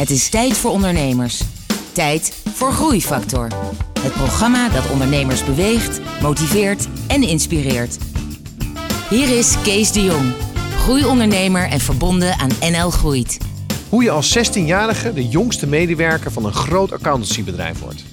Het 0.00 0.10
is 0.10 0.28
tijd 0.28 0.56
voor 0.56 0.70
ondernemers. 0.70 1.42
Tijd 1.92 2.42
voor 2.54 2.72
Groeifactor. 2.72 3.48
Het 4.00 4.12
programma 4.12 4.68
dat 4.68 4.90
ondernemers 4.90 5.44
beweegt, 5.44 6.00
motiveert 6.22 6.88
en 7.06 7.22
inspireert. 7.22 7.98
Hier 9.10 9.38
is 9.38 9.54
Kees 9.62 9.92
de 9.92 10.04
Jong, 10.04 10.32
groeiondernemer 10.76 11.68
en 11.68 11.80
verbonden 11.80 12.38
aan 12.38 12.50
NL 12.60 12.90
Groeit. 12.90 13.38
Hoe 13.88 14.02
je 14.02 14.10
als 14.10 14.38
16-jarige 14.38 15.12
de 15.12 15.28
jongste 15.28 15.66
medewerker 15.66 16.32
van 16.32 16.44
een 16.44 16.52
groot 16.52 16.92
accountancybedrijf 16.92 17.80
wordt. 17.80 18.04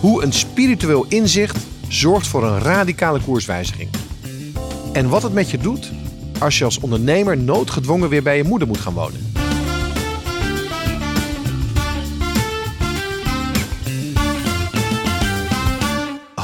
Hoe 0.00 0.22
een 0.22 0.32
spiritueel 0.32 1.06
inzicht 1.08 1.56
zorgt 1.88 2.26
voor 2.26 2.44
een 2.44 2.58
radicale 2.58 3.20
koerswijziging. 3.20 3.88
En 4.92 5.08
wat 5.08 5.22
het 5.22 5.32
met 5.32 5.50
je 5.50 5.58
doet 5.58 5.90
als 6.38 6.58
je 6.58 6.64
als 6.64 6.80
ondernemer 6.80 7.36
noodgedwongen 7.38 8.08
weer 8.08 8.22
bij 8.22 8.36
je 8.36 8.44
moeder 8.44 8.68
moet 8.68 8.78
gaan 8.78 8.94
wonen. 8.94 9.33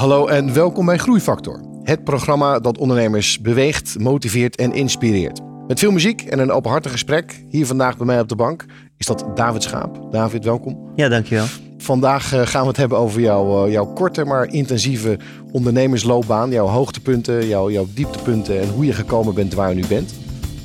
Hallo 0.01 0.27
en 0.27 0.55
welkom 0.55 0.87
bij 0.87 0.99
Groeifactor. 0.99 1.61
Het 1.83 2.05
programma 2.05 2.61
dat 2.61 2.79
ondernemers 2.79 3.41
beweegt, 3.41 3.99
motiveert 3.99 4.57
en 4.57 4.73
inspireert. 4.73 5.41
Met 5.67 5.79
veel 5.79 5.91
muziek 5.91 6.23
en 6.23 6.39
een 6.39 6.51
openhartig 6.51 6.93
gesprek. 6.93 7.45
Hier 7.49 7.67
vandaag 7.67 7.97
bij 7.97 8.07
mij 8.07 8.21
op 8.21 8.29
de 8.29 8.37
bank 8.37 8.65
is 8.97 9.07
dat 9.07 9.25
David 9.35 9.63
Schaap. 9.63 10.13
David, 10.13 10.45
welkom. 10.45 10.91
Ja, 10.95 11.09
dankjewel. 11.09 11.45
Vandaag 11.79 12.33
eh, 12.33 12.47
gaan 12.47 12.63
we 12.63 12.69
het 12.69 12.77
hebben 12.77 12.99
over 12.99 13.21
jouw, 13.21 13.65
eh, 13.65 13.73
jouw 13.73 13.87
korte 13.87 14.25
maar 14.25 14.53
intensieve 14.53 15.19
ondernemersloopbaan. 15.53 16.51
Jouw 16.51 16.67
hoogtepunten, 16.67 17.47
jouw, 17.47 17.71
jouw 17.71 17.87
dieptepunten 17.95 18.61
en 18.61 18.69
hoe 18.69 18.85
je 18.85 18.93
gekomen 18.93 19.35
bent 19.35 19.55
waar 19.55 19.69
je 19.69 19.75
nu 19.75 19.87
bent. 19.87 20.15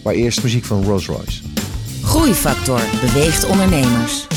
Maar 0.04 0.13
eerst 0.13 0.43
muziek 0.43 0.63
van 0.63 0.84
Rolls 0.84 1.07
Royce. 1.07 1.41
Groeifactor 2.04 2.81
beweegt 3.02 3.45
ondernemers. 3.45 4.27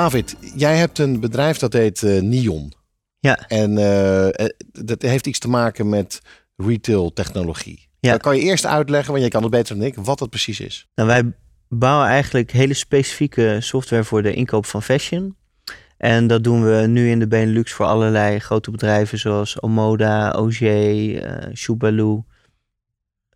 David, 0.00 0.36
jij 0.54 0.76
hebt 0.76 0.98
een 0.98 1.20
bedrijf 1.20 1.58
dat 1.58 1.72
heet 1.72 2.02
eh, 2.02 2.20
Nion. 2.20 2.72
Ja, 3.18 3.48
En 3.48 3.78
eh, 3.78 4.28
eh, 4.28 4.46
dat 4.72 5.02
heeft 5.02 5.26
iets 5.26 5.38
te 5.38 5.48
maken 5.48 5.88
met 5.88 6.20
retail 6.56 7.12
technologie. 7.12 7.88
Ja. 7.98 8.10
Dan 8.10 8.18
kan 8.18 8.36
je 8.36 8.42
eerst 8.42 8.66
uitleggen, 8.66 9.08
want 9.08 9.20
jij 9.20 9.30
kan 9.30 9.42
het 9.42 9.50
beter 9.50 9.76
dan 9.76 9.84
ik, 9.84 9.94
wat 9.94 10.18
dat 10.18 10.30
precies 10.30 10.60
is. 10.60 10.88
nou, 10.94 11.08
wij 11.08 11.32
bouwen 11.68 12.08
eigenlijk 12.08 12.50
hele 12.50 12.74
specifieke 12.74 13.56
software 13.60 14.04
voor 14.04 14.22
de 14.22 14.34
inkoop 14.34 14.66
van 14.66 14.82
fashion. 14.82 15.36
En 15.96 16.26
dat 16.26 16.44
doen 16.44 16.64
we 16.64 16.86
nu 16.86 17.10
in 17.10 17.18
de 17.18 17.28
Benelux 17.28 17.72
voor 17.72 17.86
allerlei 17.86 18.38
grote 18.38 18.70
bedrijven 18.70 19.18
zoals 19.18 19.62
Omoda, 19.62 20.30
OG, 20.30 20.58
Shubalu. 21.54 22.22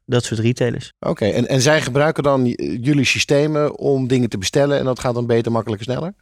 Dat 0.06 0.24
soort 0.24 0.40
retailers. 0.40 0.92
Oké, 1.00 1.24
en, 1.24 1.48
en 1.48 1.60
zij 1.60 1.82
gebruiken 1.82 2.22
dan 2.22 2.46
jullie 2.80 3.04
systemen 3.04 3.78
om 3.78 4.06
dingen 4.06 4.28
te 4.28 4.38
bestellen 4.38 4.78
en 4.78 4.84
dat 4.84 5.00
gaat 5.00 5.14
dan 5.14 5.26
beter, 5.26 5.52
makkelijker, 5.52 5.86
sneller? 5.86 6.14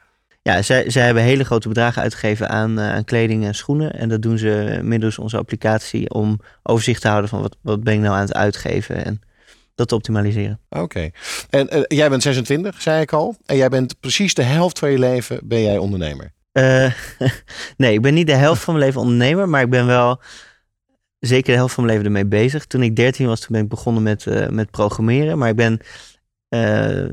Ja, 0.42 0.62
zij, 0.62 0.90
zij 0.90 1.04
hebben 1.04 1.22
hele 1.22 1.44
grote 1.44 1.68
bedragen 1.68 2.02
uitgegeven 2.02 2.48
aan, 2.48 2.78
eh, 2.78 2.92
aan 2.92 3.04
kleding 3.04 3.44
en 3.44 3.54
schoenen. 3.54 3.92
En 3.92 4.08
dat 4.08 4.22
doen 4.22 4.38
ze 4.38 4.80
middels 4.82 5.18
onze 5.18 5.36
applicatie 5.36 6.10
om 6.10 6.40
overzicht 6.62 7.00
te 7.00 7.08
houden 7.08 7.30
van 7.30 7.40
wat, 7.40 7.56
wat 7.60 7.82
ben 7.82 7.94
ik 7.94 8.00
nou 8.00 8.14
aan 8.14 8.20
het 8.20 8.34
uitgeven 8.34 9.04
en 9.04 9.20
dat 9.74 9.88
te 9.88 9.94
optimaliseren. 9.94 10.60
Oké. 10.68 11.10
En 11.50 11.68
eh, 11.68 11.82
jij 11.86 12.08
bent 12.08 12.22
26, 12.22 12.82
zei 12.82 13.00
ik 13.00 13.12
al. 13.12 13.36
En 13.46 13.56
jij 13.56 13.68
bent 13.68 14.00
precies 14.00 14.34
de 14.34 14.42
helft 14.42 14.78
van 14.78 14.90
je 14.90 14.98
leven 14.98 15.40
ben 15.44 15.62
jij 15.62 15.78
ondernemer. 15.78 16.32
Eh, 16.52 16.92
nee, 17.76 17.92
ik 17.92 18.02
ben 18.02 18.14
niet 18.14 18.26
de 18.26 18.34
helft 18.34 18.62
van 18.62 18.74
mijn 18.74 18.86
leven 18.86 19.00
ondernemer, 19.00 19.48
maar 19.48 19.62
ik 19.62 19.70
ben 19.70 19.86
wel 19.86 20.20
zeker 21.18 21.52
de 21.52 21.58
helft 21.58 21.74
van 21.74 21.84
mijn 21.84 21.96
leven 21.96 22.14
ermee 22.14 22.40
bezig. 22.40 22.66
Toen 22.66 22.82
ik 22.82 22.96
13 22.96 23.26
was, 23.26 23.40
toen 23.40 23.52
ben 23.52 23.62
ik 23.62 23.68
begonnen 23.68 24.02
met, 24.02 24.50
met 24.50 24.70
programmeren. 24.70 25.38
Maar 25.38 25.48
ik 25.48 25.56
ben 25.56 25.80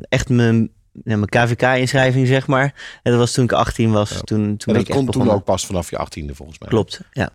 echt 0.10 0.30
mijn, 0.30 0.72
mijn 1.04 1.26
KVK-inschrijving, 1.26 2.28
zeg 2.28 2.48
maar. 2.48 3.00
En 3.04 3.12
dat 3.12 3.20
was 3.20 3.32
toen 3.32 3.44
ik 3.44 3.52
18 3.52 3.92
was. 3.92 4.10
Ja. 4.10 4.20
Toen, 4.20 4.58
toen 4.58 4.76
En 4.76 4.84
dat 4.84 4.96
kon 4.96 5.06
toen 5.06 5.30
ook 5.30 5.44
pas 5.44 5.66
vanaf 5.66 5.90
je 5.90 5.98
18e 5.98 6.32
volgens 6.36 6.60
mij. 6.60 6.70
Klopt, 6.70 7.02
ja. 7.12 7.32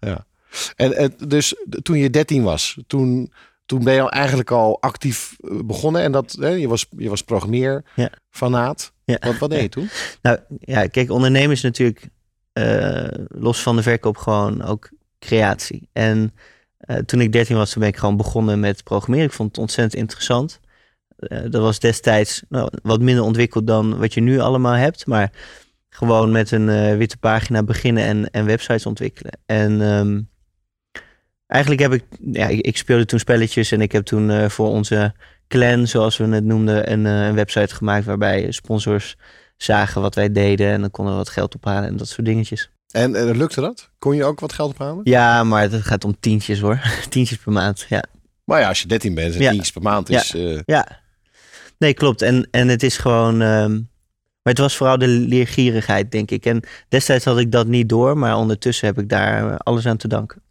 En 0.77 0.93
eh, 0.93 1.09
dus 1.27 1.55
toen 1.83 1.99
je 1.99 2.11
13 2.11 2.43
was, 2.43 2.79
toen, 2.87 3.33
toen 3.67 3.85
ben 3.85 3.95
je 3.95 4.11
eigenlijk 4.11 4.51
al 4.51 4.81
actief 4.81 5.37
eh, 5.41 5.59
begonnen. 5.65 6.03
En 6.03 6.13
dat, 6.13 6.37
hè, 6.41 6.49
je, 6.49 6.69
was, 6.69 6.87
je 6.97 7.09
was 7.09 7.23
programmeer, 7.23 7.85
Ja. 7.95 8.11
fanaat. 8.31 8.93
ja. 9.05 9.17
Wat, 9.21 9.39
wat 9.39 9.51
deed 9.51 9.63
je 9.63 9.69
toen? 9.69 9.89
Nou 10.23 10.39
ja, 10.61 10.87
kijk, 10.87 11.11
ondernemen 11.11 11.51
is 11.51 11.63
natuurlijk 11.63 12.09
eh, 12.53 13.07
los 13.29 13.63
van 13.63 13.77
de 13.77 13.83
verkoop 13.83 14.17
gewoon 14.17 14.63
ook 14.63 14.91
creatie. 15.19 15.89
En 15.93 16.35
eh, 16.79 16.97
toen 16.97 17.21
ik 17.21 17.33
13 17.33 17.57
was, 17.57 17.71
toen 17.71 17.81
ben 17.81 17.91
ik 17.91 17.97
gewoon 17.97 18.17
begonnen 18.17 18.61
met 18.61 18.85
programmeren. 18.85 19.27
Ik 19.27 19.33
vond 19.33 19.49
het 19.49 19.59
ontzettend 19.59 20.01
interessant. 20.01 20.61
Eh, 21.17 21.39
dat 21.51 21.63
was 21.63 21.79
destijds 21.79 22.43
nou, 22.49 22.69
wat 22.83 23.01
minder 23.01 23.25
ontwikkeld 23.25 23.67
dan 23.67 23.99
wat 23.99 24.15
je 24.15 24.21
nu 24.21 24.39
allemaal 24.39 24.73
hebt. 24.75 25.07
Maar 25.07 25.31
gewoon 25.89 26.33
met 26.33 26.51
een 26.51 26.69
eh, 26.69 26.97
witte 26.97 27.17
pagina 27.17 27.63
beginnen 27.63 28.05
en, 28.05 28.31
en 28.31 28.45
websites 28.45 28.87
ontwikkelen. 28.87 29.39
En 29.47 29.81
ehm, 29.83 30.21
eigenlijk 31.47 31.83
heb 31.83 31.93
ik, 31.93 32.05
ja, 32.33 32.47
ik, 32.47 32.61
ik 32.61 32.77
speelde 32.77 33.05
toen 33.05 33.19
spelletjes 33.19 33.73
en 33.73 33.81
ik 33.81 33.93
heb 33.93 34.05
toen 34.05 34.31
eh, 34.31 34.49
voor 34.49 34.69
onze 34.69 35.15
clan, 35.49 35.87
zoals 35.87 36.17
we 36.17 36.25
het 36.25 36.45
noemden, 36.45 36.93
een, 36.93 37.05
een 37.05 37.35
website 37.35 37.75
gemaakt 37.75 38.05
waarbij 38.05 38.53
sponsors 38.53 39.17
zagen 39.57 40.01
wat 40.01 40.15
wij 40.15 40.33
deden 40.33 40.67
en 40.69 40.81
dan 40.81 40.91
konden 40.91 41.13
we 41.13 41.19
wat 41.19 41.29
geld 41.29 41.55
ophalen 41.55 41.89
en 41.89 41.97
dat 41.97 42.09
soort 42.09 42.27
dingetjes. 42.27 42.71
En 42.91 43.37
lukte 43.37 43.61
dat? 43.61 43.91
Kon 43.99 44.17
je 44.17 44.25
ook 44.25 44.41
wat 44.41 44.53
geld 44.53 44.71
ophalen? 44.71 45.01
Ja, 45.05 45.45
maar 45.45 45.63
het 45.63 45.75
gaat 45.75 46.05
om 46.05 46.17
tientjes 46.21 46.61
hoor. 46.61 46.81
tientjes 47.09 47.39
per 47.39 47.53
maand, 47.53 47.87
ja. 47.89 48.05
Maar 48.45 48.61
ja, 48.61 48.69
als 48.69 48.83
je 48.83 48.89
13 48.89 49.15
bent 49.15 49.35
en 49.35 49.41
Ja. 49.41 49.51
10 49.51 49.65
per 49.73 49.83
maand 49.83 50.11
is... 50.11 50.35
Ja, 50.65 51.04
nee, 51.85 51.95
klopt. 51.95 52.23
En, 52.23 52.49
en 52.51 52.69
het 52.69 52.83
is 52.83 52.97
gewoon. 52.97 53.43
ehm, 53.43 53.73
maar 54.43 54.53
het 54.53 54.63
was 54.63 54.77
vooral 54.77 54.99
de 54.99 55.07
leergierigheid, 55.07 56.13
denk 56.13 56.31
ik. 56.31 56.47
En 56.47 56.63
destijds 56.89 57.25
had 57.25 57.39
ik 57.39 57.53
dat 57.53 57.67
niet 57.67 57.89
door, 57.89 58.19
maar 58.19 58.37
ondertussen 58.37 58.87
heb 58.87 58.99
ik 58.99 59.09
daar 59.09 59.51
eh, 59.51 59.57
alles 59.57 59.87
aan 59.87 59.97
te 59.97 60.09
danken. 60.09 60.43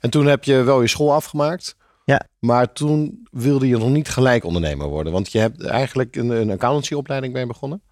En 0.00 0.10
toen 0.10 0.26
heb 0.26 0.44
je 0.44 0.62
wel 0.62 0.80
je 0.80 0.88
school 0.88 1.12
afgemaakt. 1.12 1.76
Ja. 2.04 2.26
Maar 2.38 2.72
toen 2.72 3.28
wilde 3.30 3.68
je 3.68 3.76
nog 3.76 3.88
niet 3.88 4.08
gelijk 4.08 4.44
ondernemer 4.44 4.86
worden. 4.86 5.12
Want 5.12 5.32
je 5.32 5.38
hebt 5.38 5.64
eigenlijk 5.64 6.16
een, 6.16 6.30
een 6.30 6.50
accountancyopleiding 6.50 7.32
mee 7.32 7.46
begonnen. 7.46 7.82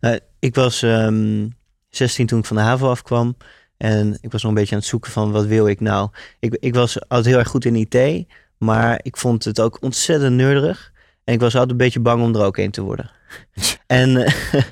Nou, 0.00 0.18
ik 0.38 0.54
was 0.54 0.82
ehm 0.82 1.46
16 1.88 2.26
toen 2.26 2.38
ik 2.38 2.44
van 2.44 2.56
de 2.56 2.62
HAVO 2.62 2.90
afkwam. 2.90 3.36
En 3.76 4.18
ik 4.20 4.32
was 4.32 4.42
nog 4.42 4.50
een 4.50 4.58
beetje 4.58 4.74
aan 4.74 4.80
het 4.80 4.90
zoeken 4.90 5.10
van 5.10 5.32
wat 5.32 5.46
wil 5.46 5.68
ik 5.68 5.80
nou. 5.80 6.08
Ik, 6.38 6.56
ik 6.60 6.74
was 6.74 7.00
altijd 7.00 7.26
heel 7.26 7.38
erg 7.38 7.48
goed 7.48 7.64
in 7.64 7.76
IT, 7.76 8.26
maar 8.58 9.00
ik 9.02 9.16
vond 9.16 9.44
het 9.44 9.60
ook 9.60 9.82
ontzettend 9.82 10.36
nerdig. 10.36 10.92
En 11.24 11.34
ik 11.34 11.40
was 11.40 11.52
altijd 11.54 11.70
een 11.70 11.76
beetje 11.76 12.00
bang 12.00 12.22
om 12.22 12.34
er 12.34 12.44
ook 12.44 12.56
een 12.56 12.70
te 12.70 12.82
worden. 12.82 13.10
en, 13.86 14.16
eh, 14.16 14.32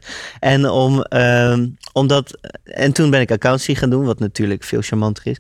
en, 0.53 0.69
om, 0.69 1.03
ehm, 1.03 1.69
omdat, 1.93 2.39
en 2.65 2.93
toen 2.93 3.11
ben 3.11 3.21
ik 3.21 3.31
accountancy 3.31 3.75
gaan 3.75 3.91
doen, 3.91 4.05
wat 4.05 4.19
natuurlijk 4.19 4.63
veel 4.65 4.81
charmanter 4.83 5.27
is. 5.27 5.37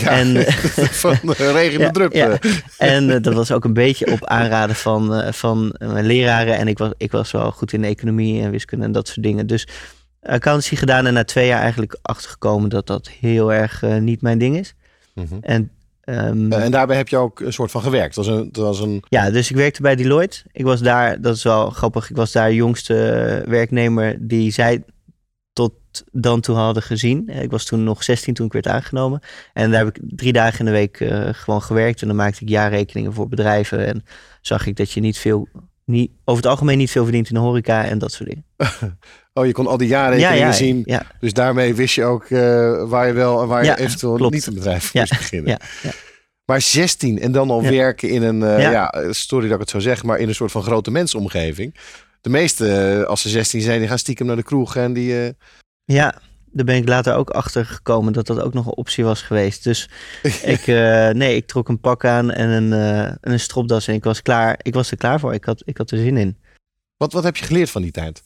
Ja, 0.00 0.10
En- 0.10 0.44
van 1.02 1.16
de 1.22 1.52
regen 1.52 1.80
Ja, 1.80 1.90
drup. 1.90 2.12
ja. 2.12 2.38
En 2.78 3.22
dat 3.22 3.34
was 3.34 3.52
ook 3.52 3.64
een 3.64 3.72
beetje 3.72 4.12
op 4.12 4.24
aanraden 4.26 4.76
van, 4.76 5.14
eh, 5.14 5.32
van 5.32 5.74
mijn 5.78 6.06
leraren. 6.06 6.56
En 6.56 6.68
ik 6.68 6.78
was, 6.78 6.90
ik 6.96 7.10
was 7.12 7.30
wel 7.30 7.50
goed 7.50 7.72
in 7.72 7.84
economie 7.84 8.42
en 8.42 8.50
wiskunde 8.50 8.84
en 8.84 8.92
dat 8.92 9.06
soort 9.08 9.22
dingen. 9.22 9.46
Dus 9.46 9.66
accountancy 10.22 10.76
gedaan 10.76 11.06
en 11.06 11.12
na 11.14 11.24
twee 11.24 11.46
jaar 11.46 11.60
eigenlijk 11.60 11.98
achtergekomen 12.02 12.68
dat 12.70 12.86
dat 12.86 13.08
heel 13.20 13.52
erg 13.52 13.82
eh, 13.82 13.96
niet 13.96 14.22
mijn 14.22 14.38
ding 14.38 14.56
is. 14.58 14.74
Mhm. 15.14 15.34
En 15.40 15.70
ehm, 16.04 16.52
En 16.52 16.70
daarbij 16.70 16.96
heb 16.96 17.08
je 17.08 17.16
ook 17.16 17.40
een 17.40 17.52
soort 17.52 17.70
van 17.70 17.82
gewerkt. 17.82 18.14
Dat 18.14 18.26
was 18.26 18.36
een, 18.36 18.52
dat 18.52 18.64
was 18.64 18.80
een 18.80 19.04
ja, 19.08 19.30
dus 19.30 19.50
ik 19.50 19.56
werkte 19.56 19.82
bij 19.82 19.96
Deloitte. 19.96 20.42
Ik 20.52 20.64
was 20.64 20.80
daar, 20.80 21.20
dat 21.20 21.36
is 21.36 21.42
wel 21.42 21.70
grappig, 21.70 22.10
ik 22.10 22.16
was 22.16 22.32
daar 22.32 22.48
de 22.48 22.54
jongste 22.54 22.94
werknemer 23.46 24.16
die 24.20 24.50
zij 24.50 24.84
tot 25.52 25.72
dan 26.12 26.40
toe 26.40 26.56
hadden 26.56 26.82
gezien. 26.82 27.28
Ik 27.28 27.50
was 27.50 27.64
toen 27.64 27.84
nog 27.84 28.02
16 28.02 28.34
toen 28.34 28.46
ik 28.46 28.52
werd 28.52 28.66
aangenomen. 28.66 29.20
En 29.52 29.70
daar 29.70 29.84
heb 29.84 29.96
ik 29.96 30.02
drie 30.06 30.32
dagen 30.32 30.58
in 30.58 30.64
de 30.64 30.70
week 30.70 31.00
eh, 31.00 31.28
gewoon 31.32 31.62
gewerkt. 31.62 32.00
En 32.00 32.06
dan 32.06 32.16
maakte 32.16 32.42
ik 32.42 32.48
jaarrekeningen 32.48 33.12
voor 33.12 33.28
bedrijven. 33.28 33.86
En 33.86 34.04
zag 34.40 34.66
ik 34.66 34.76
dat 34.76 34.90
je 34.90 35.00
niet 35.00 35.18
veel, 35.18 35.48
over 36.24 36.42
het 36.42 36.50
algemeen 36.52 36.78
niet 36.78 36.90
veel 36.90 37.02
verdient 37.02 37.28
in 37.28 37.34
de 37.34 37.40
horeca 37.40 37.84
en 37.84 37.98
dat 37.98 38.12
soort 38.12 38.28
dingen. 38.28 38.44
Oh, 39.34 39.46
je 39.46 39.52
kon 39.52 39.66
al 39.66 39.76
die 39.76 39.88
jaarrekeningen 39.88 40.54
zien. 40.54 40.82
Ja, 40.84 41.02
Dus 41.20 41.32
daarmee 41.32 41.74
wist 41.74 41.94
je 41.94 42.04
ook 42.04 42.24
eh, 42.24 42.88
waar 42.88 43.06
je 43.06 43.12
wel 43.12 43.42
en 43.42 43.48
waar 43.48 43.64
Ja, 43.64 43.76
je 43.76 43.80
eventueel 43.84 44.14
klopt. 44.16 44.34
niet 44.34 44.46
een 44.46 44.54
bedrijf 44.54 44.92
Ja, 44.92 45.00
moest 45.00 45.16
beginnen. 45.18 45.50
ja, 45.50 45.58
ja. 45.82 45.90
Maar 46.44 46.60
16 46.60 47.20
en 47.20 47.32
dan 47.32 47.50
al 47.50 47.62
Ja. 47.62 47.70
werken 47.70 48.08
in 48.08 48.22
een, 48.22 48.42
eh, 48.42 48.60
ja. 48.60 48.70
Ja. 48.70 49.12
sorry 49.12 49.44
dat 49.46 49.54
ik 49.54 49.60
het 49.60 49.70
zo 49.70 49.78
zeg, 49.78 50.02
maar 50.02 50.18
in 50.18 50.28
een 50.28 50.34
soort 50.34 50.50
van 50.52 50.62
grote 50.62 50.90
mensomgeving. 50.90 51.74
De 52.20 52.30
meeste, 52.30 52.74
eh, 52.74 53.02
als 53.06 53.22
ze 53.22 53.28
16 53.28 53.60
zijn, 53.60 53.78
die 53.78 53.88
gaan 53.88 53.98
stiekem 53.98 54.26
naar 54.26 54.36
de 54.36 54.42
kroeg 54.42 54.76
en 54.76 54.92
die... 54.92 55.22
eh, 55.24 55.30
ja, 55.84 56.14
daar 56.52 56.64
ben 56.64 56.76
ik 56.76 56.88
later 56.88 57.14
ook 57.14 57.30
achter 57.30 57.66
gekomen 57.66 58.12
dat 58.12 58.26
dat 58.26 58.40
ook 58.40 58.54
nog 58.54 58.66
een 58.66 58.76
optie 58.76 59.04
was 59.04 59.22
geweest. 59.22 59.64
Dus 59.64 59.88
ik, 60.54 60.66
eh, 60.66 61.08
nee, 61.08 61.36
ik 61.36 61.46
trok 61.46 61.68
een 61.68 61.80
pak 61.80 62.04
aan 62.04 62.30
en 62.30 62.48
een, 62.48 62.72
eh, 62.72 63.04
en 63.04 63.18
een 63.20 63.40
stropdas 63.40 63.88
en 63.88 63.94
ik 63.94 64.04
was 64.04 64.22
klaar. 64.22 64.58
Ik 64.62 64.74
was 64.74 64.90
er 64.90 64.96
klaar 64.96 65.20
voor. 65.20 65.34
Ik 65.34 65.44
had, 65.44 65.62
ik 65.64 65.76
had 65.78 65.90
er 65.90 65.98
zin 65.98 66.16
in. 66.16 66.36
wat, 66.96 67.12
wat 67.12 67.24
heb 67.24 67.36
je 67.36 67.44
geleerd 67.44 67.70
van 67.70 67.82
die 67.82 67.90
tijd? 67.90 68.22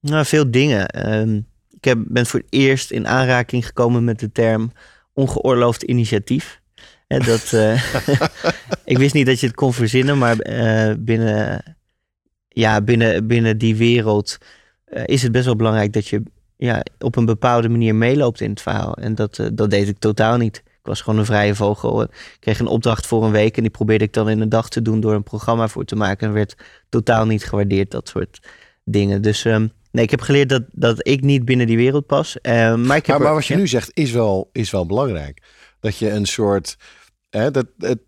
Nou, 0.00 0.24
veel 0.24 0.50
dingen. 0.50 0.88
Ehm, 0.88 1.36
ik 1.70 1.84
heb, 1.84 1.98
ben 2.06 2.26
voor 2.26 2.40
het 2.40 2.48
eerst 2.52 2.90
in 2.90 3.06
aanraking 3.06 3.66
gekomen 3.66 4.04
met 4.04 4.18
de 4.18 4.32
term 4.32 4.72
ongeoorloofd 5.12 5.82
initiatief. 5.82 6.60
En 7.06 7.22
dat, 7.22 7.52
eh, 7.52 7.94
ik 8.84 8.98
wist 8.98 9.14
niet 9.14 9.26
dat 9.26 9.40
je 9.40 9.46
het 9.46 9.56
kon 9.56 9.72
verzinnen, 9.72 10.18
maar 10.18 10.36
binnen, 10.98 11.62
ja, 12.48 12.80
binnen, 12.80 13.26
binnen 13.26 13.58
die 13.58 13.76
wereld 13.76 14.38
is 15.04 15.22
het 15.22 15.32
best 15.32 15.44
wel 15.44 15.56
belangrijk 15.56 15.92
dat 15.92 16.08
je 16.08 16.22
ja, 16.66 16.82
op 16.98 17.16
een 17.16 17.24
bepaalde 17.24 17.68
manier 17.68 17.94
meeloopt 17.94 18.40
in 18.40 18.50
het 18.50 18.60
verhaal. 18.62 18.94
En 18.94 19.14
dat, 19.14 19.38
eh, 19.38 19.46
dat 19.52 19.70
deed 19.70 19.88
ik 19.88 19.98
totaal 19.98 20.36
niet. 20.36 20.56
Ik 20.56 20.86
was 20.86 21.00
gewoon 21.00 21.18
een 21.18 21.24
vrije 21.24 21.54
vogel. 21.54 22.02
Ik 22.02 22.10
kreeg 22.40 22.58
een 22.58 22.66
opdracht 22.66 23.06
voor 23.06 23.24
een 23.24 23.30
week 23.30 23.56
en 23.56 23.62
die 23.62 23.70
probeerde 23.70 24.04
ik 24.04 24.12
dan 24.12 24.28
in 24.28 24.40
een 24.40 24.48
dag 24.48 24.68
te 24.68 24.82
doen 24.82 25.00
door 25.00 25.14
een 25.14 25.22
programma 25.22 25.68
voor 25.68 25.84
te 25.84 25.96
maken. 25.96 26.26
En 26.28 26.32
werd 26.34 26.54
totaal 26.88 27.26
niet 27.26 27.44
gewaardeerd, 27.44 27.90
dat 27.90 28.08
soort 28.08 28.40
dingen. 28.84 29.22
Dus 29.22 29.44
ehm, 29.44 29.66
nee, 29.90 30.04
ik 30.04 30.10
heb 30.10 30.20
geleerd 30.20 30.48
dat, 30.48 30.62
dat 30.72 31.06
ik 31.08 31.20
niet 31.20 31.44
binnen 31.44 31.66
die 31.66 31.76
wereld 31.76 32.06
pas. 32.06 32.40
Eh, 32.40 32.52
maar 32.74 32.96
ik 32.96 33.06
heb 33.06 33.06
Maar, 33.06 33.16
er- 33.16 33.22
maar 33.22 33.34
wat 33.34 33.46
je 33.46 33.54
ja. 33.54 33.60
nu 33.60 33.66
zegt 33.66 33.90
is 33.94 34.10
wel, 34.10 34.48
is 34.52 34.70
wel 34.70 34.86
belangrijk. 34.86 35.42
Dat 35.80 35.96
je 35.96 36.10
een 36.10 36.26
soort, 36.26 36.76
hè, 37.30 37.50
dat, 37.50 37.66
dat, 37.76 37.98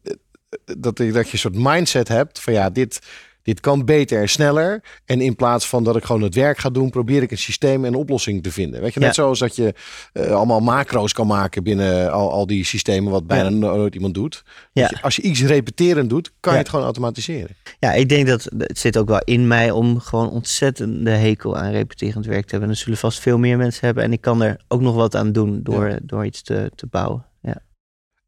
dat 0.75 0.97
je 0.99 1.12
een 1.32 1.38
soort 1.38 1.54
mindset 1.56 2.09
hebt 2.09 2.40
van 2.40 2.52
ja, 2.52 2.71
dit, 2.71 3.00
dit 3.42 3.61
kan 3.61 3.84
beter 3.84 4.20
en 4.20 4.28
sneller. 4.28 4.82
En 5.04 5.20
in 5.20 5.37
plaats 5.37 5.68
van 5.68 5.84
dat 5.84 5.96
ik 5.96 6.04
gewoon 6.04 6.22
het 6.22 6.34
werk 6.34 6.58
ga 6.58 6.70
doen, 6.70 6.90
probeer 6.90 7.22
ik 7.22 7.30
een 7.30 7.38
systeem 7.38 7.84
en 7.84 7.92
een 7.92 7.99
oplossing 7.99 8.42
te 8.42 8.52
vinden. 8.52 8.80
Weet 8.80 8.94
je, 8.94 9.00
net 9.00 9.08
Ja. 9.08 9.22
zoals 9.22 9.38
dat 9.38 9.56
je 9.56 9.75
eh, 10.12 10.30
allemaal 10.30 10.61
macro's 10.61 11.12
kan 11.12 11.26
maken 11.26 11.62
binnen 11.62 12.12
al, 12.12 12.32
al 12.32 12.46
die 12.46 12.64
systemen, 12.64 13.12
wat 13.12 13.26
bijna 13.26 13.49
Ja. 13.49 13.54
nooit 13.56 13.94
iemand 13.94 14.14
doet. 14.14 14.42
Ja. 14.72 14.90
Als 15.02 15.16
je 15.16 15.22
iets 15.22 15.42
repeterend 15.42 16.11
doet, 16.11 16.32
kan 16.40 16.52
je 16.52 16.58
het 16.58 16.68
gewoon 16.68 16.84
automatiseren. 16.84 17.56
Ja, 17.78 17.92
ik 17.92 18.08
denk 18.08 18.26
dat 18.26 18.49
het 18.58 18.78
zit 18.78 18.99
ook 18.99 19.08
wel 19.08 19.22
in 19.25 19.46
mij 19.46 19.70
om 19.70 19.99
gewoon 20.00 20.30
ontzettende 20.30 21.11
hekel 21.11 21.56
aan 21.56 21.70
repeterend 21.70 22.26
werk 22.26 22.44
te 22.44 22.50
hebben. 22.50 22.68
En 22.68 22.75
er 22.75 22.80
zullen 22.80 22.99
vast 22.99 23.20
veel 23.20 23.38
meer 23.38 23.56
mensen 23.56 23.87
hebben. 23.87 24.04
En 24.04 24.12
ik 24.12 24.20
kan 24.20 24.42
er 24.42 24.61
ook 24.68 24.80
nog 24.80 24.94
wat 24.94 25.16
aan 25.16 25.32
doen 25.32 25.61
door, 25.62 25.99
door 26.02 26.25
iets 26.25 26.42
te, 26.42 26.70
te 26.75 26.87
bouwen. 26.87 27.26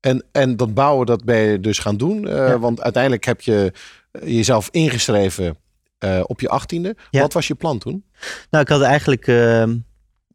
En, 0.01 0.25
en 0.33 0.57
dat 0.57 0.75
bouwen, 0.75 1.07
dat 1.07 1.25
ben 1.25 1.39
je 1.39 1.61
dus 1.61 1.79
gaan 1.79 1.97
doen. 1.97 2.29
eh. 2.29 2.55
Want 2.55 2.81
uiteindelijk 2.83 3.25
heb 3.25 3.41
je 3.41 3.73
eh, 3.75 3.81
jezelf 4.23 4.69
ingeschreven 4.71 5.57
eh, 5.99 6.21
op 6.27 6.41
je 6.41 6.49
achttiende. 6.49 6.97
Ja. 7.11 7.21
Wat 7.21 7.33
was 7.33 7.47
je 7.47 7.55
plan 7.55 7.79
toen? 7.79 8.05
Nou, 8.51 8.65
ik 8.65 8.71
had 8.71 8.81
eigenlijk 8.81 9.27
ehm, 9.27 9.77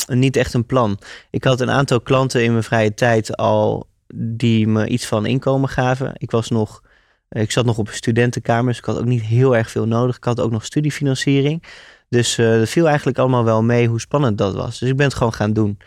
niet 0.07 0.35
echt 0.35 0.53
een 0.53 0.65
plan. 0.65 0.99
Ik 1.29 1.43
had 1.43 1.61
een 1.61 1.71
aantal 1.71 2.01
klanten 2.01 2.43
in 2.43 2.51
mijn 2.51 2.63
vrije 2.63 2.93
tijd 2.93 3.37
al 3.37 3.87
die 4.15 4.67
me 4.67 4.87
iets 4.87 5.05
van 5.05 5.25
inkomen 5.25 5.69
gaven. 5.69 6.13
Ik 6.17 6.31
was 6.31 6.49
nog, 6.49 6.83
ik 7.29 7.51
zat 7.51 7.65
nog 7.65 7.77
op 7.77 7.87
een 7.87 7.93
studentenkamer, 7.93 8.67
dus 8.67 8.77
ik 8.77 8.85
had 8.85 8.97
ook 8.97 9.05
niet 9.05 9.21
heel 9.21 9.55
erg 9.55 9.71
veel 9.71 9.87
nodig. 9.87 10.17
Ik 10.17 10.23
had 10.23 10.39
ook 10.39 10.51
nog 10.51 10.65
studiefinanciering. 10.65 11.63
Dus 12.09 12.37
eh 12.37 12.51
dat 12.51 12.69
viel 12.69 12.87
eigenlijk 12.87 13.17
allemaal 13.17 13.43
wel 13.43 13.63
mee 13.63 13.87
hoe 13.87 13.99
spannend 13.99 14.37
dat 14.37 14.53
was. 14.53 14.79
Dus 14.79 14.89
ik 14.89 14.95
ben 14.95 15.05
het 15.05 15.15
gewoon 15.15 15.33
gaan 15.33 15.53
doen. 15.53 15.77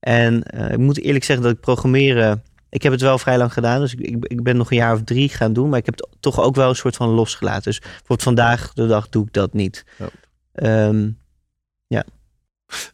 En 0.00 0.42
eh, 0.42 0.70
ik 0.70 0.78
moet 0.78 1.00
eerlijk 1.00 1.24
zeggen 1.24 1.44
dat 1.44 1.54
ik 1.54 1.60
programmeren... 1.60 2.42
Ik 2.70 2.82
heb 2.82 2.92
het 2.92 3.00
wel 3.00 3.18
vrij 3.18 3.38
lang 3.38 3.52
gedaan, 3.52 3.80
dus 3.80 3.92
ik, 3.92 4.00
ik, 4.00 4.24
ik 4.24 4.42
ben 4.42 4.56
nog 4.56 4.70
een 4.70 4.76
jaar 4.76 4.94
of 4.94 5.02
drie 5.04 5.28
gaan 5.28 5.52
doen. 5.52 5.68
Maar 5.68 5.78
ik 5.78 5.86
heb 5.86 5.96
het 5.96 6.08
toch 6.20 6.40
ook 6.40 6.54
wel 6.54 6.68
een 6.68 6.76
soort 6.76 6.96
van 6.96 7.08
losgelaten. 7.08 7.62
Dus 7.62 7.78
bijvoorbeeld 7.80 8.22
vandaag 8.22 8.72
de 8.72 8.86
dag 8.86 9.08
doe 9.08 9.26
ik 9.26 9.32
dat 9.32 9.52
niet. 9.52 9.84
Ja. 9.98 10.08
Ehm, 10.52 11.08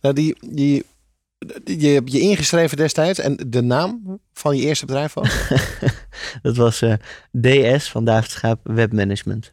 Nou, 0.01 0.15
die, 0.15 0.37
die, 0.51 0.85
je 1.65 1.89
hebt 1.89 2.13
je 2.13 2.21
ingeschreven 2.21 2.77
destijds 2.77 3.19
en 3.19 3.37
de 3.47 3.63
naam 3.63 4.21
van 4.33 4.57
je 4.57 4.63
eerste 4.63 4.87
bedrijf 4.87 5.13
was? 5.15 5.49
dat 6.43 6.57
was 6.57 6.83
eh, 6.83 6.95
DS 7.41 7.91
van 7.91 8.05
David 8.05 8.31
Schaap 8.31 8.61
Webmanagement. 8.63 9.53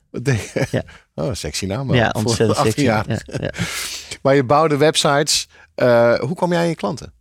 Ja. 0.71 0.83
Oh, 1.15 1.33
sexy 1.33 1.65
naam. 1.65 1.93
ja, 1.93 2.13
ontzettend 2.17 2.57
18 2.57 2.71
sexy. 2.71 2.85
Ja, 2.85 3.03
ja. 3.25 3.51
Maar 4.21 4.35
je 4.35 4.43
bouwde 4.43 4.77
websites. 4.77 5.47
Eh, 5.75 6.19
hoe 6.19 6.35
kwam 6.35 6.51
jij 6.51 6.59
aan 6.59 6.67
je 6.67 6.75
klanten? 6.75 7.13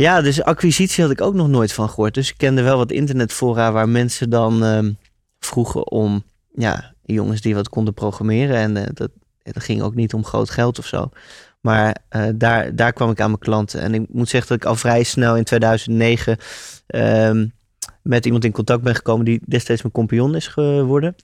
Ja, 0.00 0.20
dus 0.20 0.42
acquisitie 0.42 1.02
had 1.02 1.12
ik 1.12 1.20
ook 1.20 1.34
nog 1.34 1.48
nooit 1.48 1.72
van 1.72 1.88
gehoord. 1.88 2.14
Dus 2.14 2.30
ik 2.30 2.36
kende 2.36 2.62
wel 2.62 2.76
wat 2.76 2.90
internetfora 2.90 3.72
waar 3.72 3.88
mensen 3.88 4.30
dan 4.30 4.64
ehm, 4.64 4.92
vroegen 5.38 5.90
om 5.90 6.24
ja, 6.54 6.94
jongens 7.02 7.40
die 7.40 7.54
wat 7.54 7.68
konden 7.68 7.94
programmeren. 7.94 8.56
En 8.56 8.76
eh, 8.76 8.86
dat, 8.94 9.10
ging 9.54 9.82
ook 9.82 9.94
niet 9.94 10.14
om 10.14 10.24
groot 10.24 10.50
geld 10.50 10.78
of 10.78 10.86
zo. 10.86 11.08
Maar 11.60 11.96
eh, 12.08 12.28
daar, 12.34 12.76
daar 12.76 12.92
kwam 12.92 13.10
ik 13.10 13.20
aan 13.20 13.26
mijn 13.26 13.38
klanten. 13.38 13.80
En 13.80 13.94
ik 13.94 14.06
moet 14.08 14.28
zeggen 14.28 14.48
dat 14.48 14.58
ik 14.58 14.64
al 14.64 14.76
vrij 14.76 15.02
snel 15.02 15.36
in 15.36 15.44
2009 15.44 16.36
ehm, 16.86 17.46
met 18.02 18.24
iemand 18.24 18.44
in 18.44 18.52
contact 18.52 18.82
ben 18.82 18.94
gekomen 18.94 19.24
die 19.24 19.40
destijds 19.46 19.82
mijn 19.82 19.94
compagnon 19.94 20.34
is 20.34 20.46
geworden. 20.46 21.16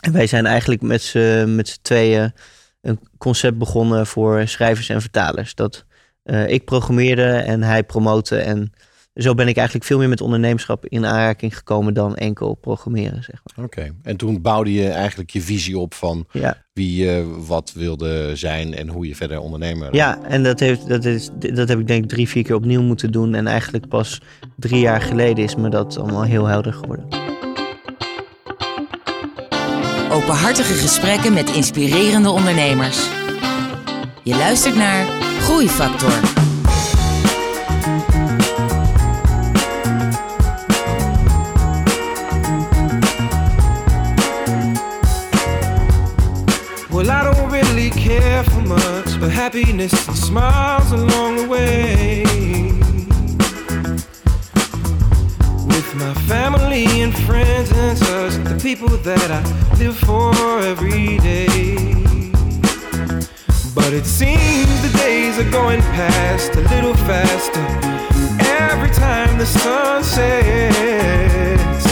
En 0.00 0.12
wij 0.12 0.26
zijn 0.26 0.46
eigenlijk 0.46 0.82
met 0.82 1.02
z'n 1.02 1.64
tweeën 1.82 2.32
een 2.80 3.00
concept 3.18 3.58
begonnen 3.58 4.06
voor 4.06 4.48
schrijvers 4.48 4.88
en 4.88 5.00
vertalers. 5.00 5.54
Dat 5.54 5.85
eh, 6.26 6.48
ik 6.48 6.64
programmeerde 6.64 7.22
en 7.22 7.62
hij 7.62 7.82
promote. 7.82 8.36
En 8.36 8.72
zo 9.14 9.34
ben 9.34 9.48
ik 9.48 9.56
eigenlijk 9.56 9.86
veel 9.86 9.98
meer 9.98 10.08
met 10.08 10.20
ondernemerschap 10.20 10.86
in 10.86 11.06
aanraking 11.06 11.56
gekomen 11.56 11.94
dan 11.94 12.16
enkel 12.16 12.54
programmeren. 12.54 13.22
Zeg 13.22 13.40
maar. 13.44 13.64
Oké. 13.64 13.92
En 14.02 14.16
toen 14.16 14.42
bouwde 14.42 14.72
je 14.72 14.88
eigenlijk 14.88 15.30
je 15.30 15.40
visie 15.40 15.78
op 15.78 15.94
van 15.94 16.26
Ja, 16.30 16.62
wie 16.72 17.04
je 17.04 17.36
wat 17.46 17.72
wilde 17.72 18.36
zijn 18.36 18.74
en 18.74 18.88
hoe 18.88 19.08
je 19.08 19.14
verder 19.14 19.40
ondernemer. 19.40 19.94
ja 19.94 20.22
en 20.22 20.42
dat, 20.42 20.60
heeft, 20.60 20.88
dat, 20.88 21.04
is, 21.04 21.30
dat 21.54 21.68
heb 21.68 21.78
ik 21.78 21.86
denk 21.86 22.02
ik 22.02 22.08
drie, 22.10 22.28
vier 22.28 22.42
keer 22.42 22.54
opnieuw 22.54 22.82
moeten 22.82 23.12
doen. 23.12 23.34
En 23.34 23.46
eigenlijk 23.46 23.88
pas 23.88 24.20
drie 24.56 24.80
jaar 24.80 25.00
geleden 25.00 25.44
is 25.44 25.56
me 25.56 25.68
dat 25.68 25.98
allemaal 25.98 26.24
heel 26.24 26.46
helder 26.46 26.72
geworden. 26.72 27.08
Openhartige 30.10 30.74
gesprekken 30.74 31.32
met 31.32 31.50
inspirerende 31.54 32.30
ondernemers. 32.30 33.08
Je 34.22 34.36
luistert 34.36 34.76
naar 34.76 35.06
Groeifactor. 35.46 36.10
Well, 46.90 47.10
I 47.10 47.22
don't 47.22 47.48
really 47.52 47.90
care 47.90 48.42
for 48.42 48.60
much, 48.62 49.20
but 49.20 49.30
happiness 49.30 49.92
and 50.08 50.16
smiles 50.16 50.90
along 50.90 51.36
the 51.36 51.46
way. 51.48 52.24
With 55.64 55.94
my 55.94 56.12
family 56.26 56.86
and 57.02 57.16
friends 57.18 57.70
and 57.70 57.96
such, 57.96 58.34
the 58.44 58.58
people 58.60 58.88
that 58.88 59.30
I 59.30 59.42
live 59.78 59.96
for 59.96 60.34
every 60.60 61.18
day. 61.18 62.25
But 63.76 63.92
it 63.92 64.06
seems 64.06 64.80
the 64.80 64.88
days 64.98 65.38
are 65.38 65.50
going 65.50 65.82
past 65.82 66.56
a 66.56 66.62
little 66.62 66.94
faster 66.94 67.60
every 68.40 68.88
time 68.88 69.36
the 69.36 69.44
sun 69.44 70.02
sets 70.02 71.84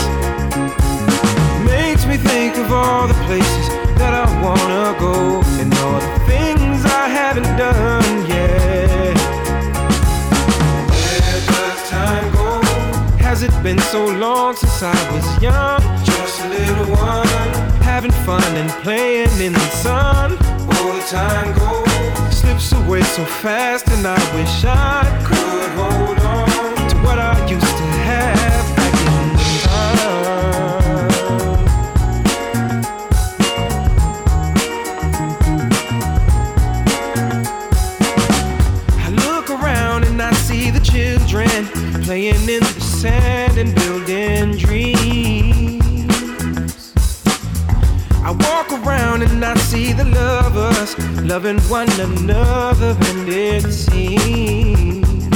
makes 1.62 2.07
me 2.07 2.17
think 2.17 2.57
of 2.57 2.73
all 2.73 3.07
the 3.07 3.14
places 3.29 3.69
that 4.00 4.14
I 4.14 4.25
wanna 4.43 4.99
go 4.99 5.43
and 5.61 5.73
all 5.85 6.00
the 6.00 6.19
things 6.25 6.87
I 6.87 7.07
haven't 7.07 7.55
done 7.59 8.26
yet. 8.29 9.17
Where 10.88 11.41
does 11.53 11.91
time 11.91 12.33
go? 12.33 12.62
Has 13.19 13.43
it 13.43 13.53
been 13.62 13.79
so 13.93 14.07
long 14.07 14.57
since 14.57 14.83
I 14.83 15.12
was 15.12 15.26
young? 15.43 15.81
Just 16.03 16.41
a 16.45 16.49
little 16.49 16.97
one, 16.97 17.29
having 17.83 18.14
fun 18.26 18.57
and 18.57 18.71
playing 18.83 19.38
in 19.38 19.53
the 19.53 19.71
sun. 19.85 20.38
All 20.76 20.93
the 20.93 21.07
time 21.09 21.53
goes 21.53 21.63
so 23.14 23.25
fast, 23.25 23.87
and 23.90 24.04
I 24.09 24.18
wish 24.35 24.64
I 24.64 25.04
could 25.25 25.71
hold 25.78 26.18
on 26.18 26.88
to 26.88 26.97
what 27.06 27.16
I 27.21 27.38
used 27.49 27.64
to 27.64 27.85
have 28.11 28.76
back 28.76 28.92
in 29.12 29.37
time. 29.62 30.25
I 38.99 39.09
look 39.28 39.49
around 39.49 40.02
and 40.02 40.21
I 40.21 40.33
see 40.33 40.71
the 40.71 40.80
children 40.80 41.68
playing 42.02 42.49
in 42.49 42.64
the 42.64 42.80
sand 42.80 43.43
around 48.85 49.23
and 49.23 49.45
I 49.45 49.55
see 49.57 49.93
the 49.93 50.05
lovers 50.05 50.97
loving 51.23 51.61
one 51.62 51.91
another, 52.00 52.97
and 53.11 53.29
it 53.29 53.73
seems 53.73 55.29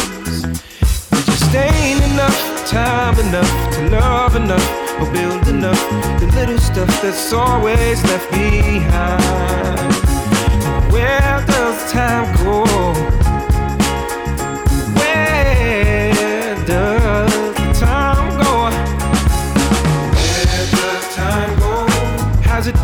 there 1.11 1.23
just 1.23 1.55
ain't 1.55 2.03
enough 2.13 2.67
time 2.67 3.19
enough 3.19 3.75
to 3.75 3.89
love 3.91 4.37
enough 4.37 5.01
or 5.01 5.11
build 5.13 5.49
enough. 5.49 5.81
The 6.21 6.27
little 6.35 6.59
stuff 6.59 7.03
that's 7.03 7.33
always 7.33 8.03
left 8.05 8.31
behind. 8.31 9.95
Where 10.93 11.45
does 11.47 11.93
time 11.93 12.27
go? 12.45 12.65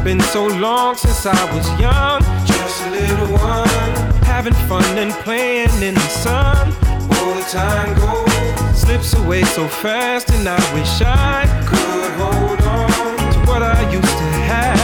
Been 0.04 0.20
so 0.20 0.46
long 0.46 0.94
since 0.96 1.24
I 1.24 1.44
was 1.54 1.66
young? 1.80 2.20
Just 2.44 2.82
a 2.82 2.90
little 2.90 3.38
one, 3.38 3.68
having 4.24 4.52
fun 4.68 4.98
and 4.98 5.10
playing 5.24 5.82
in 5.82 5.94
the 5.94 6.08
sun. 6.08 6.72
All 7.16 7.34
the 7.34 7.46
time 7.50 7.94
goes 7.96 8.78
slips 8.78 9.14
away 9.14 9.44
so 9.44 9.66
fast, 9.66 10.28
and 10.30 10.46
I 10.46 10.60
wish 10.74 11.00
I 11.00 11.46
could 11.66 12.12
hold 12.20 12.60
on 12.60 13.32
to 13.32 13.38
what 13.50 13.62
I 13.62 13.80
used 13.90 14.18
to 14.18 14.30
have 14.52 14.83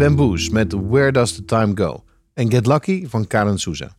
Bamboos 0.00 0.48
met 0.48 0.72
Where 0.72 1.12
Does 1.12 1.32
the 1.34 1.44
Time 1.44 1.72
Go? 1.74 2.04
En 2.34 2.50
Get 2.50 2.66
Lucky 2.66 3.06
van 3.08 3.26
Karen 3.26 3.58
Souza. 3.58 3.96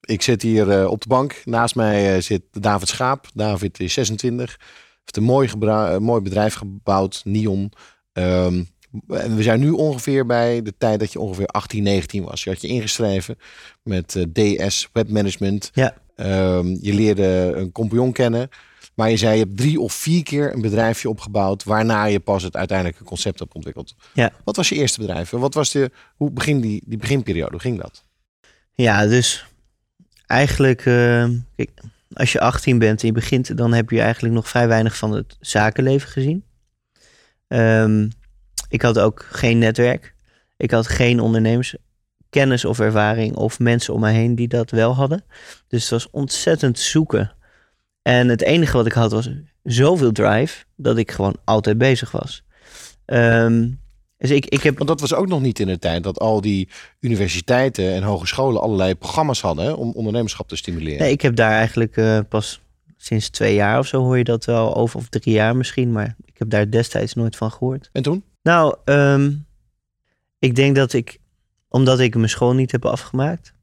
Ik 0.00 0.22
zit 0.22 0.42
hier 0.42 0.70
eh, 0.70 0.90
op 0.90 1.00
de 1.00 1.08
bank. 1.08 1.42
Naast 1.44 1.74
mij 1.74 2.14
eh, 2.14 2.22
zit 2.22 2.42
David 2.50 2.88
Schaap. 2.88 3.26
David 3.34 3.80
is 3.80 3.92
26. 3.92 4.58
Heeft 4.98 5.16
een 5.16 5.22
mooi, 5.22 5.48
gebra- 5.48 5.92
eh, 5.92 5.98
mooi 5.98 6.22
bedrijf 6.22 6.54
gebouwd, 6.54 7.20
Nion. 7.24 7.72
Ehm, 8.12 8.64
en 9.08 9.36
we 9.36 9.42
zijn 9.42 9.60
nu 9.60 9.70
ongeveer 9.70 10.26
bij 10.26 10.62
de 10.62 10.74
tijd 10.78 11.00
dat 11.00 11.12
je 11.12 11.20
ongeveer 11.20 11.46
18, 11.46 11.82
19 11.82 12.24
was. 12.24 12.44
Je 12.44 12.50
had 12.50 12.60
je 12.60 12.68
ingeschreven 12.68 13.36
met 13.82 14.26
DS 14.32 14.88
Webmanagement. 14.92 15.70
Ja. 15.74 15.96
Ehm, 16.16 16.76
je 16.80 16.94
leerde 16.94 17.52
een 17.56 17.72
compagnon 17.72 18.12
kennen. 18.12 18.48
Maar 18.94 19.10
je 19.10 19.16
zei, 19.16 19.32
je 19.32 19.44
hebt 19.44 19.56
drie 19.56 19.80
of 19.80 19.92
vier 19.92 20.22
keer 20.22 20.54
een 20.54 20.60
bedrijfje 20.60 21.08
opgebouwd... 21.08 21.64
waarna 21.64 22.04
je 22.04 22.20
pas 22.20 22.42
het 22.42 22.56
uiteindelijke 22.56 23.04
concept 23.04 23.38
hebt 23.38 23.54
ontwikkeld. 23.54 23.94
Ja. 24.14 24.30
Wat 24.44 24.56
was 24.56 24.68
je 24.68 24.74
eerste 24.74 25.00
bedrijf? 25.00 25.30
Wat 25.30 25.54
was 25.54 25.70
de, 25.70 25.90
hoe 26.16 26.30
begin 26.30 26.60
die, 26.60 26.82
die 26.86 26.98
beginperiode? 26.98 27.50
Hoe 27.50 27.60
ging 27.60 27.80
dat? 27.80 28.04
Ja, 28.74 29.06
dus 29.06 29.46
eigenlijk, 30.26 30.80
eh, 30.86 31.28
kijk, 31.56 31.70
als 32.12 32.32
je 32.32 32.40
18 32.40 32.78
bent 32.78 33.00
en 33.00 33.06
je 33.06 33.12
begint, 33.12 33.56
dan 33.56 33.72
heb 33.72 33.90
je 33.90 34.00
eigenlijk 34.00 34.34
nog 34.34 34.48
vrij 34.48 34.68
weinig 34.68 34.96
van 34.96 35.12
het 35.12 35.36
zakenleven 35.40 36.08
gezien. 36.08 36.44
Ehm, 37.48 38.08
ik 38.68 38.82
had 38.82 38.98
ook 38.98 39.26
geen 39.30 39.58
netwerk. 39.58 40.14
Ik 40.56 40.70
had 40.70 40.88
geen 40.88 41.20
ondernemerskennis 41.20 42.64
of 42.64 42.80
ervaring 42.80 43.36
of 43.36 43.58
mensen 43.58 43.94
om 43.94 44.00
me 44.00 44.10
heen 44.10 44.34
die 44.34 44.48
dat 44.48 44.70
wel 44.70 44.94
hadden. 44.94 45.24
Dus 45.68 45.82
het 45.82 45.90
was 45.90 46.10
ontzettend 46.10 46.78
zoeken. 46.78 47.32
En 48.02 48.28
het 48.28 48.42
enige 48.42 48.76
wat 48.76 48.86
ik 48.86 48.92
had 48.92 49.12
was 49.12 49.30
zoveel 49.62 50.12
drive 50.12 50.64
dat 50.76 50.98
ik 50.98 51.10
gewoon 51.10 51.36
altijd 51.44 51.78
bezig 51.78 52.10
was. 52.10 52.42
Dus 54.18 54.30
ik, 54.30 54.46
ik 54.46 54.62
heb 54.62 54.76
Want 54.76 54.88
dat 54.88 55.00
was 55.00 55.14
ook 55.14 55.28
nog 55.28 55.40
niet 55.40 55.58
in 55.58 55.66
de 55.66 55.78
tijd 55.78 56.02
dat 56.02 56.18
al 56.18 56.40
die 56.40 56.68
universiteiten 57.00 57.92
en 57.92 58.02
hogescholen 58.02 58.60
allerlei 58.60 58.94
programma's 58.94 59.40
hadden 59.40 59.76
om 59.76 59.92
ondernemerschap 59.92 60.48
te 60.48 60.56
stimuleren. 60.56 60.98
Nee, 60.98 61.10
ik 61.10 61.20
heb 61.20 61.36
daar 61.36 61.52
eigenlijk 61.52 61.96
eh, 61.96 62.18
pas 62.28 62.60
sinds 62.96 63.28
twee 63.28 63.54
jaar 63.54 63.78
of 63.78 63.86
zo 63.86 64.00
hoor 64.02 64.18
je 64.18 64.24
dat 64.24 64.44
wel 64.44 64.76
over, 64.76 64.98
of 64.98 65.08
drie 65.08 65.34
jaar 65.34 65.56
misschien, 65.56 65.92
maar 65.92 66.16
ik 66.24 66.38
heb 66.38 66.50
daar 66.50 66.70
destijds 66.70 67.14
nooit 67.14 67.36
van 67.36 67.50
gehoord. 67.50 67.88
En 67.92 68.02
toen? 68.02 68.24
Nou, 68.42 68.76
ehm, 68.84 69.32
ik 70.38 70.54
denk 70.54 70.76
dat 70.76 70.92
ik, 70.92 71.18
omdat 71.68 72.00
ik 72.00 72.14
mijn 72.14 72.28
school 72.28 72.54
niet 72.54 72.72
heb 72.72 72.84
afgemaakt, 72.84 73.54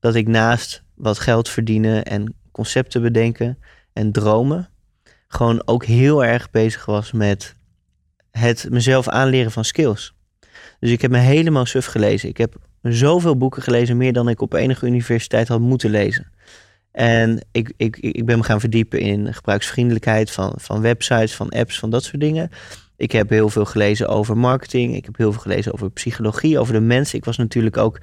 dat 0.00 0.14
ik 0.14 0.28
naast 0.28 0.82
wat 0.94 1.18
geld 1.18 1.48
verdienen 1.48 2.04
en 2.04 2.34
concepten 2.52 3.02
bedenken 3.02 3.58
en 3.92 4.12
dromen, 4.12 4.68
gewoon 5.28 5.62
ook 5.64 5.84
heel 5.84 6.24
erg 6.24 6.50
bezig 6.50 6.84
was 6.84 7.12
met 7.12 7.54
het 8.30 8.66
mezelf 8.70 9.08
aanleren 9.08 9.50
van 9.50 9.64
skills. 9.64 10.14
Dus 10.80 10.90
ik 10.90 11.02
heb 11.02 11.10
me 11.10 11.18
helemaal 11.18 11.66
suf 11.66 11.86
gelezen. 11.86 12.28
Ik 12.28 12.36
heb 12.36 12.54
zoveel 12.82 13.36
boeken 13.36 13.62
gelezen, 13.62 13.96
meer 13.96 14.12
dan 14.12 14.28
ik 14.28 14.40
op 14.40 14.52
enige 14.52 14.86
universiteit 14.86 15.48
had 15.48 15.60
moeten 15.60 15.90
lezen. 15.90 16.32
En 16.92 17.40
ik, 17.52 17.72
ik, 17.76 17.96
ik 17.96 18.26
ben 18.26 18.38
me 18.38 18.44
gaan 18.44 18.60
verdiepen 18.60 19.00
in 19.00 19.34
gebruiksvriendelijkheid 19.34 20.30
van, 20.30 20.52
van 20.56 20.80
websites, 20.80 21.34
van 21.34 21.48
apps, 21.48 21.78
van 21.78 21.90
dat 21.90 22.04
soort 22.04 22.20
dingen. 22.20 22.50
Ik 22.96 23.12
heb 23.12 23.28
heel 23.28 23.48
veel 23.48 23.64
gelezen 23.64 24.08
over 24.08 24.36
marketing. 24.36 24.96
Ik 24.96 25.04
heb 25.04 25.16
heel 25.16 25.32
veel 25.32 25.40
gelezen 25.40 25.72
over 25.72 25.90
psychologie, 25.90 26.58
over 26.58 26.72
de 26.72 26.80
mensen. 26.80 27.18
Ik 27.18 27.24
was 27.24 27.36
natuurlijk 27.36 27.76
ook. 27.76 28.00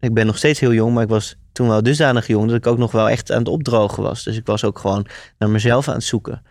Ik 0.00 0.14
ben 0.14 0.26
nog 0.26 0.36
steeds 0.36 0.60
heel 0.60 0.72
jong, 0.72 0.94
maar 0.94 1.02
ik 1.02 1.08
was 1.08 1.36
toen 1.58 1.68
wel 1.68 1.82
dusdanig 1.82 2.26
jong 2.26 2.46
dat 2.46 2.56
ik 2.56 2.66
ook 2.66 2.78
nog 2.78 2.92
wel 2.92 3.08
echt 3.08 3.32
aan 3.32 3.38
het 3.38 3.48
opdrogen 3.48 4.02
was. 4.02 4.22
Dus 4.24 4.36
ik 4.36 4.46
was 4.46 4.64
ook 4.64 4.78
gewoon 4.78 5.06
naar 5.38 5.50
mezelf 5.50 5.88
aan 5.88 5.94
het 5.94 6.04
zoeken. 6.04 6.42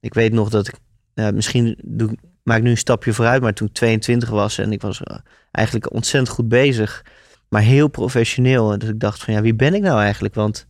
Ik 0.00 0.14
weet 0.14 0.32
nog 0.32 0.48
dat 0.48 0.68
ik. 0.68 0.74
misschien 1.34 1.78
doe, 1.82 2.16
maak 2.42 2.56
ik 2.56 2.62
nu 2.62 2.70
een 2.70 2.76
stapje 2.76 3.12
vooruit, 3.12 3.42
maar 3.42 3.52
toen 3.52 3.66
ik 3.66 3.72
22 3.72 4.28
was 4.28 4.58
en 4.58 4.72
ik 4.72 4.82
was 4.82 5.02
eh, 5.02 5.16
eigenlijk 5.50 5.92
ontzettend 5.92 6.34
goed 6.34 6.48
bezig, 6.48 7.04
maar 7.48 7.62
heel 7.62 7.88
professioneel. 7.88 8.72
En 8.72 8.78
dus 8.78 8.88
ik 8.88 9.00
dacht 9.00 9.24
van 9.24 9.34
ja, 9.34 9.40
wie 9.40 9.54
ben 9.54 9.74
ik 9.74 9.82
nou 9.82 10.00
eigenlijk? 10.00 10.34
Want 10.34 10.66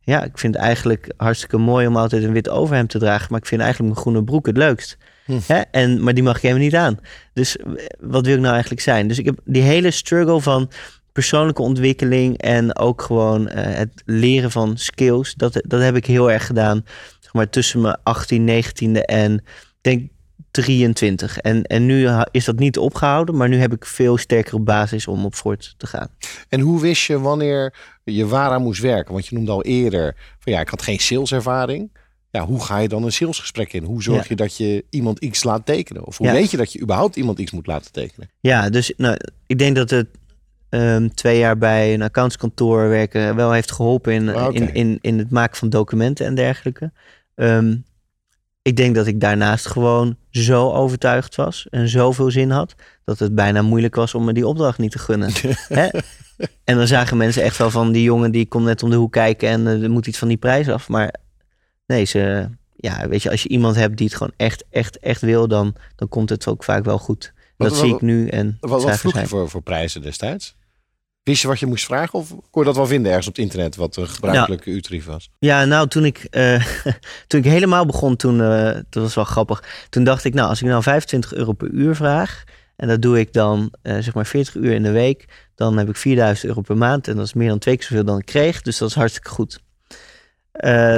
ja, 0.00 0.24
ik 0.24 0.38
vind 0.38 0.54
het 0.54 0.64
eigenlijk 0.64 1.12
hartstikke 1.16 1.56
mooi 1.56 1.86
om 1.86 1.96
altijd 1.96 2.22
een 2.22 2.32
wit 2.32 2.48
overhemd 2.48 2.90
te 2.90 2.98
dragen, 2.98 3.26
maar 3.30 3.40
ik 3.40 3.46
vind 3.46 3.60
eigenlijk 3.60 3.92
mijn 3.92 4.04
groene 4.04 4.24
broek 4.24 4.46
het 4.46 4.56
leukst. 4.56 4.96
Hm. 5.24 5.38
Hè? 5.46 5.60
En, 5.60 6.02
maar 6.02 6.14
die 6.14 6.22
mag 6.22 6.36
ik 6.36 6.42
helemaal 6.42 6.64
niet 6.64 6.74
aan. 6.74 6.98
Dus 7.32 7.56
eh, 7.56 7.66
wat 7.98 8.26
wil 8.26 8.34
ik 8.34 8.40
nou 8.40 8.52
eigenlijk 8.52 8.82
zijn? 8.82 9.08
Dus 9.08 9.18
ik 9.18 9.24
heb 9.24 9.38
die 9.44 9.62
hele 9.62 9.90
struggle 9.90 10.40
van 10.40 10.70
persoonlijke 11.16 11.62
ontwikkeling 11.62 12.38
en 12.38 12.76
ook 12.78 13.02
gewoon 13.02 13.48
eh, 13.48 13.74
het 13.76 14.02
leren 14.04 14.50
van 14.50 14.76
skills, 14.76 15.34
dat, 15.34 15.62
dat 15.66 15.80
heb 15.80 15.96
ik 15.96 16.06
heel 16.06 16.30
erg 16.30 16.46
gedaan. 16.46 16.84
Zeg 17.20 17.32
maar 17.32 17.48
tussen 17.50 17.80
mijn 17.80 17.98
18, 18.02 18.64
19e 18.64 19.00
en 19.00 19.44
denk 19.80 20.10
23. 20.50 21.38
En, 21.38 21.62
en 21.62 21.86
nu 21.86 22.08
is 22.30 22.44
dat 22.44 22.58
niet 22.58 22.78
opgehouden, 22.78 23.36
maar 23.36 23.48
nu 23.48 23.56
heb 23.56 23.72
ik 23.72 23.86
veel 23.86 24.16
sterkere 24.16 24.60
basis 24.60 25.06
om 25.06 25.24
op 25.24 25.34
voort 25.34 25.74
te 25.76 25.86
gaan. 25.86 26.08
En 26.48 26.60
hoe 26.60 26.80
wist 26.80 27.06
je 27.06 27.20
wanneer 27.20 27.74
je 28.04 28.26
waaraan 28.26 28.62
moest 28.62 28.80
werken? 28.80 29.12
Want 29.12 29.26
je 29.26 29.34
noemde 29.34 29.50
al 29.52 29.62
eerder 29.62 30.16
van 30.38 30.52
ja, 30.52 30.60
ik 30.60 30.68
had 30.68 30.82
geen 30.82 30.98
saleservaring. 30.98 31.90
Ja, 32.30 32.44
hoe 32.46 32.64
ga 32.64 32.78
je 32.78 32.88
dan 32.88 33.02
een 33.04 33.12
salesgesprek 33.12 33.72
in? 33.72 33.84
Hoe 33.84 34.02
zorg 34.02 34.18
Ja. 34.22 34.24
je 34.28 34.36
dat 34.36 34.56
je 34.56 34.84
iemand 34.90 35.18
iets 35.18 35.44
laat 35.44 35.66
tekenen? 35.66 36.04
Of 36.06 36.16
hoe 36.16 36.26
Ja. 36.26 36.32
weet 36.32 36.50
je 36.50 36.56
dat 36.56 36.72
je 36.72 36.80
überhaupt 36.80 37.16
iemand 37.16 37.38
iets 37.38 37.50
moet 37.52 37.66
laten 37.66 37.92
tekenen? 37.92 38.30
Ja, 38.40 38.70
dus 38.70 38.92
nou, 38.96 39.16
ik 39.46 39.58
denk 39.58 39.76
dat 39.76 39.90
het 39.90 40.06
ehm, 40.80 41.08
twee 41.08 41.38
jaar 41.38 41.58
bij 41.58 41.94
een 41.94 42.02
accountskantoor 42.02 42.88
werken 42.88 43.36
wel 43.36 43.52
heeft 43.52 43.72
geholpen 43.72 44.12
in, 44.12 44.28
Ah, 44.28 44.54
in, 44.54 44.74
in, 44.74 44.98
in 45.00 45.18
het 45.18 45.30
maken 45.30 45.56
van 45.56 45.68
documenten 45.68 46.26
en 46.26 46.34
dergelijke. 46.34 46.92
Ehm, 47.34 47.76
ik 48.62 48.76
denk 48.76 48.94
dat 48.94 49.06
ik 49.06 49.20
daarnaast 49.20 49.66
gewoon 49.66 50.16
zo 50.30 50.70
overtuigd 50.72 51.34
was 51.36 51.66
en 51.70 51.88
zoveel 51.88 52.30
zin 52.30 52.50
had, 52.50 52.74
dat 53.04 53.18
het 53.18 53.34
bijna 53.34 53.62
moeilijk 53.62 53.94
was 53.94 54.14
om 54.14 54.24
me 54.24 54.32
die 54.32 54.46
opdracht 54.46 54.78
niet 54.78 54.90
te 54.90 54.98
gunnen. 54.98 55.30
Hè? 55.68 55.88
En 56.64 56.76
dan 56.76 56.86
zagen 56.86 57.16
mensen 57.16 57.42
echt 57.42 57.56
wel 57.58 57.70
van 57.70 57.92
die 57.92 58.02
jongen 58.02 58.30
die 58.30 58.46
komt 58.46 58.64
net 58.64 58.82
om 58.82 58.90
de 58.90 58.96
hoek 58.96 59.12
kijken 59.12 59.48
en 59.48 59.66
eh, 59.66 59.82
er 59.82 59.90
moet 59.90 60.06
iets 60.06 60.18
van 60.18 60.28
die 60.28 60.36
prijs 60.36 60.68
af. 60.68 60.88
Maar 60.88 61.14
nee, 61.86 62.04
ze, 62.04 62.48
ja, 62.76 63.08
weet 63.08 63.22
je, 63.22 63.30
als 63.30 63.42
je 63.42 63.48
iemand 63.48 63.76
hebt 63.76 63.96
die 63.96 64.06
het 64.06 64.16
gewoon 64.16 64.32
echt, 64.36 64.64
echt, 64.70 64.98
echt 64.98 65.20
wil, 65.20 65.48
dan, 65.48 65.74
dan 65.96 66.08
komt 66.08 66.28
het 66.28 66.46
ook 66.46 66.64
vaak 66.64 66.84
wel 66.84 66.98
goed. 66.98 67.32
Wat- 67.56 67.68
Dat 67.68 67.78
wat- 67.78 67.86
zie 67.86 67.94
ik 67.94 68.00
nu 68.02 68.28
en 68.28 68.56
Wat, 68.60 68.82
wat 68.82 68.98
vroeg 68.98 69.20
je 69.20 69.26
voor, 69.26 69.48
voor 69.50 69.62
prijzen 69.62 70.02
destijds? 70.02 70.55
Wist 71.26 71.42
je 71.42 71.48
wat 71.48 71.60
je 71.60 71.66
moest 71.66 71.84
vragen? 71.84 72.18
Of 72.18 72.28
kon 72.28 72.62
je 72.62 72.64
dat 72.64 72.76
wel 72.76 72.86
vinden 72.86 73.06
ergens 73.06 73.28
op 73.28 73.34
het 73.34 73.42
internet 73.42 73.76
wat 73.76 73.96
een 73.96 74.08
gebruikelijke 74.08 74.70
uurtarief 74.70 75.04
was? 75.04 75.30
Ja, 75.38 75.64
nou, 75.64 75.88
toen 75.88 76.04
ik, 76.04 76.26
eh, 76.30 76.66
toen 77.26 77.40
ik 77.40 77.46
helemaal 77.46 77.86
begon, 77.86 78.16
toen, 78.16 78.40
eh, 78.42 78.74
dat 78.90 79.02
was 79.02 79.14
wel 79.14 79.24
grappig. 79.24 79.86
Toen 79.88 80.04
dacht 80.04 80.24
ik, 80.24 80.34
nou, 80.34 80.48
als 80.48 80.62
ik 80.62 80.68
nou 80.68 80.82
25 80.82 81.34
euro 81.34 81.52
per 81.52 81.68
uur 81.68 81.94
vraag, 81.94 82.44
en 82.76 82.88
dat 82.88 83.02
doe 83.02 83.18
ik 83.18 83.32
dan 83.32 83.74
eh, 83.82 83.98
zeg 83.98 84.14
maar 84.14 84.26
40 84.26 84.54
uur 84.54 84.72
in 84.72 84.82
de 84.82 84.90
week, 84.90 85.24
dan 85.54 85.78
heb 85.78 85.88
ik 85.88 85.96
4000 85.96 86.48
euro 86.48 86.60
per 86.60 86.76
maand. 86.76 87.08
En 87.08 87.16
dat 87.16 87.26
is 87.26 87.34
meer 87.34 87.48
dan 87.48 87.58
twee 87.58 87.76
keer 87.76 87.86
zoveel 87.86 88.04
dan 88.04 88.18
ik 88.18 88.26
kreeg, 88.26 88.62
dus 88.62 88.78
dat 88.78 88.88
is 88.88 88.94
hartstikke 88.94 89.28
goed. 89.28 89.60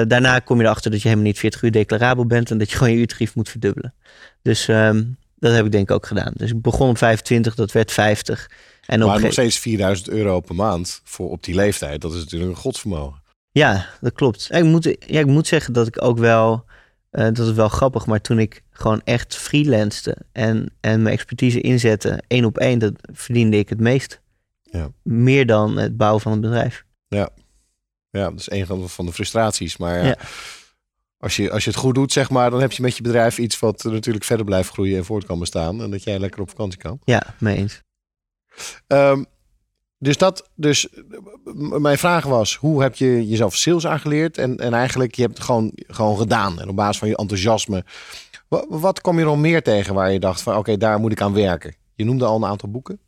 Daarna 0.08 0.38
kom 0.38 0.58
je 0.58 0.64
erachter 0.64 0.90
dat 0.90 1.02
je 1.02 1.08
helemaal 1.08 1.30
niet 1.30 1.38
40 1.38 1.62
uur 1.62 1.72
declarabel 1.72 2.26
bent 2.26 2.50
en 2.50 2.58
dat 2.58 2.70
je 2.70 2.76
gewoon 2.76 2.92
je 2.92 2.98
uurtarief 2.98 3.34
moet 3.34 3.48
verdubbelen. 3.48 3.94
Dus 4.42 4.68
ehm, 4.68 5.04
dat 5.38 5.54
heb 5.54 5.64
ik 5.64 5.72
denk 5.72 5.88
ik 5.88 5.94
ook 5.94 6.06
gedaan. 6.06 6.32
Dus 6.36 6.50
ik 6.50 6.62
begon 6.62 6.88
op 6.88 6.98
25, 6.98 7.54
dat 7.54 7.72
werd 7.72 7.92
50. 7.92 8.50
En 8.88 8.98
maar 8.98 9.20
nog 9.20 9.32
steeds 9.32 9.58
4000 9.58 10.08
euro 10.08 10.40
per 10.40 10.54
maand 10.54 11.00
voor 11.04 11.30
op 11.30 11.44
die 11.44 11.54
leeftijd. 11.54 12.00
Dat 12.00 12.12
is 12.14 12.18
natuurlijk 12.20 12.50
een 12.50 12.56
godsvermogen. 12.56 13.22
Ja, 13.50 13.88
dat 14.00 14.12
klopt. 14.12 14.46
Ja, 14.50 14.56
ik, 14.56 14.64
moet, 14.64 14.84
ja, 14.84 15.20
ik 15.20 15.26
moet 15.26 15.46
zeggen 15.46 15.72
dat 15.72 15.86
ik 15.86 16.02
ook 16.04 16.18
wel, 16.18 16.64
eh, 17.10 17.24
dat 17.24 17.38
is 17.38 17.52
wel 17.52 17.68
grappig, 17.68 18.06
maar 18.06 18.20
toen 18.20 18.38
ik 18.38 18.62
gewoon 18.70 19.00
echt 19.04 19.36
freelancede 19.36 20.16
en, 20.32 20.72
en 20.80 21.02
mijn 21.02 21.14
expertise 21.14 21.60
inzette, 21.60 22.22
één 22.26 22.44
op 22.44 22.58
één, 22.58 22.78
dat 22.78 22.92
verdiende 23.12 23.58
ik 23.58 23.68
het 23.68 23.80
meest. 23.80 24.20
Ja. 24.62 24.90
Meer 25.02 25.46
dan 25.46 25.76
het 25.76 25.96
bouwen 25.96 26.20
van 26.22 26.32
een 26.32 26.40
bedrijf. 26.40 26.84
Ja, 28.10 28.30
dat 28.30 28.38
is 28.40 28.50
een 28.50 28.66
van 28.66 28.80
de- 28.80 28.88
van 28.88 29.06
de 29.06 29.12
frustraties. 29.12 29.76
Maar 29.76 29.98
ja, 29.98 30.04
Ja. 30.04 30.16
Als, 31.18 31.36
je, 31.36 31.50
als 31.50 31.64
je 31.64 31.70
het 31.70 31.78
goed 31.78 31.94
doet, 31.94 32.12
zeg 32.12 32.30
maar, 32.30 32.50
dan 32.50 32.60
heb 32.60 32.72
je 32.72 32.82
met 32.82 32.96
je 32.96 33.02
bedrijf 33.02 33.38
iets 33.38 33.58
wat 33.58 33.82
natuurlijk 33.84 34.24
verder 34.24 34.44
blijft 34.46 34.70
groeien 34.70 34.96
en 34.98 35.04
voort 35.04 35.24
kan 35.26 35.38
bestaan. 35.38 35.82
En 35.82 35.90
dat 35.90 36.02
jij 36.02 36.18
lekker 36.18 36.40
op 36.40 36.48
vakantie 36.48 36.78
kan. 36.78 37.00
Ja, 37.04 37.22
mee 37.38 37.56
eens. 37.56 37.82
Ehm, 38.86 39.24
dus 39.98 40.16
dat, 40.16 40.50
dus 40.54 40.88
mijn 41.78 41.98
vraag 41.98 42.24
was, 42.24 42.56
hoe 42.56 42.82
heb 42.82 42.94
je 42.94 43.28
jezelf 43.28 43.56
sales 43.56 43.86
aangeleerd? 43.86 44.38
En, 44.38 44.56
en 44.56 44.74
eigenlijk, 44.74 45.14
je 45.14 45.22
hebt 45.22 45.34
het 45.34 45.44
gewoon, 45.44 45.72
gewoon 45.74 46.18
gedaan. 46.18 46.60
En 46.60 46.68
op 46.68 46.76
basis 46.76 46.98
van 46.98 47.08
je 47.08 47.16
enthousiasme. 47.16 47.84
Wat, 48.68 49.00
kwam 49.00 49.18
je 49.18 49.24
nog 49.24 49.38
meer 49.38 49.62
tegen 49.62 49.94
waar 49.94 50.12
je 50.12 50.20
dacht 50.20 50.42
van, 50.42 50.56
oké, 50.56 50.76
daar 50.76 50.98
moet 51.00 51.12
ik 51.12 51.20
aan 51.20 51.32
werken? 51.32 51.74
Je 51.94 52.04
noemde 52.04 52.24
al 52.24 52.36
een 52.36 52.44
aantal 52.44 52.70
boeken. 52.70 53.00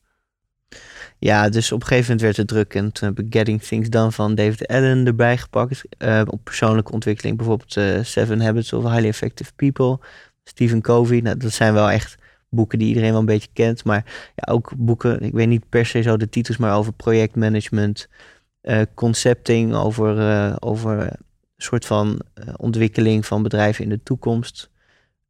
Ja, 1.18 1.48
dus 1.48 1.72
op 1.72 1.80
een 1.80 1.86
gegeven 1.86 2.06
moment 2.06 2.20
werd 2.20 2.36
het 2.36 2.48
druk 2.48 2.74
en 2.74 2.92
toen 2.92 3.08
heb 3.08 3.18
ik 3.18 3.34
Getting 3.34 3.62
Things 3.62 3.88
Done 3.88 4.12
van 4.12 4.34
David 4.34 4.66
Allen 4.66 5.06
erbij 5.06 5.38
gepakt. 5.38 5.82
eh, 5.98 6.22
op 6.26 6.44
persoonlijke 6.44 6.92
ontwikkeling, 6.92 7.36
bijvoorbeeld 7.36 7.76
eh, 7.76 7.98
Seven 8.02 8.40
Habits 8.40 8.72
of 8.72 8.82
Highly 8.82 9.08
Effective 9.08 9.52
People, 9.56 9.98
Stephen 10.44 10.80
Covey. 10.80 11.20
Nou, 11.20 11.36
dat 11.36 11.52
zijn 11.52 11.72
wel 11.72 11.90
echt 11.90 12.16
boeken 12.50 12.78
die 12.78 12.88
iedereen 12.88 13.10
wel 13.10 13.20
een 13.20 13.26
beetje 13.26 13.50
kent. 13.52 13.84
Maar 13.84 14.32
ja, 14.34 14.52
ook 14.52 14.72
boeken, 14.76 15.20
ik 15.20 15.32
weet 15.32 15.48
niet 15.48 15.68
per 15.68 15.86
se 15.86 16.02
zo 16.02 16.16
de 16.16 16.28
titels, 16.28 16.56
maar 16.56 16.76
over 16.76 16.92
projectmanagement, 16.92 18.08
eh, 18.60 18.82
concepting, 18.94 19.74
over, 19.74 20.18
eh, 20.18 20.56
over 20.58 21.00
een 21.00 21.16
soort 21.56 21.86
van 21.86 22.20
eh, 22.34 22.54
ontwikkeling 22.56 23.26
van 23.26 23.42
bedrijven 23.42 23.84
in 23.84 23.90
de 23.90 24.02
toekomst. 24.02 24.70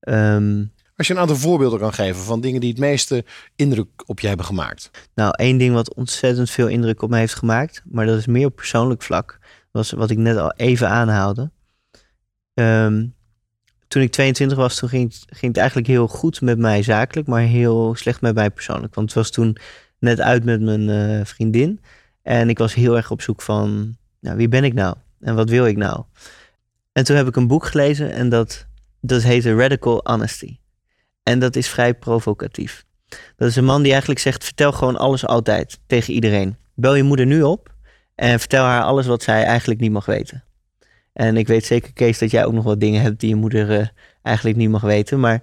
Ehm, 0.01 0.65
Als 0.97 1.07
je 1.09 1.15
een 1.15 1.21
aantal 1.21 1.37
voorbeelden 1.37 1.79
kan 1.79 1.93
geven 1.93 2.23
van 2.23 2.41
dingen 2.41 2.61
die 2.61 2.71
het 2.71 2.79
meeste 2.79 3.25
indruk 3.57 3.89
op 4.07 4.21
je 4.21 4.27
hebben 4.27 4.47
gemaakt. 4.47 4.91
Nou, 5.15 5.33
één 5.37 5.59
ding 5.59 5.75
wat 5.75 5.95
ontzettend 5.95 6.51
veel 6.51 6.69
indruk 6.69 7.03
op 7.03 7.11
me 7.11 7.19
heeft 7.19 7.35
gemaakt, 7.35 7.83
maar 7.85 8.07
dat 8.07 8.19
is 8.19 8.27
meer 8.27 8.47
op 8.47 8.57
persoonlijk 8.57 9.03
vlak, 9.03 9.39
was 9.71 9.91
wat 9.91 10.11
ik 10.11 10.19
net 10.19 10.37
al 10.37 10.53
even 10.53 10.89
aanhaalde. 10.89 11.51
Ehm, 12.55 13.07
toen 13.91 14.03
ik 14.03 14.11
22 14.11 14.59
was, 14.59 14.79
toen 14.79 14.89
ging 14.89 15.15
ging 15.27 15.53
het 15.53 15.57
eigenlijk 15.57 15.89
heel 15.89 16.09
goed 16.09 16.41
met 16.41 16.59
mij 16.59 16.83
zakelijk, 16.83 17.29
maar 17.29 17.41
heel 17.41 17.95
slecht 17.95 18.21
met 18.21 18.35
mij 18.35 18.51
persoonlijk. 18.51 18.95
Want 18.95 19.07
het 19.07 19.17
was 19.17 19.31
toen 19.31 19.57
net 19.99 20.21
uit 20.21 20.45
met 20.45 20.61
mijn 20.61 20.89
eh, 20.89 21.25
vriendin 21.25 21.81
en 22.23 22.49
ik 22.49 22.59
was 22.59 22.75
heel 22.75 22.97
erg 22.97 23.11
op 23.11 23.23
zoek 23.23 23.43
van, 23.43 23.97
nou, 24.21 24.37
wie 24.37 24.49
ben 24.49 24.65
ik 24.65 24.75
nou 24.75 24.97
en 25.21 25.35
wat 25.35 25.49
wil 25.49 25.67
ik 25.67 25.77
nou? 25.77 26.05
En 26.93 27.05
toen 27.05 27.17
heb 27.17 27.27
ik 27.27 27.37
een 27.37 27.47
boek 27.47 27.67
gelezen 27.67 28.13
en 28.13 28.29
dat, 28.29 28.67
dat 29.01 29.23
heette 29.23 29.55
Radical 29.55 30.01
Honesty. 30.03 30.59
En 31.23 31.39
dat 31.39 31.57
is 31.57 31.69
vrij 31.69 31.95
provocatief. 31.95 32.85
Dat 33.37 33.49
is 33.49 33.57
een 33.57 33.65
man 33.65 33.83
die 33.83 33.91
eigenlijk 33.91 34.21
zegt: 34.21 34.45
vertel 34.45 34.73
gewoon 34.73 34.97
alles 34.97 35.27
altijd 35.27 35.81
tegen 35.87 36.15
iedereen. 36.15 36.57
Bel 36.75 36.95
je 36.95 37.03
moeder 37.03 37.27
nu 37.27 37.43
op 37.43 37.75
en 38.15 38.39
vertel 38.39 38.65
haar 38.65 38.83
alles 38.83 39.07
wat 39.07 39.23
zij 39.23 39.45
eigenlijk 39.45 39.81
niet 39.81 39.93
mag 39.93 40.07
weten. 40.07 40.45
En 41.21 41.37
ik 41.37 41.47
weet 41.47 41.65
zeker, 41.65 41.93
Kees, 41.93 42.19
dat 42.19 42.31
jij 42.31 42.45
ook 42.45 42.53
nog 42.53 42.65
wat 42.65 42.81
dingen 42.81 43.03
hebt 43.03 43.21
die 43.21 43.29
je 43.29 43.35
moeder 43.35 43.81
eh, 43.81 43.87
eigenlijk 44.23 44.57
niet 44.57 44.71
mag 44.71 44.83
weten. 44.83 45.21
Maar 45.21 45.43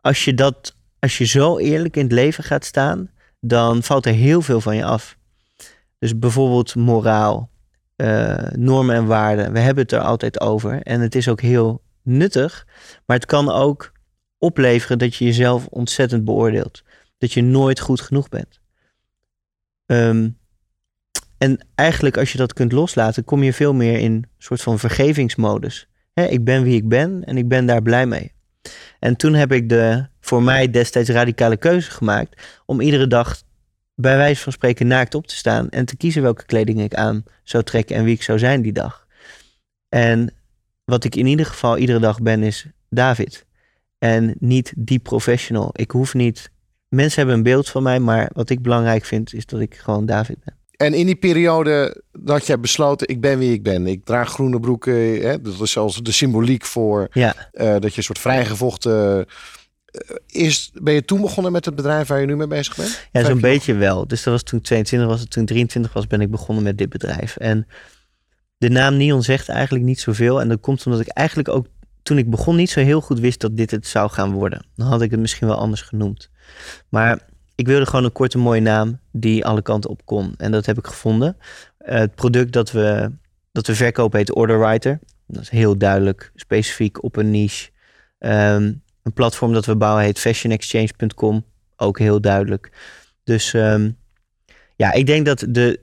als 0.00 0.24
je, 0.24 0.34
dat, 0.34 0.74
als 0.98 1.18
je 1.18 1.24
zo 1.24 1.58
eerlijk 1.58 1.96
in 1.96 2.02
het 2.02 2.12
leven 2.12 2.44
gaat 2.44 2.64
staan, 2.64 3.10
dan 3.40 3.82
valt 3.82 4.06
er 4.06 4.12
heel 4.12 4.40
veel 4.42 4.60
van 4.60 4.76
je 4.76 4.84
af. 4.84 5.16
Dus 5.98 6.18
bijvoorbeeld 6.18 6.74
moraal, 6.74 7.50
eh, 7.96 8.46
normen 8.52 8.96
en 8.96 9.06
waarden. 9.06 9.52
We 9.52 9.58
hebben 9.58 9.82
het 9.82 9.92
er 9.92 10.00
altijd 10.00 10.40
over. 10.40 10.82
En 10.82 11.00
het 11.00 11.14
is 11.14 11.28
ook 11.28 11.40
heel 11.40 11.82
nuttig. 12.02 12.66
Maar 13.06 13.16
het 13.16 13.26
kan 13.26 13.50
ook 13.50 13.92
opleveren 14.38 14.98
dat 14.98 15.14
je 15.14 15.24
jezelf 15.24 15.66
ontzettend 15.66 16.24
beoordeelt 16.24 16.82
dat 17.18 17.32
je 17.32 17.42
nooit 17.42 17.80
goed 17.80 18.00
genoeg 18.00 18.28
bent. 18.28 18.60
Ehm, 19.86 20.28
en 21.38 21.66
eigenlijk 21.74 22.16
als 22.16 22.32
je 22.32 22.38
dat 22.38 22.52
kunt 22.52 22.72
loslaten, 22.72 23.24
kom 23.24 23.42
je 23.42 23.52
veel 23.52 23.74
meer 23.74 23.98
in 23.98 24.12
een 24.12 24.26
soort 24.38 24.62
van 24.62 24.78
vergevingsmodus. 24.78 25.88
Ik 26.14 26.44
ben 26.44 26.62
wie 26.62 26.76
ik 26.76 26.88
ben 26.88 27.24
en 27.24 27.36
ik 27.36 27.48
ben 27.48 27.66
daar 27.66 27.82
blij 27.82 28.06
mee. 28.06 28.32
En 28.98 29.16
toen 29.16 29.34
heb 29.34 29.52
ik 29.52 29.68
de 29.68 30.06
voor 30.20 30.42
mij 30.42 30.70
destijds 30.70 31.10
radicale 31.10 31.56
keuze 31.56 31.90
gemaakt 31.90 32.60
om 32.66 32.80
iedere 32.80 33.06
dag 33.06 33.42
bij 33.94 34.16
wijze 34.16 34.42
van 34.42 34.52
spreken 34.52 34.86
naakt 34.86 35.14
op 35.14 35.26
te 35.26 35.36
staan 35.36 35.68
en 35.68 35.84
te 35.84 35.96
kiezen 35.96 36.22
welke 36.22 36.44
kleding 36.44 36.80
ik 36.80 36.94
aan 36.94 37.24
zou 37.42 37.64
trekken 37.64 37.96
en 37.96 38.04
wie 38.04 38.14
ik 38.14 38.22
zou 38.22 38.38
zijn 38.38 38.62
die 38.62 38.72
dag. 38.72 39.06
En 39.88 40.34
wat 40.84 41.04
ik 41.04 41.16
in 41.16 41.26
ieder 41.26 41.46
geval 41.46 41.78
iedere 41.78 41.98
dag 41.98 42.20
ben 42.20 42.42
is 42.42 42.66
David. 42.90 43.46
En 43.98 44.34
niet 44.38 44.72
die 44.76 44.98
professional. 44.98 45.70
Ik 45.72 45.90
hoef 45.90 46.14
niet. 46.14 46.50
Mensen 46.88 47.18
hebben 47.18 47.36
een 47.36 47.42
beeld 47.42 47.68
van 47.68 47.82
mij, 47.82 48.00
maar 48.00 48.30
wat 48.32 48.50
ik 48.50 48.62
belangrijk 48.62 49.04
vind 49.04 49.34
is 49.34 49.46
dat 49.46 49.60
ik 49.60 49.74
gewoon 49.74 50.06
David 50.06 50.44
ben. 50.44 50.57
En 50.78 50.94
in 50.94 51.06
die 51.06 51.16
periode 51.16 52.02
dat 52.12 52.46
jij 52.46 52.60
besloten, 52.60 53.08
ik 53.08 53.20
ben 53.20 53.38
wie 53.38 53.52
ik 53.52 53.62
ben. 53.62 53.86
Ik 53.86 54.04
draag 54.04 54.30
groene 54.30 54.60
broeken. 54.60 55.20
Hè, 55.20 55.40
dat 55.40 55.60
is 55.60 55.72
zelfs 55.72 56.02
de 56.02 56.12
symboliek 56.12 56.64
voor 56.64 57.08
Ja, 57.12 57.34
eh, 57.52 57.70
dat 57.70 57.90
je 57.90 57.96
een 57.96 58.02
soort 58.02 58.18
vrijgevochten... 58.18 59.26
eh, 59.84 60.16
is, 60.26 60.70
ben 60.74 60.94
je 60.94 61.04
toen 61.04 61.20
begonnen 61.20 61.52
met 61.52 61.64
het 61.64 61.74
bedrijf 61.74 62.08
waar 62.08 62.20
je 62.20 62.26
nu 62.26 62.36
mee 62.36 62.46
bezig 62.46 62.76
bent? 62.76 63.08
ja 63.12 63.24
zo'n 63.24 63.40
beetje 63.40 63.74
wel. 63.74 64.06
Dus 64.06 64.22
dat 64.22 64.32
was 64.32 64.42
toen 64.42 64.58
ik 64.58 64.64
22 64.64 65.08
was. 65.08 65.24
Toen 65.28 65.42
ik 65.42 65.48
23 65.48 65.92
was, 65.92 66.06
ben 66.06 66.20
ik 66.20 66.30
begonnen 66.30 66.64
met 66.64 66.78
dit 66.78 66.88
bedrijf. 66.88 67.36
En 67.36 67.66
de 68.58 68.68
naam 68.68 68.96
Neon 68.96 69.22
zegt 69.22 69.48
eigenlijk 69.48 69.84
niet 69.84 70.00
zoveel. 70.00 70.40
En 70.40 70.48
dat 70.48 70.60
komt 70.60 70.86
omdat 70.86 71.00
ik 71.00 71.08
eigenlijk 71.08 71.48
ook 71.48 71.66
toen 72.02 72.18
ik 72.18 72.30
begon 72.30 72.56
niet 72.56 72.70
zo 72.70 72.80
heel 72.80 73.00
goed 73.00 73.20
wist 73.20 73.40
dat 73.40 73.56
dit 73.56 73.70
het 73.70 73.86
zou 73.86 74.10
gaan 74.10 74.32
worden. 74.32 74.66
Dan 74.76 74.86
had 74.86 75.02
ik 75.02 75.10
het 75.10 75.20
misschien 75.20 75.48
wel 75.48 75.56
anders 75.56 75.82
genoemd. 75.82 76.30
Maar 76.88 77.26
ik 77.58 77.66
wilde 77.66 77.86
gewoon 77.86 78.04
een 78.04 78.12
korte 78.12 78.38
mooie 78.38 78.60
naam 78.60 79.00
die 79.12 79.44
alle 79.44 79.62
kanten 79.62 79.90
op 79.90 80.00
kon. 80.04 80.34
En 80.36 80.52
dat 80.52 80.66
heb 80.66 80.78
ik 80.78 80.86
gevonden. 80.86 81.36
Eh, 81.78 81.98
het 81.98 82.14
product 82.14 82.52
dat 82.52 82.70
we, 82.70 83.10
dat 83.52 83.66
we 83.66 83.74
verkopen 83.74 84.18
heet 84.18 84.34
Order 84.34 84.58
Writer. 84.58 84.98
Dat 85.26 85.42
is 85.42 85.48
heel 85.48 85.78
duidelijk, 85.78 86.32
specifiek 86.34 87.02
op 87.02 87.16
een 87.16 87.30
niche. 87.30 87.70
Ehm, 88.18 88.72
een 89.02 89.12
platform 89.14 89.52
dat 89.52 89.66
we 89.66 89.76
bouwen 89.76 90.04
heet 90.04 90.18
fashionexchange.com. 90.18 91.44
Ook 91.76 91.98
heel 91.98 92.20
duidelijk. 92.20 92.72
Dus 93.24 93.54
ehm, 93.54 93.90
ja, 94.76 94.92
ik 94.92 95.06
denk 95.06 95.26
dat 95.26 95.46
de, 95.48 95.80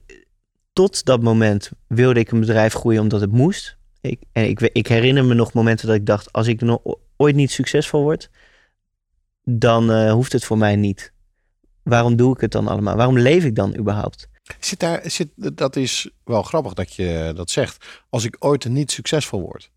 tot 0.73 1.05
dat 1.05 1.21
moment 1.21 1.71
wilde 1.87 2.19
ik 2.19 2.31
een 2.31 2.39
bedrijf 2.39 2.73
groeien 2.73 3.01
omdat 3.01 3.21
het 3.21 3.31
moest. 3.31 3.77
Ik, 4.01 4.21
en 4.31 4.49
ik, 4.49 4.61
ik 4.61 4.87
herinner 4.87 5.25
me 5.25 5.33
nog 5.33 5.53
momenten 5.53 5.87
dat 5.87 5.95
ik 5.95 6.05
dacht, 6.05 6.33
als 6.33 6.47
ik 6.47 6.61
nog 6.61 6.79
ooit 7.17 7.35
niet 7.35 7.51
succesvol 7.51 8.01
word, 8.01 8.29
dan 9.43 9.91
eh, 9.91 10.11
hoeft 10.11 10.31
het 10.31 10.45
voor 10.45 10.57
mij 10.57 10.75
niet. 10.75 11.13
Waarom 11.85 12.15
doe 12.15 12.33
ik 12.33 12.41
het 12.41 12.51
dan 12.51 12.67
allemaal? 12.67 12.95
Waarom 12.95 13.17
leef 13.19 13.43
ik 13.43 13.55
dan 13.55 13.77
überhaupt? 13.77 14.27
Zit 14.59 14.79
daar, 14.79 15.01
zit, 15.03 15.27
dat 15.35 15.75
is 15.75 16.09
wel 16.23 16.43
grappig 16.43 16.73
dat 16.73 16.93
je 16.93 17.31
dat 17.35 17.49
zegt. 17.49 17.85
Als 18.09 18.23
ik 18.23 18.35
ooit 18.39 18.65
niet 18.69 18.91
succesvol 18.91 19.41
word. 19.41 19.71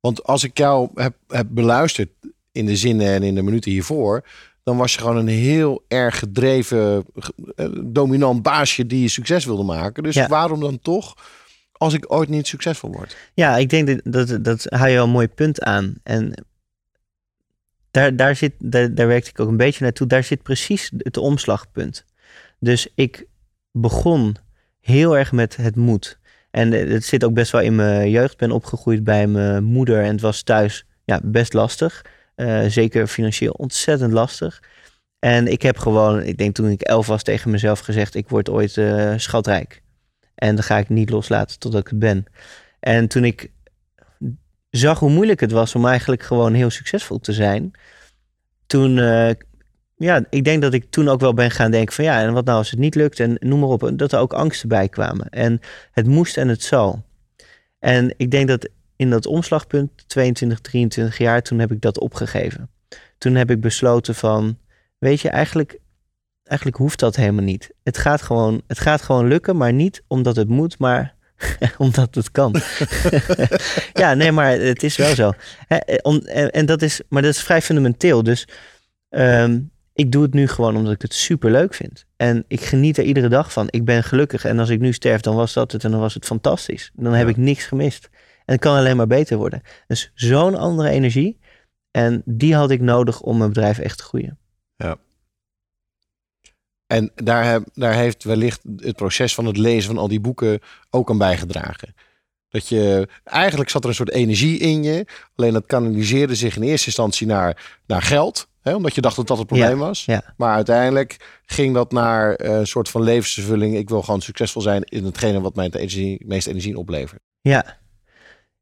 Want 0.00 0.24
als 0.24 0.44
ik 0.44 0.58
jou 0.58 0.88
heb, 0.94 1.14
heb 1.28 1.46
beluisterd 1.50 2.10
in 2.52 2.66
de 2.66 2.76
zinnen 2.76 3.06
en 3.06 3.22
in 3.22 3.34
de 3.34 3.42
minuten 3.42 3.70
hiervoor, 3.70 4.26
dan 4.62 4.76
was 4.76 4.92
je 4.94 5.00
gewoon 5.00 5.16
een 5.16 5.28
heel 5.28 5.84
erg 5.88 6.18
gedreven, 6.18 7.04
eh, 7.56 7.66
dominant 7.84 8.42
baasje 8.42 8.86
die 8.86 9.00
je 9.02 9.08
succes 9.08 9.44
wilde 9.44 9.62
maken. 9.62 10.02
Dus 10.02 10.14
Ja. 10.14 10.28
waarom 10.28 10.60
dan 10.60 10.78
toch, 10.78 11.14
als 11.72 11.94
ik 11.94 12.12
ooit 12.12 12.28
niet 12.28 12.46
succesvol 12.46 12.90
word? 12.92 13.16
Ja, 13.34 13.56
ik 13.56 13.70
denk 13.70 13.86
dat 13.86 14.28
dat, 14.28 14.44
dat 14.44 14.66
haal 14.68 14.86
je 14.88 14.94
wel 14.94 15.04
een 15.04 15.10
mooi 15.10 15.28
punt 15.28 15.62
aan. 15.62 15.94
En 16.02 16.44
daar, 17.94 18.16
daar, 18.16 18.36
zit, 18.36 18.52
daar, 18.58 18.94
daar 18.94 19.06
werkte 19.06 19.30
ik 19.30 19.40
ook 19.40 19.48
een 19.48 19.56
beetje 19.56 19.84
naartoe. 19.84 20.06
Daar 20.06 20.24
zit 20.24 20.42
precies 20.42 20.90
het 20.98 21.16
omslagpunt. 21.16 22.04
Dus 22.58 22.88
ik 22.94 23.26
begon 23.72 24.36
heel 24.80 25.16
erg 25.16 25.32
met 25.32 25.56
het 25.56 25.76
moed. 25.76 26.18
En 26.50 26.72
eh, 26.72 26.90
het 26.90 27.04
zit 27.04 27.24
ook 27.24 27.34
best 27.34 27.52
wel 27.52 27.60
in 27.60 27.74
mijn 27.74 28.10
jeugd. 28.10 28.32
Ik 28.32 28.38
ben 28.38 28.50
opgegroeid 28.50 29.04
bij 29.04 29.26
mijn 29.26 29.64
moeder 29.64 30.02
en 30.02 30.10
het 30.10 30.20
was 30.20 30.42
thuis 30.42 30.86
ja, 31.04 31.20
best 31.22 31.52
lastig. 31.52 32.04
Eh, 32.34 32.64
zeker 32.66 33.06
financieel 33.06 33.52
ontzettend 33.52 34.12
lastig. 34.12 34.62
En 35.18 35.46
ik 35.46 35.62
heb 35.62 35.78
gewoon, 35.78 36.22
ik 36.22 36.38
denk 36.38 36.54
toen 36.54 36.68
ik 36.68 36.82
elf 36.82 37.06
was, 37.06 37.22
tegen 37.22 37.50
mezelf 37.50 37.80
gezegd: 37.80 38.14
ik 38.14 38.28
word 38.28 38.50
ooit 38.50 38.76
eh, 38.76 39.12
schatrijk. 39.16 39.82
En 40.34 40.54
dan 40.54 40.64
ga 40.64 40.78
ik 40.78 40.88
niet 40.88 41.10
loslaten 41.10 41.58
totdat 41.58 41.80
ik 41.80 41.88
het 41.88 41.98
ben. 41.98 42.26
En 42.80 43.08
toen 43.08 43.24
ik 43.24 43.50
zag 44.76 44.98
hoe 44.98 45.10
moeilijk 45.10 45.40
het 45.40 45.52
was 45.52 45.74
om 45.74 45.86
eigenlijk 45.86 46.22
gewoon 46.22 46.54
heel 46.54 46.70
succesvol 46.70 47.18
te 47.18 47.32
zijn, 47.32 47.72
toen, 48.66 48.98
eh, 48.98 49.30
ja, 49.96 50.24
ik 50.30 50.44
denk 50.44 50.62
dat 50.62 50.72
ik 50.72 50.90
toen 50.90 51.08
ook 51.08 51.20
wel 51.20 51.34
ben 51.34 51.50
gaan 51.50 51.70
denken 51.70 51.94
van 51.94 52.04
ja, 52.04 52.20
en 52.20 52.32
wat 52.32 52.44
nou 52.44 52.58
als 52.58 52.70
het 52.70 52.78
niet 52.78 52.94
lukt 52.94 53.20
en 53.20 53.36
noem 53.40 53.60
maar 53.60 53.68
op, 53.68 53.90
dat 53.94 54.12
er 54.12 54.18
ook 54.18 54.32
angsten 54.32 54.68
bij 54.68 54.88
kwamen. 54.88 55.28
En 55.28 55.60
het 55.90 56.06
moest 56.06 56.36
en 56.36 56.48
het 56.48 56.62
zal. 56.62 57.04
En 57.78 58.14
ik 58.16 58.30
denk 58.30 58.48
dat 58.48 58.68
in 58.96 59.10
dat 59.10 59.26
omslagpunt, 59.26 59.90
22, 60.06 60.60
23 60.60 61.18
jaar, 61.18 61.42
toen 61.42 61.58
heb 61.58 61.72
ik 61.72 61.80
dat 61.80 61.98
opgegeven. 61.98 62.70
Toen 63.18 63.34
heb 63.34 63.50
ik 63.50 63.60
besloten 63.60 64.14
van, 64.14 64.58
weet 64.98 65.20
je, 65.20 65.28
eigenlijk, 65.28 65.78
eigenlijk 66.42 66.78
hoeft 66.78 66.98
dat 66.98 67.16
helemaal 67.16 67.44
niet. 67.44 67.70
Het 67.82 67.98
gaat 67.98 68.22
gewoon, 68.22 68.62
het 68.66 68.78
gaat 68.78 69.02
gewoon 69.02 69.28
lukken, 69.28 69.56
maar 69.56 69.72
niet 69.72 70.02
omdat 70.06 70.36
het 70.36 70.48
moet, 70.48 70.78
maar 70.78 71.14
omdat 71.78 72.14
het 72.14 72.30
kan. 72.30 72.54
ja, 74.02 74.14
nee, 74.14 74.32
maar 74.32 74.50
het 74.50 74.82
is 74.82 74.96
wel 74.96 75.14
zo. 75.14 75.32
Eh, 75.68 75.78
om, 76.02 76.16
en, 76.18 76.50
en 76.50 76.66
dat 76.66 76.82
is, 76.82 77.00
maar 77.08 77.22
dat 77.22 77.30
is 77.30 77.42
vrij 77.42 77.62
fundamenteel. 77.62 78.22
Dus 78.22 78.48
ehm, 79.08 79.60
ik 79.92 80.12
doe 80.12 80.22
het 80.22 80.34
nu 80.34 80.48
gewoon 80.48 80.76
omdat 80.76 80.92
ik 80.92 81.02
het 81.02 81.14
super 81.14 81.50
leuk 81.50 81.74
vind. 81.74 82.04
En 82.16 82.44
ik 82.48 82.60
geniet 82.60 82.98
er 82.98 83.04
iedere 83.04 83.28
dag 83.28 83.52
van. 83.52 83.66
Ik 83.70 83.84
ben 83.84 84.02
gelukkig. 84.04 84.44
En 84.44 84.58
als 84.58 84.68
ik 84.68 84.80
nu 84.80 84.92
sterf, 84.92 85.20
dan 85.20 85.34
was 85.34 85.52
dat 85.52 85.72
het 85.72 85.84
en 85.84 85.90
dan 85.90 86.00
was 86.00 86.14
het 86.14 86.24
fantastisch. 86.24 86.90
Dan 86.94 87.12
heb 87.12 87.24
Ja. 87.24 87.30
ik 87.30 87.36
niks 87.36 87.64
gemist. 87.64 88.08
En 88.44 88.52
het 88.54 88.60
kan 88.60 88.76
alleen 88.76 88.96
maar 88.96 89.06
beter 89.06 89.36
worden. 89.36 89.62
Dus 89.86 90.10
zo'n 90.14 90.54
andere 90.54 90.88
energie. 90.88 91.38
En 91.90 92.22
die 92.24 92.54
had 92.54 92.70
ik 92.70 92.80
nodig 92.80 93.20
om 93.20 93.36
mijn 93.38 93.52
bedrijf 93.52 93.78
echt 93.78 93.98
te 93.98 94.04
groeien. 94.04 94.38
En 96.94 97.10
daar, 97.14 97.44
heb, 97.44 97.68
daar 97.72 97.94
heeft 97.94 98.24
wellicht 98.24 98.60
het 98.76 98.96
proces 98.96 99.34
van 99.34 99.46
het 99.46 99.56
lezen 99.56 99.88
van 99.94 99.98
al 99.98 100.08
die 100.08 100.20
boeken 100.20 100.60
ook 100.90 101.10
aan 101.10 101.18
bijgedragen. 101.18 101.94
Dat 102.48 102.68
je, 102.68 103.08
eigenlijk 103.24 103.70
zat 103.70 103.82
er 103.82 103.88
een 103.88 103.94
soort 103.94 104.10
energie 104.10 104.58
in 104.58 104.82
je. 104.82 105.06
Alleen 105.34 105.52
dat 105.52 105.66
kanaliseerde 105.66 106.34
zich 106.34 106.56
in 106.56 106.62
eerste 106.62 106.86
instantie 106.86 107.26
naar, 107.26 107.80
naar 107.86 108.02
geld. 108.02 108.48
Hè, 108.60 108.74
omdat 108.74 108.94
je 108.94 109.00
dacht 109.00 109.16
dat 109.16 109.26
dat 109.26 109.38
het 109.38 109.46
probleem 109.46 109.78
was. 109.78 110.04
ja. 110.04 110.34
Maar 110.36 110.54
uiteindelijk 110.54 111.40
ging 111.46 111.74
dat 111.74 111.92
naar 111.92 112.34
eh, 112.34 112.58
een 112.58 112.66
soort 112.66 112.88
van 112.88 113.02
levensvervulling. 113.02 113.76
Ik 113.76 113.88
wil 113.88 114.02
gewoon 114.02 114.20
succesvol 114.22 114.62
zijn 114.62 114.82
in 114.82 115.04
hetgene 115.04 115.40
wat 115.40 115.54
mij 115.54 115.68
de 115.68 115.78
energie, 115.78 116.22
meeste 116.26 116.50
energie 116.50 116.78
oplevert. 116.78 117.20
Ja, 117.40 117.78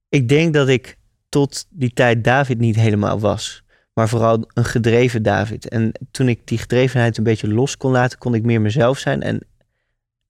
ik 0.09 0.29
denk 0.29 0.55
dat 0.55 0.69
ik 0.69 0.97
tot 1.29 1.67
die 1.71 1.93
tijd 1.93 2.25
David 2.25 2.59
niet 2.59 2.77
helemaal 2.77 3.21
was. 3.21 3.62
Maar 3.95 4.09
vooral 4.09 4.45
een 4.55 4.65
gedreven 4.65 5.23
David. 5.23 5.69
En 5.69 5.93
toen 6.11 6.29
ik 6.29 6.41
die 6.45 6.59
gedrevenheid 6.59 7.17
een 7.17 7.25
beetje 7.25 7.49
los 7.49 7.77
kon 7.77 7.91
laten, 7.91 8.19
kon 8.19 8.35
ik 8.35 8.43
meer 8.43 8.61
mezelf 8.61 8.99
zijn. 8.99 9.23
En, 9.23 9.47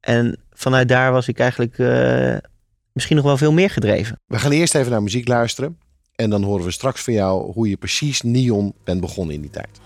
en 0.01 0.38
vanuit 0.51 0.88
daar 0.88 1.12
was 1.12 1.29
ik 1.29 1.38
eigenlijk 1.38 1.79
eh, 1.79 2.37
misschien 2.92 3.16
nog 3.16 3.25
wel 3.25 3.37
veel 3.37 3.53
meer 3.53 3.70
gedreven. 3.70 4.20
We 4.27 4.38
gaan 4.38 4.53
eerst 4.53 4.75
even 4.75 4.90
naar 4.90 5.03
muziek 5.03 5.29
luisteren. 5.29 5.79
En 6.14 6.31
dan 6.31 6.42
horen 6.42 6.64
we 6.64 6.70
straks 6.70 7.03
van 7.03 7.12
jou 7.12 7.53
hoe 7.53 7.68
je 7.68 7.77
precies 7.77 8.22
Neon 8.22 8.75
bent 8.85 9.01
begonnen 9.01 9.35
in 9.35 9.40
die 9.40 9.51
tijd. 9.51 9.81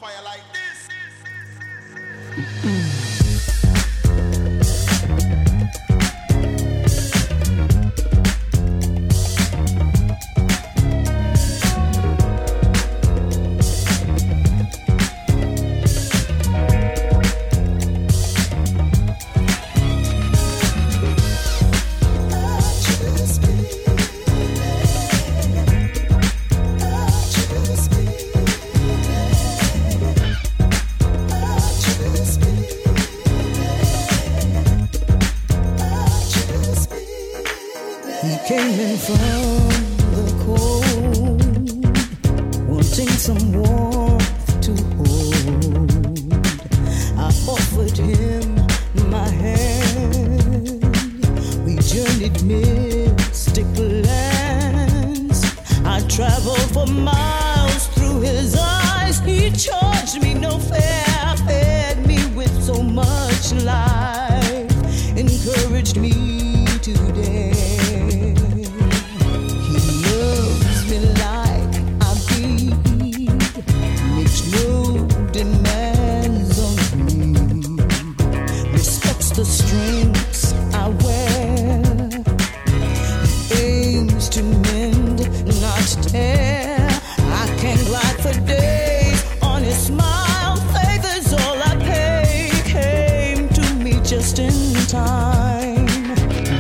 just 94.37 94.77
in 94.77 94.87
time 94.87 95.87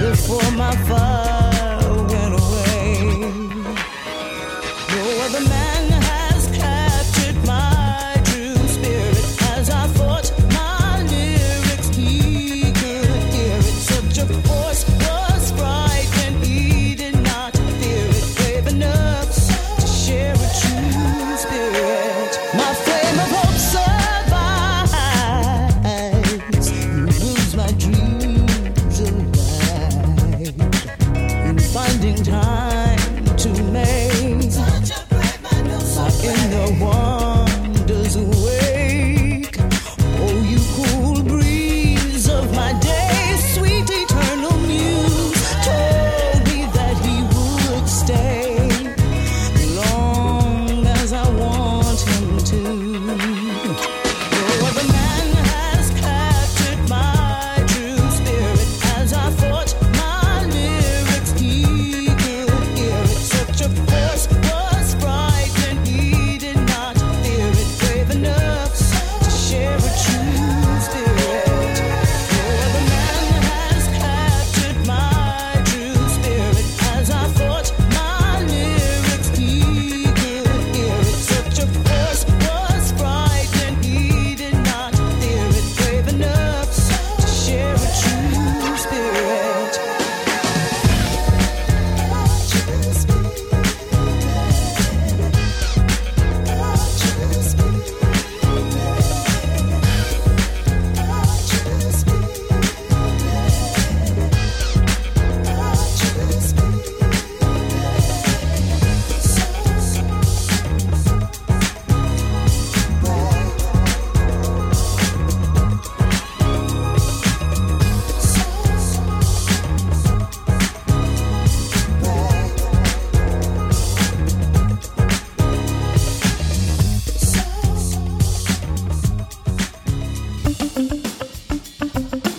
before 0.00 0.50
my 0.52 0.74
father. 0.88 1.45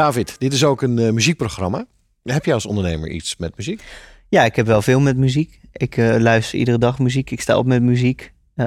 David, 0.00 0.36
dit 0.38 0.52
is 0.52 0.64
ook 0.64 0.82
een 0.82 0.98
eh, 0.98 1.12
muziekprogramma. 1.12 1.86
Heb 2.22 2.44
jij 2.44 2.54
als 2.54 2.66
ondernemer 2.66 3.08
iets 3.08 3.36
met 3.36 3.56
muziek? 3.56 3.82
Ja, 4.28 4.44
ik 4.44 4.56
heb 4.56 4.66
wel 4.66 4.82
veel 4.82 5.00
met 5.00 5.16
muziek. 5.16 5.60
Ik 5.72 5.96
eh, 5.96 6.16
luister 6.18 6.58
iedere 6.58 6.78
dag 6.78 6.98
muziek. 6.98 7.30
Ik 7.30 7.40
sta 7.40 7.58
op 7.58 7.66
met 7.66 7.82
muziek. 7.82 8.32
Eh, 8.54 8.66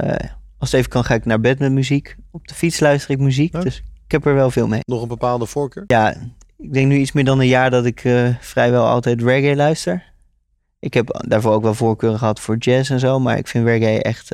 als 0.58 0.70
het 0.70 0.80
even 0.80 0.90
kan, 0.90 1.04
ga 1.04 1.14
ik 1.14 1.24
naar 1.24 1.40
bed 1.40 1.58
met 1.58 1.72
muziek. 1.72 2.16
Op 2.30 2.48
de 2.48 2.54
fiets 2.54 2.80
luister 2.80 3.10
ik 3.10 3.18
muziek. 3.18 3.52
Ja. 3.52 3.60
Dus 3.60 3.82
ik 4.04 4.12
heb 4.12 4.26
er 4.26 4.34
wel 4.34 4.50
veel 4.50 4.66
mee. 4.66 4.80
Nog 4.84 5.02
een 5.02 5.08
bepaalde 5.08 5.46
voorkeur? 5.46 5.84
Ja, 5.86 6.14
ik 6.58 6.72
denk 6.72 6.88
nu 6.88 6.96
iets 6.96 7.12
meer 7.12 7.24
dan 7.24 7.40
een 7.40 7.46
jaar 7.46 7.70
dat 7.70 7.84
ik 7.84 8.00
vrijwel 8.40 8.86
altijd 8.86 9.22
reggae 9.22 9.56
luister. 9.56 10.12
Ik 10.78 10.94
heb 10.94 11.24
daarvoor 11.28 11.52
ook 11.52 11.62
wel 11.62 11.74
voorkeuren 11.74 12.18
gehad 12.18 12.40
voor 12.40 12.56
jazz 12.56 12.90
en 12.90 13.00
zo. 13.00 13.20
Maar 13.20 13.38
ik 13.38 13.48
vind 13.48 13.66
reggae 13.66 14.02
echt 14.02 14.30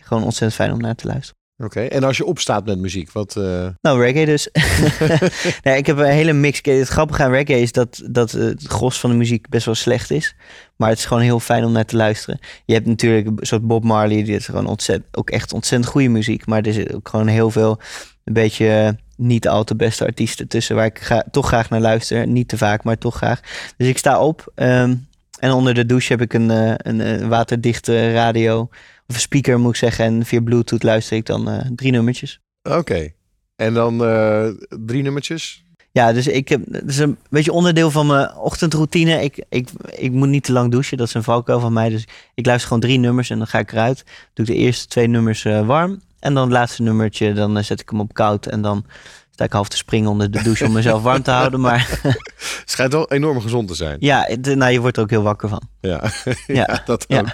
gewoon 0.00 0.24
ontzettend 0.24 0.54
fijn 0.54 0.72
om 0.72 0.80
naar 0.80 0.94
te 0.94 1.06
luisteren. 1.06 1.40
Oké, 1.64 1.80
en 1.80 2.04
als 2.04 2.16
je 2.16 2.24
opstaat 2.24 2.66
met 2.66 2.78
muziek, 2.78 3.12
wat... 3.12 3.36
eh, 3.36 3.66
Nou, 3.80 4.02
reggae 4.02 4.26
dus. 4.26 4.48
nee, 5.64 5.76
ik 5.76 5.86
heb 5.86 5.98
een 5.98 6.04
hele 6.04 6.32
mix. 6.32 6.60
Het 6.62 6.88
grappige 6.88 7.22
aan 7.22 7.30
reggae 7.30 7.60
is 7.60 7.72
dat, 7.72 8.02
dat 8.10 8.30
het 8.30 8.62
gros 8.66 9.00
van 9.00 9.10
de 9.10 9.16
muziek 9.16 9.48
best 9.48 9.66
wel 9.66 9.74
slecht 9.74 10.10
is. 10.10 10.34
Maar 10.76 10.88
het 10.88 10.98
is 10.98 11.04
gewoon 11.04 11.22
heel 11.22 11.40
fijn 11.40 11.64
om 11.64 11.72
naar 11.72 11.84
te 11.84 11.96
luisteren. 11.96 12.40
Je 12.64 12.74
hebt 12.74 12.86
natuurlijk 12.86 13.26
een 13.26 13.38
soort 13.40 13.66
Bob 13.66 13.84
Marley, 13.84 14.24
die 14.24 14.36
is 14.36 14.44
gewoon 14.44 14.66
ontzettend, 14.66 15.16
ook 15.16 15.30
echt 15.30 15.52
ontzettend 15.52 15.90
goede 15.90 16.08
muziek. 16.08 16.46
Maar 16.46 16.62
er 16.62 16.72
zit 16.72 16.94
ook 16.94 17.08
gewoon 17.08 17.26
heel 17.26 17.50
veel, 17.50 17.80
een 18.24 18.32
beetje 18.32 18.68
eh, 18.68 18.88
niet 19.16 19.48
al 19.48 19.64
te 19.64 19.76
beste 19.76 20.04
artiesten 20.06 20.48
tussen 20.48 20.76
waar 20.76 20.86
ik 20.86 20.98
ga, 20.98 21.24
toch 21.30 21.46
graag 21.46 21.70
naar 21.70 21.80
luister. 21.80 22.26
Niet 22.26 22.48
te 22.48 22.56
vaak, 22.56 22.84
maar 22.84 22.98
toch 22.98 23.16
graag. 23.16 23.40
Dus 23.76 23.88
ik 23.88 23.98
sta 23.98 24.20
op 24.20 24.52
ehm, 24.54 24.94
en 25.38 25.52
onder 25.52 25.74
de 25.74 25.86
douche 25.86 26.12
heb 26.12 26.20
ik 26.20 26.32
een, 26.32 26.50
eh, 26.50 26.72
een, 26.76 27.00
eh, 27.00 27.26
waterdichte 27.26 28.12
radio. 28.12 28.68
Of 29.08 29.20
speaker 29.20 29.58
moet 29.58 29.70
ik 29.70 29.76
zeggen. 29.76 30.04
En 30.04 30.24
via 30.26 30.40
Bluetooth 30.40 30.82
luister 30.82 31.16
ik 31.16 31.26
dan 31.26 31.50
eh, 31.50 31.66
drie 31.74 31.92
nummertjes. 31.92 32.40
Oké. 32.62 33.08
En 33.56 33.74
dan 33.74 34.04
eh, 34.04 34.48
drie 34.86 35.02
nummertjes? 35.02 35.62
Ja, 35.92 36.12
dus 36.12 36.26
ik 36.26 36.48
heb, 36.48 36.60
dat 36.66 36.82
is 36.86 36.98
een 36.98 37.18
beetje 37.30 37.52
onderdeel 37.52 37.90
van 37.90 38.06
mijn 38.06 38.36
ochtendroutine. 38.36 39.22
Ik, 39.22 39.44
ik, 39.48 39.68
ik 39.90 40.12
moet 40.12 40.28
niet 40.28 40.44
te 40.44 40.52
lang 40.52 40.70
douchen, 40.70 40.96
dat 40.96 41.06
is 41.06 41.14
een 41.14 41.22
valkuil 41.22 41.60
van 41.60 41.72
mij. 41.72 41.88
Dus 41.88 42.06
ik 42.34 42.46
luister 42.46 42.68
gewoon 42.68 42.82
drie 42.82 42.98
nummers 42.98 43.30
en 43.30 43.38
dan 43.38 43.46
ga 43.46 43.58
ik 43.58 43.72
eruit. 43.72 44.04
Doe 44.34 44.46
ik 44.46 44.52
de 44.52 44.58
eerste 44.58 44.86
twee 44.86 45.06
nummers 45.06 45.44
eh, 45.44 45.66
warm. 45.66 46.00
En 46.18 46.34
dan 46.34 46.42
het 46.42 46.52
laatste 46.52 46.82
nummertje, 46.82 47.32
dan 47.32 47.64
zet 47.64 47.80
ik 47.80 47.90
hem 47.90 48.00
op 48.00 48.14
koud. 48.14 48.46
En 48.46 48.62
dan 48.62 48.84
sta 49.30 49.44
ik 49.44 49.52
half 49.52 49.68
te 49.68 49.76
springen 49.76 50.10
onder 50.10 50.30
de 50.30 50.42
douche 50.42 50.64
om 50.64 50.72
mezelf 50.72 51.02
warm 51.02 51.22
te 51.22 51.30
houden. 51.30 51.60
Maar 51.60 52.00
Schijnt 52.64 52.92
wel 52.92 53.10
enorm 53.10 53.40
gezond 53.40 53.68
te 53.68 53.74
zijn. 53.74 53.96
ja, 54.00 54.28
nou, 54.42 54.72
je 54.72 54.80
wordt 54.80 54.96
er 54.96 55.02
ook 55.02 55.10
heel 55.10 55.22
wakker 55.22 55.48
van. 55.48 55.62
Ja, 55.80 56.02
ja. 56.24 56.34
Ja, 56.46 56.82
dat 56.84 57.04
ja. 57.08 57.24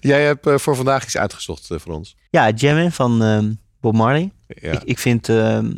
Jij 0.00 0.24
hebt 0.24 0.46
eh, 0.46 0.58
voor 0.58 0.76
vandaag 0.76 1.04
iets 1.04 1.16
uitgezocht 1.16 1.70
eh, 1.70 1.78
voor 1.78 1.94
ons. 1.94 2.16
Ja, 2.30 2.50
Jammin 2.50 2.92
van 2.92 3.22
ehm, 3.22 3.52
Bob 3.80 3.94
Marley. 3.94 4.32
Ja. 4.46 4.72
Ik, 4.72 4.82
ik 4.82 4.98
vind 4.98 5.28
ehm, 5.28 5.72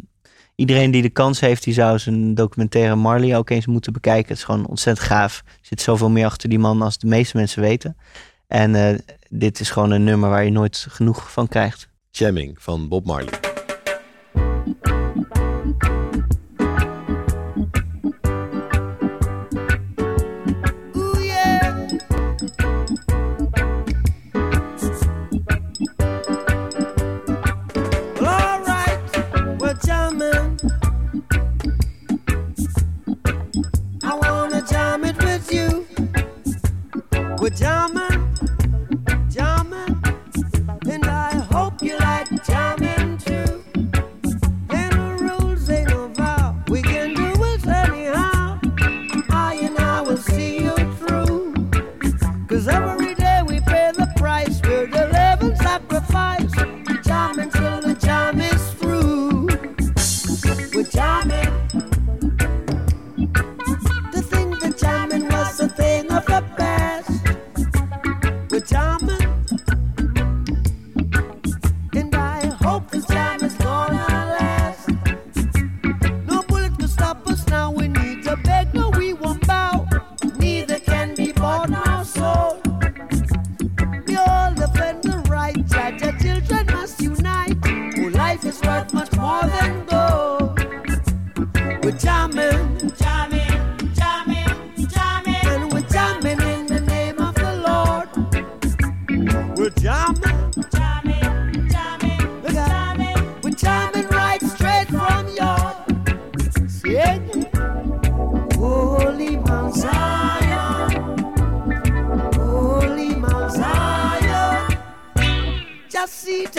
iedereen 0.55 0.91
die 0.91 1.03
de 1.03 1.11
kans 1.11 1.41
heeft, 1.41 1.64
die 1.64 1.74
zou 1.74 1.99
zijn 1.99 2.34
documentaire 2.34 2.95
Marley 2.95 3.36
ook 3.36 3.51
eens 3.51 3.66
moeten 3.66 3.93
bekijken. 3.93 4.28
Het 4.28 4.36
is 4.36 4.45
gewoon 4.45 4.66
ontzettend 4.66 5.07
gaaf. 5.07 5.43
Er 5.47 5.59
zit 5.61 5.80
zoveel 5.80 6.11
meer 6.11 6.24
achter 6.24 6.49
die 6.49 6.59
man 6.59 6.82
als 6.82 6.99
de 6.99 7.07
meeste 7.07 7.36
mensen 7.36 7.62
weten. 7.62 7.97
En 8.47 8.74
eh, 8.74 8.99
dit 9.28 9.61
is 9.61 9.70
gewoon 9.70 9.91
een 9.91 10.05
nummer 10.05 10.30
waar 10.30 10.45
je 10.45 10.51
nooit 10.51 10.86
genoeg 10.88 11.32
van 11.32 11.49
krijgt. 11.49 11.88
Jamming 12.11 12.62
van 12.62 12.88
Bob 12.88 13.05
Marley. 13.05 13.38
I 34.11 34.16
wanna 34.16 34.61
jam 34.62 35.04
it 35.04 35.16
with 35.22 35.52
you. 35.52 35.86
We're 37.38 37.50
jamming, 37.50 38.30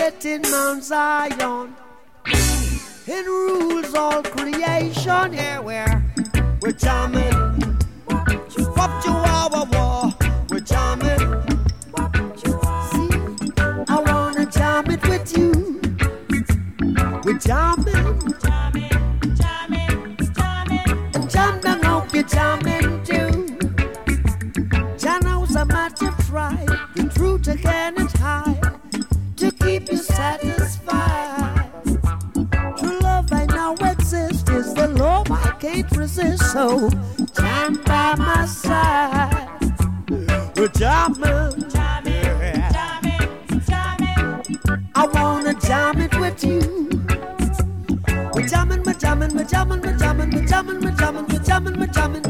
sit 0.01 0.25
in 0.25 0.41
Mount 0.49 0.83
Zion 0.83 1.75
and 2.25 3.27
rules 3.27 3.93
all 3.93 4.23
creation. 4.23 5.33
Here 5.33 5.61
we're, 5.61 6.03
we're 6.61 6.71
jamming. 6.71 7.37
Pop 8.75 8.91
Chihuahua 9.03 9.63
war, 9.73 10.01
we're 10.49 10.65
jamming. 10.71 11.23
See, 12.89 13.09
I 13.87 13.97
wanna 14.07 14.45
jam 14.47 14.89
it 14.89 15.03
with 15.07 15.37
you. 15.37 15.51
We're 17.23 17.37
jamming. 17.37 17.80
So 36.51 36.89
Time 37.33 37.75
by 37.85 38.13
my 38.17 38.45
side. 38.45 39.47
Well, 40.57 40.67
jam 40.75 41.13
it. 41.23 41.71
Jam 41.71 42.07
it, 42.07 42.23
jam 42.73 43.05
it, 43.05 43.65
jam 43.65 43.97
it. 44.01 44.79
I 44.93 45.07
wanna 45.13 45.53
jam 45.53 46.01
it 46.01 46.13
with 46.19 46.43
you. 46.43 46.59
We're 48.33 48.47
jamming, 48.47 48.83
we're 48.83 48.93
jamming, 48.95 49.33
we're 49.33 49.45
jamming, 49.45 49.79
we're 49.79 49.95
jamming, 49.95 50.31
we're 50.31 50.45
jamming, 50.45 50.81
we're 50.81 50.91
jamming, 50.91 51.25
we're 51.29 51.39
jamming, 51.39 51.79
we're 51.79 51.87
jamming. 51.87 52.20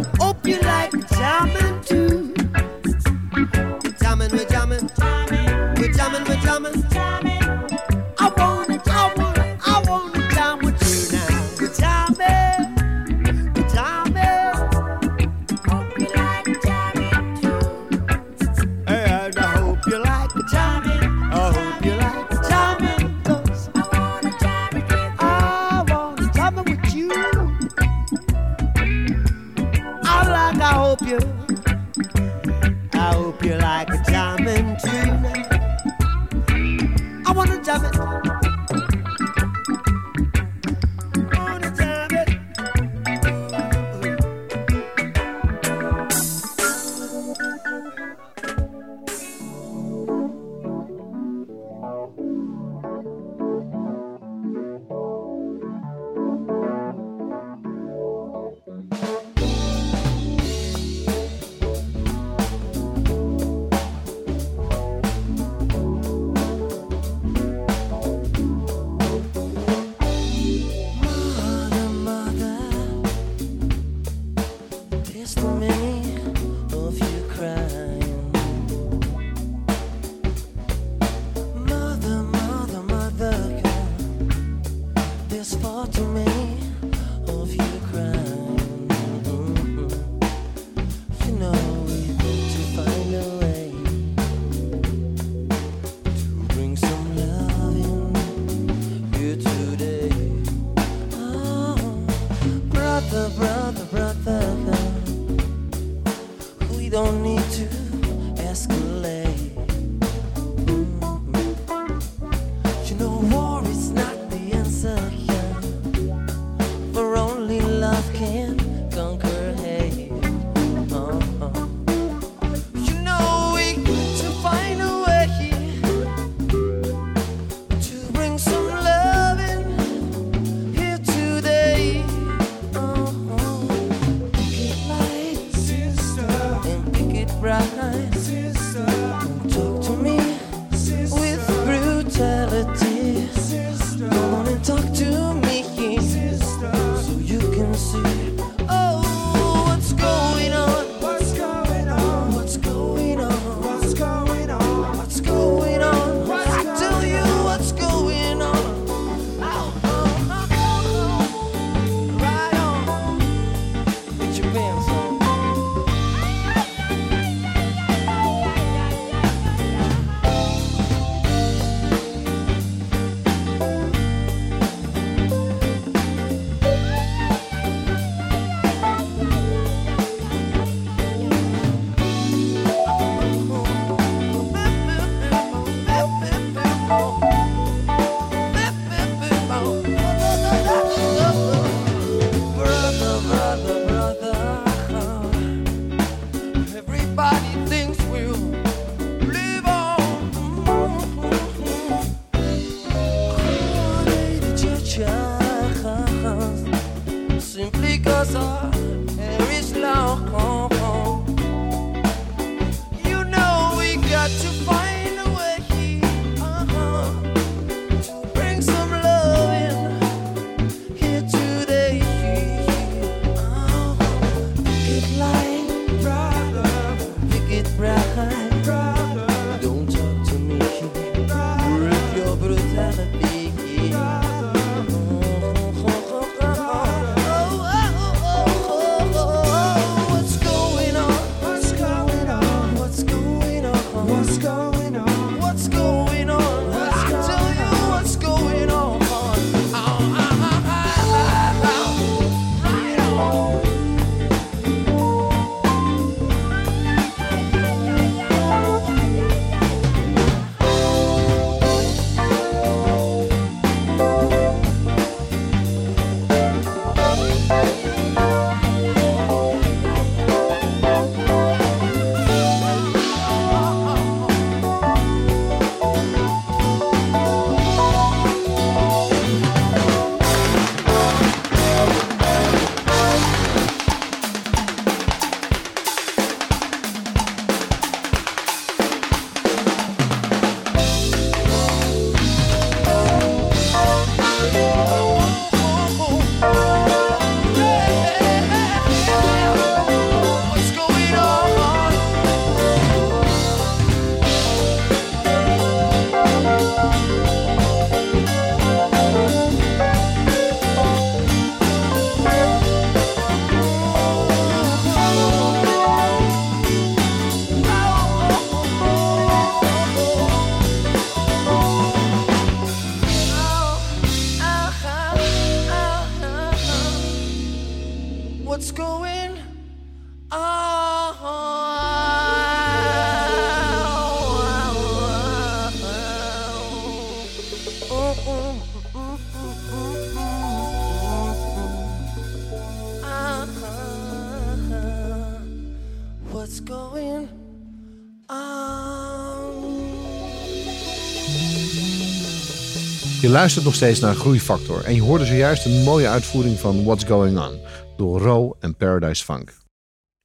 Luistert 353.31 353.65
nog 353.65 353.75
steeds 353.75 353.99
naar 353.99 354.15
Groeifactor 354.15 354.85
en 354.85 354.95
je 354.95 355.01
hoorde 355.01 355.25
zojuist 355.25 355.65
een 355.65 355.83
mooie 355.83 356.07
uitvoering 356.07 356.59
van 356.59 356.83
What's 356.83 357.03
Going 357.03 357.39
On 357.39 357.59
door 357.97 358.19
Ro 358.19 358.55
en 358.59 358.75
Paradise 358.75 359.23
Funk. 359.23 359.53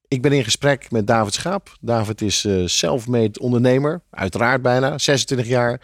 Ik 0.09 0.23
ben 0.23 0.33
in 0.33 0.45
gesprek 0.45 0.91
met 0.91 1.07
David 1.07 1.35
Schaap. 1.35 1.77
David 1.81 2.21
is 2.21 2.45
eh 2.45 2.63
self-made 2.65 3.41
ondernemer, 3.41 4.03
uiteraard 4.11 4.63
bijna, 4.63 4.99
26 4.99 5.47
jaar. 5.47 5.81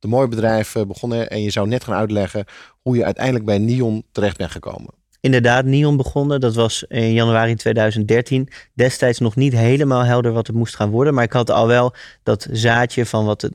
Een 0.00 0.08
mooi 0.08 0.28
bedrijf 0.28 0.74
begonnen 0.86 1.30
en 1.30 1.42
je 1.42 1.50
zou 1.50 1.68
net 1.68 1.84
gaan 1.84 1.94
uitleggen 1.94 2.44
hoe 2.80 2.96
je 2.96 3.04
uiteindelijk 3.04 3.44
bij 3.44 3.58
Neon 3.58 4.04
terecht 4.12 4.36
bent 4.36 4.50
gekomen. 4.50 4.94
Inderdaad, 5.20 5.64
Neon 5.64 5.96
begonnen. 5.96 6.40
Dat 6.40 6.54
was 6.54 6.82
in 6.88 7.12
januari 7.12 7.54
2013. 7.54 8.48
Destijds 8.74 9.18
nog 9.18 9.36
niet 9.36 9.52
helemaal 9.52 10.04
helder 10.04 10.32
wat 10.32 10.46
het 10.46 10.56
moest 10.56 10.76
gaan 10.76 10.90
worden. 10.90 11.14
Maar 11.14 11.24
ik 11.24 11.32
had 11.32 11.50
al 11.50 11.66
wel 11.66 11.94
dat 12.22 12.48
zaadje 12.52 13.06
van 13.06 13.24
wat, 13.24 13.42
het, 13.42 13.52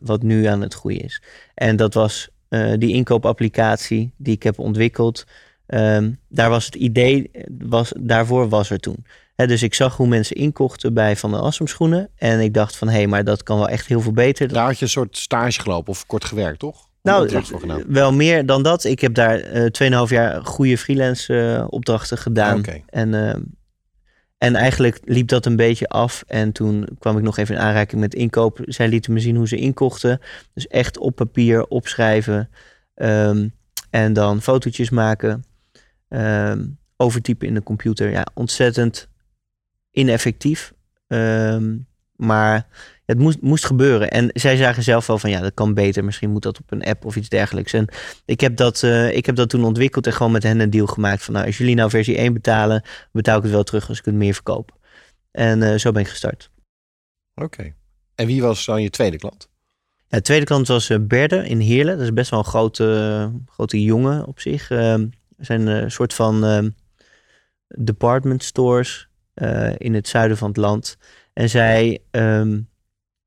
wat 0.00 0.22
nu 0.22 0.44
aan 0.44 0.60
het 0.60 0.74
groeien 0.74 1.00
is. 1.00 1.22
En 1.54 1.76
dat 1.76 1.94
was 1.94 2.28
eh, 2.62 2.78
die 2.78 2.92
inkoopapplicatie 2.92 4.12
die 4.16 4.34
ik 4.34 4.42
heb 4.42 4.58
ontwikkeld. 4.58 5.24
Ehm, 5.66 6.12
daar 6.28 6.50
was 6.50 6.64
het 6.64 6.74
idee, 6.74 7.30
was, 7.58 7.92
daarvoor 8.00 8.48
was 8.48 8.70
er 8.70 8.78
toen. 8.78 9.04
Hè, 9.34 9.46
dus 9.46 9.62
ik 9.62 9.74
zag 9.74 9.96
hoe 9.96 10.06
mensen 10.06 10.36
inkochten 10.36 10.94
bij 10.94 11.16
Van 11.16 11.30
de 11.30 11.36
Assem 11.36 11.66
schoenen. 11.66 12.08
En 12.16 12.40
ik 12.40 12.54
dacht 12.54 12.76
van, 12.76 12.88
hé, 12.88 12.94
hey, 12.94 13.06
maar 13.06 13.24
dat 13.24 13.42
kan 13.42 13.58
wel 13.58 13.68
echt 13.68 13.86
heel 13.86 14.00
veel 14.00 14.12
beter. 14.12 14.48
Daar 14.48 14.64
had 14.64 14.78
je 14.78 14.84
een 14.84 14.90
soort 14.90 15.16
stage 15.16 15.60
gelopen 15.60 15.92
of 15.92 16.06
kort 16.06 16.24
gewerkt, 16.24 16.58
toch? 16.58 16.88
Nou, 17.02 17.84
wel 17.86 18.12
meer 18.12 18.46
dan 18.46 18.62
dat. 18.62 18.84
Ik 18.84 19.00
heb 19.00 19.14
daar 19.14 19.40
eh 19.40 20.06
2,5 20.06 20.08
jaar 20.08 20.44
goede 20.44 20.78
freelance 20.78 21.38
eh, 21.40 21.64
opdrachten 21.68 22.18
gedaan. 22.18 22.58
Oké. 22.58 22.82
En, 22.86 23.28
eh, 23.28 23.34
en 24.38 24.54
eigenlijk 24.54 25.00
liep 25.04 25.28
dat 25.28 25.46
een 25.46 25.56
beetje 25.56 25.88
af. 25.88 26.24
En 26.26 26.52
toen 26.52 26.88
kwam 26.98 27.16
ik 27.16 27.22
nog 27.22 27.36
even 27.36 27.54
in 27.54 27.60
aanraking 27.60 28.00
met 28.00 28.14
inkoop. 28.14 28.58
Zij 28.64 28.88
lieten 28.88 29.12
me 29.12 29.20
zien 29.20 29.36
hoe 29.36 29.48
ze 29.48 29.56
inkochten. 29.56 30.20
Dus 30.54 30.66
echt 30.66 30.98
op 30.98 31.16
papier 31.16 31.66
opschrijven. 31.66 32.50
ehm, 32.94 33.48
en 33.90 34.12
dan 34.12 34.42
fotootjes 34.42 34.90
maken. 34.90 35.44
ehm, 36.08 36.66
overtypen 36.96 37.48
in 37.48 37.54
de 37.54 37.62
computer. 37.62 38.10
Ja, 38.10 38.26
ontzettend 38.34 39.08
ineffectief. 39.90 40.72
Ehm, 41.06 41.76
maar 42.16 42.66
het 43.06 43.18
moest, 43.18 43.40
moest 43.40 43.64
gebeuren. 43.64 44.10
En 44.10 44.30
zij 44.32 44.56
zagen 44.56 44.82
zelf 44.82 45.06
wel 45.06 45.18
van 45.18 45.30
ja, 45.30 45.40
dat 45.40 45.54
kan 45.54 45.74
beter. 45.74 46.04
Misschien 46.04 46.30
moet 46.30 46.42
dat 46.42 46.58
op 46.58 46.72
een 46.72 46.84
app 46.84 47.04
of 47.04 47.16
iets 47.16 47.28
dergelijks. 47.28 47.72
En 47.72 47.88
ik 48.24 48.40
heb 48.40 48.56
dat, 48.56 48.82
eh, 48.82 49.16
ik 49.16 49.26
heb 49.26 49.36
dat 49.36 49.48
toen 49.48 49.64
ontwikkeld 49.64 50.06
en 50.06 50.12
gewoon 50.12 50.32
met 50.32 50.42
hen 50.42 50.60
een 50.60 50.70
deal 50.70 50.86
gemaakt. 50.86 51.22
Van 51.22 51.34
nou, 51.34 51.46
als 51.46 51.58
jullie 51.58 51.74
nou 51.74 51.90
versie 51.90 52.18
1 52.18 52.32
betalen, 52.32 52.82
betaal 53.12 53.36
ik 53.36 53.42
het 53.42 53.52
wel 53.52 53.62
terug 53.62 53.88
als 53.88 53.98
ik 53.98 54.04
het 54.04 54.14
meer 54.14 54.34
verkoop. 54.34 54.78
En 55.30 55.62
eh, 55.62 55.78
zo 55.78 55.92
ben 55.92 56.02
ik 56.02 56.08
gestart. 56.08 56.50
Oké. 57.34 57.74
En 58.14 58.26
wie 58.26 58.42
was 58.42 58.64
dan 58.64 58.82
je 58.82 58.90
tweede 58.90 59.16
klant? 59.16 59.48
Ja, 60.08 60.16
de 60.16 60.22
tweede 60.22 60.44
klant 60.44 60.68
was 60.68 60.90
eh, 60.90 60.98
Berde 61.00 61.48
in 61.48 61.60
Heerlen. 61.60 61.96
Dat 61.96 62.06
is 62.06 62.12
best 62.12 62.30
wel 62.30 62.38
een 62.38 62.44
grote, 62.44 63.32
grote 63.46 63.82
jongen 63.82 64.26
op 64.26 64.40
zich. 64.40 64.70
Ehm, 64.70 65.06
Er 65.38 65.44
zijn 65.44 65.66
een 65.66 65.90
soort 65.90 66.14
van 66.14 66.44
ehm, 66.44 66.70
department 67.68 68.42
stores 68.42 69.08
in 69.76 69.94
het 69.94 70.08
zuiden 70.08 70.36
van 70.36 70.48
het 70.48 70.56
land. 70.56 70.96
En 71.32 71.48
zij, 71.48 72.02
ehm, 72.10 72.58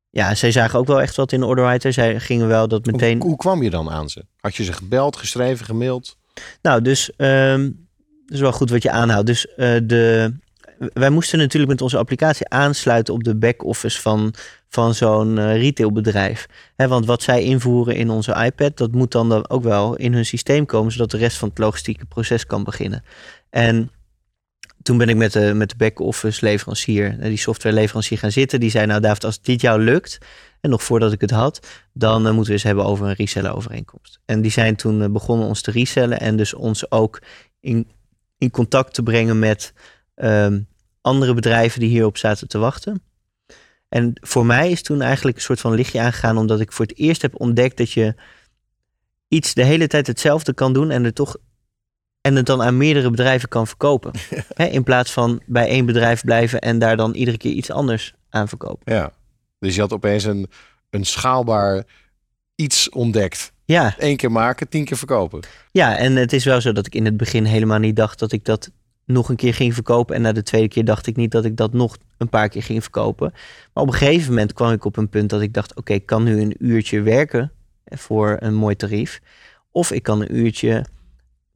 ja, 0.09 0.35
zij 0.35 0.51
zagen 0.51 0.79
ook 0.79 0.87
wel 0.87 1.01
echt 1.01 1.15
wat 1.15 1.31
in 1.31 1.39
de 1.39 1.45
orderwriter. 1.45 1.93
Zij 1.93 2.19
gingen 2.19 2.47
wel 2.47 2.67
dat 2.67 2.85
meteen... 2.85 3.17
Hoe, 3.19 3.27
hoe 3.27 3.37
kwam 3.37 3.63
je 3.63 3.69
dan 3.69 3.89
aan 3.89 4.09
ze? 4.09 4.25
Had 4.39 4.55
je 4.55 4.63
ze 4.63 4.73
gebeld, 4.73 5.17
geschreven, 5.17 5.65
gemaild? 5.65 6.17
Nou, 6.61 6.81
dus 6.81 7.15
ehm 7.15 7.69
dat 8.29 8.37
is 8.37 8.43
wel 8.43 8.51
goed 8.51 8.69
wat 8.69 8.83
je 8.83 8.91
aanhoudt. 8.91 9.27
Dus 9.27 9.47
eh, 9.55 9.75
de, 9.83 10.33
wij 10.93 11.09
moesten 11.09 11.39
natuurlijk 11.39 11.71
met 11.71 11.81
onze 11.81 11.97
applicatie 11.97 12.49
aansluiten 12.49 13.13
op 13.13 13.23
de 13.23 13.35
back-office 13.35 14.01
van, 14.01 14.33
van 14.67 14.93
zo'n 14.93 15.37
eh, 15.37 15.55
retailbedrijf. 15.55 16.47
Want 16.75 17.05
wat 17.05 17.23
zij 17.23 17.43
invoeren 17.43 17.95
in 17.95 18.09
onze 18.09 18.43
iPad, 18.45 18.77
dat 18.77 18.91
moet 18.91 19.11
dan, 19.11 19.29
dan 19.29 19.49
ook 19.49 19.63
wel 19.63 19.95
in 19.95 20.13
hun 20.13 20.25
systeem 20.25 20.65
komen, 20.65 20.91
zodat 20.91 21.11
de 21.11 21.17
rest 21.17 21.37
van 21.37 21.49
het 21.49 21.57
logistieke 21.57 22.05
proces 22.05 22.45
kan 22.45 22.63
beginnen. 22.63 23.03
En 23.49 23.91
toen 24.89 24.97
ben 24.97 25.09
ik 25.09 25.15
met 25.15 25.33
de, 25.33 25.53
met 25.53 25.69
de 25.69 25.75
back-office 25.75 26.45
leverancier, 26.45 27.19
eh, 27.19 27.27
die 27.27 27.37
softwareleverancier 27.37 28.17
gaan 28.17 28.31
zitten. 28.31 28.59
Die 28.59 28.69
zei, 28.69 28.85
nou 28.85 29.01
David, 29.01 29.23
als 29.23 29.41
dit 29.41 29.61
jou 29.61 29.81
lukt, 29.81 30.17
en 30.61 30.69
nog 30.69 30.83
voordat 30.83 31.11
ik 31.11 31.21
het 31.21 31.31
had, 31.31 31.67
dan 31.93 32.25
eh, 32.25 32.31
moeten 32.31 32.45
we 32.45 32.51
eens 32.51 32.63
hebben 32.63 32.85
over 32.85 33.07
een 33.07 33.13
reseller 33.13 33.55
overeenkomst. 33.55 34.19
En 34.25 34.41
die 34.41 34.51
zijn 34.51 34.75
toen 34.75 35.01
eh, 35.01 35.09
begonnen 35.09 35.47
ons 35.47 35.61
te 35.61 35.71
resellen 35.71 36.19
en 36.19 36.37
dus 36.37 36.53
ons 36.53 36.91
ook 36.91 37.21
in, 37.59 37.87
in 38.37 38.51
contact 38.51 38.93
te 38.93 39.03
brengen 39.03 39.39
met 39.39 39.73
ehm, 40.15 40.59
andere 41.01 41.33
bedrijven 41.33 41.79
die 41.79 41.89
hierop 41.89 42.17
zaten 42.17 42.47
te 42.47 42.57
wachten. 42.57 43.01
En 43.89 44.13
voor 44.21 44.45
mij 44.45 44.71
is 44.71 44.81
toen 44.81 45.01
eigenlijk 45.01 45.37
een 45.37 45.43
soort 45.43 45.59
van 45.59 45.73
lichtje 45.73 45.99
aangegaan, 45.99 46.37
omdat 46.37 46.59
ik 46.59 46.71
voor 46.71 46.85
het 46.85 46.97
eerst 46.97 47.21
heb 47.21 47.39
ontdekt 47.39 47.77
dat 47.77 47.91
je 47.91 48.15
iets 49.27 49.53
de 49.53 49.63
hele 49.63 49.87
tijd 49.87 50.07
hetzelfde 50.07 50.53
kan 50.53 50.73
doen 50.73 50.91
en 50.91 51.05
er 51.05 51.13
toch 51.13 51.37
en 52.21 52.35
het 52.35 52.45
dan 52.45 52.61
aan 52.61 52.77
meerdere 52.77 53.09
bedrijven 53.09 53.49
kan 53.49 53.67
verkopen. 53.67 54.11
Hè, 54.53 54.65
in 54.65 54.83
plaats 54.83 55.11
van 55.11 55.41
bij 55.45 55.67
één 55.67 55.85
bedrijf 55.85 56.23
blijven 56.23 56.61
en 56.61 56.79
daar 56.79 56.97
dan 56.97 57.13
iedere 57.13 57.37
keer 57.37 57.51
iets 57.51 57.71
anders 57.71 58.13
aan 58.29 58.47
verkopen. 58.47 58.93
Ja. 58.93 59.11
Dus 59.59 59.75
je 59.75 59.81
had 59.81 59.93
opeens 59.93 60.23
een, 60.23 60.47
een 60.89 61.05
schaalbaar 61.05 61.83
iets 62.55 62.89
ontdekt. 62.89 63.51
Ja, 63.65 63.95
Eén 63.97 64.17
keer 64.17 64.31
maken, 64.31 64.69
tien 64.69 64.85
keer 64.85 64.97
verkopen. 64.97 65.39
ja, 65.71 65.97
en 65.97 66.15
het 66.15 66.33
is 66.33 66.45
wel 66.45 66.61
zo 66.61 66.71
dat 66.71 66.85
ik 66.85 66.95
in 66.95 67.05
het 67.05 67.17
begin 67.17 67.45
helemaal 67.45 67.79
niet 67.79 67.95
dacht 67.95 68.19
dat 68.19 68.31
ik 68.31 68.45
dat 68.45 68.69
nog 69.05 69.29
een 69.29 69.35
keer 69.35 69.53
ging 69.53 69.73
verkopen. 69.73 70.15
En 70.15 70.21
na 70.21 70.31
de 70.31 70.43
tweede 70.43 70.67
keer 70.67 70.85
dacht 70.85 71.07
ik 71.07 71.15
niet 71.15 71.31
dat 71.31 71.45
ik 71.45 71.57
dat 71.57 71.73
nog 71.73 71.97
een 72.17 72.29
paar 72.29 72.49
keer 72.49 72.63
ging 72.63 72.81
verkopen. 72.81 73.31
Maar 73.73 73.83
op 73.83 73.89
een 73.89 73.95
gegeven 73.95 74.29
moment 74.29 74.53
kwam 74.53 74.71
ik 74.71 74.85
op 74.85 74.97
een 74.97 75.09
punt 75.09 75.29
dat 75.29 75.41
ik 75.41 75.53
dacht: 75.53 75.75
oké, 75.75 75.93
ik 75.93 76.05
kan 76.05 76.23
nu 76.23 76.41
een 76.41 76.55
uurtje 76.59 77.01
werken 77.01 77.51
voor 77.85 78.37
een 78.39 78.53
mooi 78.53 78.75
tarief. 78.75 79.21
Of 79.71 79.91
ik 79.91 80.03
kan 80.03 80.21
een 80.21 80.35
uurtje 80.35 80.85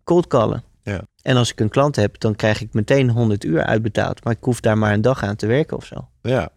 cold 0.03 0.27
callen. 0.27 0.63
Ja. 0.83 1.01
En 1.21 1.35
als 1.37 1.51
ik 1.51 1.59
een 1.59 1.69
klant 1.69 1.95
heb, 1.95 2.19
dan 2.19 2.35
krijg 2.35 2.61
ik 2.61 2.73
meteen 2.73 3.09
100 3.09 3.43
uur 3.43 3.63
uitbetaald. 3.63 4.23
Maar 4.23 4.33
ik 4.33 4.43
hoef 4.43 4.59
daar 4.59 4.77
maar 4.77 4.93
een 4.93 5.01
dag 5.01 5.23
aan 5.23 5.35
te 5.35 5.47
werken 5.47 5.77
of 5.77 5.85
zo. 5.85 6.07
Ja. 6.21 6.49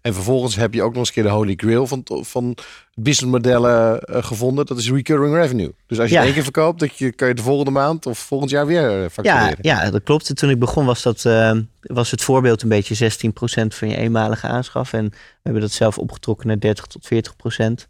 En 0.00 0.14
vervolgens 0.14 0.56
heb 0.56 0.74
je 0.74 0.82
ook 0.82 0.88
nog 0.90 0.98
eens 0.98 1.08
een 1.08 1.14
keer 1.14 1.22
de 1.22 1.28
holy 1.28 1.54
grail 1.56 1.86
van, 1.86 2.02
van 2.04 2.56
businessmodellen 2.94 4.00
eh, 4.00 4.24
gevonden. 4.24 4.66
Dat 4.66 4.78
is 4.78 4.90
recurring 4.90 5.34
revenue. 5.34 5.74
Dus 5.86 5.98
als 6.00 6.08
je 6.08 6.14
Ja. 6.14 6.22
één 6.22 6.32
keer 6.32 6.42
verkoopt, 6.42 6.80
dat 6.80 6.98
je, 6.98 7.12
kan 7.12 7.28
je 7.28 7.34
de 7.34 7.42
volgende 7.42 7.70
maand 7.70 8.06
of 8.06 8.18
volgend 8.18 8.50
jaar 8.50 8.66
weer 8.66 8.88
eh, 8.90 9.02
Ja, 9.02 9.08
factureren. 9.10 9.56
ja, 9.60 9.90
dat 9.90 10.02
klopt. 10.02 10.28
En 10.28 10.34
Toen 10.34 10.50
ik 10.50 10.58
begon 10.58 10.84
was, 10.86 11.02
dat, 11.02 11.24
eh, 11.24 11.58
was 11.80 12.10
het 12.10 12.22
voorbeeld 12.22 12.62
een 12.62 12.68
beetje 12.68 12.94
16% 12.94 13.74
van 13.74 13.88
je 13.88 13.96
eenmalige 13.96 14.46
aanschaf. 14.46 14.92
En 14.92 15.04
we 15.10 15.16
hebben 15.42 15.62
dat 15.62 15.70
zelf 15.72 15.98
opgetrokken 15.98 16.46
naar 16.46 16.58
30 16.60 16.86
tot 16.86 17.06
40%. 17.06 17.88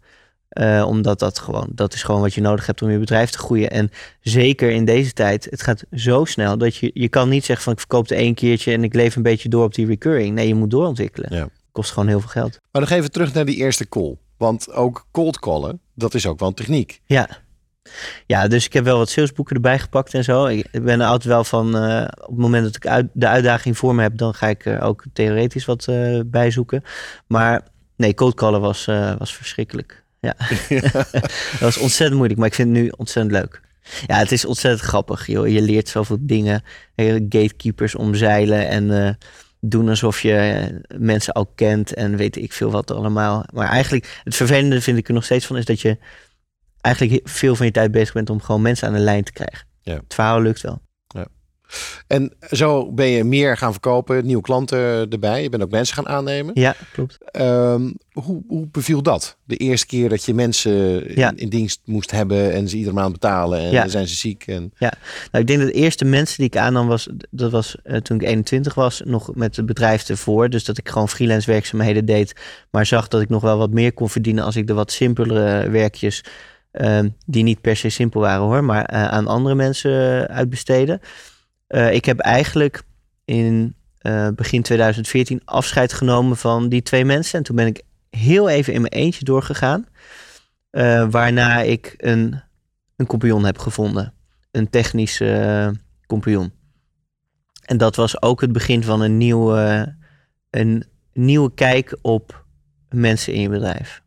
Eh, 0.53 0.85
omdat 0.87 1.19
dat 1.19 1.39
gewoon, 1.39 1.69
dat 1.75 1.95
is 1.95 2.03
gewoon 2.03 2.21
wat 2.21 2.35
je 2.35 2.41
nodig 2.41 2.67
hebt 2.67 2.83
om 2.83 2.91
je 2.91 2.99
bedrijf 2.99 3.31
te 3.31 3.39
groeien. 3.39 3.71
En 3.71 3.91
zeker 4.21 4.71
in 4.71 4.85
deze 4.85 5.13
tijd, 5.13 5.47
het 5.51 5.63
gaat 5.63 5.85
zo 5.93 6.25
snel 6.25 6.59
dat 6.59 6.77
je, 6.77 6.91
je 6.95 7.09
kan 7.09 7.29
niet 7.29 7.45
zeggen 7.45 7.65
van 7.65 7.73
ik 7.73 7.79
verkoop 7.79 8.09
het 8.09 8.19
één 8.19 8.35
keertje 8.35 8.73
en 8.73 8.85
ik 8.85 8.95
leef 8.95 9.17
een 9.17 9.23
beetje 9.23 9.49
door 9.49 9.65
op 9.65 9.75
die 9.75 9.87
recurring. 9.87 10.35
Nee, 10.35 10.49
je 10.49 10.55
moet 10.55 10.71
doorontwikkelen. 10.71 11.35
Ja. 11.37 11.49
Kost 11.73 11.91
gewoon 11.93 12.09
heel 12.09 12.21
veel 12.21 12.29
geld. 12.29 12.59
Maar 12.73 12.83
nog 12.83 12.91
even 12.91 13.11
terug 13.11 13.35
naar 13.35 13.45
die 13.45 13.57
eerste 13.57 13.89
call. 13.89 14.17
Want 14.37 14.73
ook 14.73 15.07
cold 15.11 15.39
callen, 15.39 15.81
dat 15.95 16.15
is 16.15 16.27
ook 16.27 16.39
wel 16.39 16.49
een 16.49 16.55
techniek. 16.55 17.01
Ja. 17.05 17.29
Ja, 18.27 18.49
dus 18.49 18.65
ik 18.65 18.73
heb 18.73 18.85
wel 18.85 18.99
wat 18.99 19.09
salesboeken 19.09 19.55
erbij 19.55 19.79
gepakt 19.79 20.15
en 20.15 20.25
zo. 20.25 20.47
Ik 20.47 20.83
ben 20.83 21.01
altijd 21.01 21.25
wel 21.25 21.45
van, 21.45 21.77
eh, 21.77 22.05
op 22.21 22.29
het 22.29 22.39
moment 22.39 22.65
dat 22.65 22.77
ik 22.77 22.87
uit, 22.87 23.07
de 23.13 23.29
uitdaging 23.29 23.79
voor 23.79 23.95
me 23.95 24.03
heb, 24.03 24.17
dan 24.17 24.35
ga 24.35 24.49
ik 24.49 24.65
er 24.65 24.81
ook 24.81 25.05
theoretisch 25.13 25.65
wat 25.65 25.89
eh 25.89 26.21
bij 26.27 26.51
zoeken. 26.51 26.83
Maar 27.27 27.63
nee, 27.97 28.15
cold 28.15 28.35
callen 28.35 28.61
was, 28.61 28.85
was 29.19 29.37
verschrikkelijk. 29.37 30.02
Ja, 30.23 30.35
dat 31.51 31.61
was 31.61 31.77
ontzettend 31.77 32.15
moeilijk, 32.17 32.39
maar 32.39 32.49
ik 32.49 32.55
vind 32.55 32.77
het 32.77 32.85
nu 32.85 32.93
ontzettend 32.97 33.35
leuk. 33.35 33.61
Ja, 34.07 34.17
het 34.17 34.33
is 34.33 34.45
ontzettend 34.45 34.89
grappig, 34.89 35.27
joh. 35.27 35.49
Je 35.49 35.63
leert 35.63 35.89
zoveel 35.89 36.19
dingen. 36.21 36.63
Eh, 36.95 37.15
Gatekeepers 37.15 37.95
omzeilen 37.95 38.69
en 38.69 39.07
eh, 39.07 39.15
doen 39.61 39.89
alsof 39.89 40.21
je 40.21 40.35
eh, 40.35 40.99
mensen 40.99 41.33
al 41.33 41.47
kent 41.47 41.95
en 41.95 42.17
weet 42.17 42.37
ik 42.37 42.53
veel 42.53 42.71
wat 42.71 42.91
allemaal. 42.91 43.45
Maar 43.53 43.69
eigenlijk, 43.69 44.21
het 44.25 44.37
vervelende 44.37 44.81
vind 44.81 44.99
ik 44.99 45.09
er 45.09 45.15
nog 45.15 45.25
steeds 45.25 45.47
van, 45.47 45.57
is 45.57 45.65
dat 45.65 45.81
je 45.81 45.99
eigenlijk 46.81 47.21
veel 47.29 47.57
van 47.57 47.67
je 47.67 47.73
tijd 47.73 47.91
bezig 47.91 48.15
bent 48.15 48.31
om 48.31 48.41
gewoon 48.41 48.63
mensen 48.63 48.89
aan 48.89 48.95
de 48.95 49.01
lijn 49.01 49.25
te 49.25 49.33
krijgen. 49.33 49.67
Ja. 49.81 49.95
Het 49.95 50.15
verhaal 50.15 50.41
lukt 50.41 50.61
wel. 50.61 50.81
En 52.07 52.33
zo 52.51 52.93
ben 52.93 53.07
je 53.07 53.25
meer 53.25 53.57
gaan 53.57 53.73
verkopen, 53.73 54.27
nieuwe 54.27 54.43
klanten 54.43 55.11
erbij. 55.11 55.43
Je 55.43 55.49
bent 55.49 55.63
ook 55.63 55.71
mensen 55.71 55.95
gaan 55.95 56.09
aannemen. 56.09 56.51
Ja, 56.55 56.75
klopt. 56.93 57.19
Ehm, 57.25 57.91
hoe, 58.13 58.43
hoe 58.49 58.67
beviel 58.71 59.03
dat? 59.03 59.37
De 59.45 59.57
eerste 59.57 59.87
keer 59.87 60.09
dat 60.09 60.25
je 60.25 60.35
mensen 60.35 60.73
Ja. 61.19 61.31
in, 61.31 61.37
in 61.37 61.49
dienst 61.49 61.81
moest 61.85 62.11
hebben 62.11 62.53
en 62.53 62.69
ze 62.69 62.77
iedere 62.77 62.95
maand 62.95 63.13
betalen 63.13 63.59
en 63.61 63.71
Ja. 63.71 63.81
dan 63.81 63.91
zijn 63.91 64.09
ze 64.09 64.15
ziek. 64.15 64.45
En, 64.47 64.73
Ja, 64.79 64.93
nou, 65.31 65.45
ik 65.45 65.47
denk 65.47 65.59
dat 65.61 65.69
de 65.69 65.75
eerste 65.75 66.05
mensen 66.05 66.37
die 66.37 66.47
ik 66.47 66.57
aannam 66.57 66.87
was, 66.87 67.09
dat 67.31 67.51
was 67.51 67.77
eh, 67.85 67.97
toen 67.97 68.17
ik 68.21 68.27
21 68.27 68.75
was, 68.75 69.03
nog 69.05 69.35
met 69.35 69.57
het 69.57 69.67
bedrijf 69.67 70.09
ervoor. 70.09 70.49
Dus 70.51 70.65
dat 70.65 70.79
ik 70.79 70.89
gewoon 70.89 71.09
freelance 71.09 71.51
werkzaamheden 71.51 72.05
deed, 72.05 72.33
maar 72.71 72.87
zag 72.87 73.09
dat 73.09 73.21
ik 73.21 73.29
nog 73.29 73.43
wel 73.43 73.59
wat 73.59 73.71
meer 73.71 73.93
kon 73.93 74.09
verdienen 74.09 74.45
als 74.45 74.57
ik 74.57 74.67
de 74.67 74.75
wat 74.75 74.93
simpelere 74.93 75.71
werkjes, 75.71 76.25
ehm, 76.73 77.09
die 77.27 77.43
niet 77.43 77.61
per 77.61 77.77
se 77.77 77.89
simpel 77.89 78.21
waren 78.21 78.45
hoor, 78.45 78.65
maar 78.65 78.85
eh, 78.85 79.05
aan 79.09 79.27
andere 79.27 79.55
mensen 79.55 80.29
eh, 80.29 80.37
Eh, 81.73 81.93
ik 81.95 82.05
heb 82.05 82.19
eigenlijk 82.19 82.83
in 83.25 83.75
eh, 83.99 84.29
begin 84.35 84.63
2014 84.63 85.41
afscheid 85.45 85.93
genomen 85.93 86.37
van 86.37 86.69
die 86.69 86.83
twee 86.83 87.05
mensen. 87.05 87.39
En 87.39 87.45
toen 87.45 87.57
ben 87.57 87.67
ik 87.67 87.83
heel 88.11 88.49
even 88.49 88.73
in 88.73 88.81
mijn 88.81 88.93
eentje 88.93 89.25
doorgegaan. 89.25 89.87
eh, 90.71 91.07
waarna 91.11 91.61
ik 91.61 91.95
een, 91.97 92.41
een 92.97 93.07
compagnon 93.07 93.45
heb 93.45 93.59
gevonden 93.59 94.15
een 94.51 94.71
technische 94.71 95.73
compagnon. 96.07 96.53
En 97.63 97.77
dat 97.77 97.97
was 97.97 98.23
ook 98.23 98.41
het 98.41 98.53
begin 98.53 98.83
van 98.85 99.01
een 99.01 99.17
nieuwe, 99.19 99.95
een 100.51 100.85
nieuwe 101.13 101.55
kijk 101.55 101.99
op 102.03 102.45
mensen 102.89 103.33
in 103.33 103.41
je 103.41 103.49
bedrijf. 103.49 104.03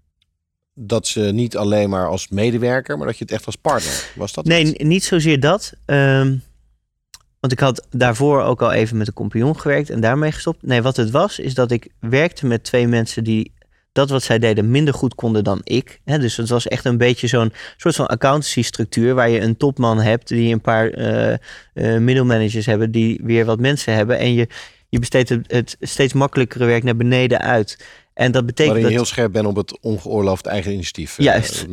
dat 0.73 1.07
ze 1.07 1.19
niet 1.19 1.57
alleen 1.57 1.89
maar 1.89 2.07
als 2.09 2.27
medewerker, 2.29 2.97
maar 2.97 3.07
dat 3.07 3.17
je 3.17 3.23
het 3.23 3.33
echt 3.33 3.45
als 3.45 3.55
partner. 3.55 4.09
Was 4.15 4.33
dat 4.33 4.45
Nee, 4.45 4.65
het? 4.67 4.83
niet 4.83 5.03
zozeer 5.03 5.39
dat. 5.39 5.73
ehm, 5.85 6.37
want 7.45 7.59
ik 7.59 7.65
had 7.65 7.87
daarvoor 7.89 8.41
ook 8.41 8.61
al 8.61 8.71
even 8.71 8.97
met 8.97 9.07
een 9.07 9.13
compagnon 9.13 9.59
gewerkt 9.59 9.89
en 9.89 9.99
daarmee 9.99 10.31
gestopt. 10.31 10.61
Nee, 10.61 10.81
wat 10.81 10.95
het 10.95 11.11
was, 11.11 11.39
is 11.39 11.53
dat 11.53 11.71
ik 11.71 11.87
werkte 11.99 12.45
met 12.45 12.63
twee 12.63 12.87
mensen 12.87 13.23
die 13.23 13.53
dat 13.91 14.09
wat 14.09 14.23
zij 14.23 14.39
deden 14.39 14.71
minder 14.71 14.93
goed 14.93 15.15
konden 15.15 15.43
dan 15.43 15.59
ik. 15.63 16.01
Hè, 16.05 16.19
dus 16.19 16.37
het 16.37 16.49
was 16.49 16.67
echt 16.67 16.85
een 16.85 16.97
beetje 16.97 17.27
zo'n 17.27 17.53
soort 17.77 17.95
van 17.95 18.07
accountancy 18.07 18.61
structuur 18.61 19.13
waar 19.13 19.29
je 19.29 19.41
een 19.41 19.57
topman 19.57 19.99
hebt 19.99 20.27
die 20.27 20.53
een 20.53 20.61
paar 20.61 20.89
eh, 20.89 21.33
eh, 21.33 22.01
middelmanagers 22.01 22.65
hebben 22.65 22.91
die 22.91 23.19
weer 23.23 23.45
wat 23.45 23.59
mensen 23.59 23.93
hebben. 23.93 24.17
En 24.17 24.33
je, 24.33 24.47
je 24.89 24.99
besteedt 24.99 25.29
het, 25.29 25.51
het 25.51 25.77
steeds 25.79 26.13
makkelijkere 26.13 26.65
werk 26.65 26.83
naar 26.83 26.95
beneden 26.95 27.41
uit. 27.41 27.77
En 28.15 28.31
dat 28.31 28.45
betekent 28.45 28.73
Waarin 28.73 28.91
je 28.91 28.97
dat 28.97 29.05
heel 29.05 29.15
scherp 29.15 29.31
bent 29.31 29.45
op 29.45 29.55
het 29.55 29.79
ongeoorloofd 29.81 30.45
eigen 30.45 30.71
initiatief. 30.71 31.17
eh, 31.17 31.25
Juist. 31.25 31.65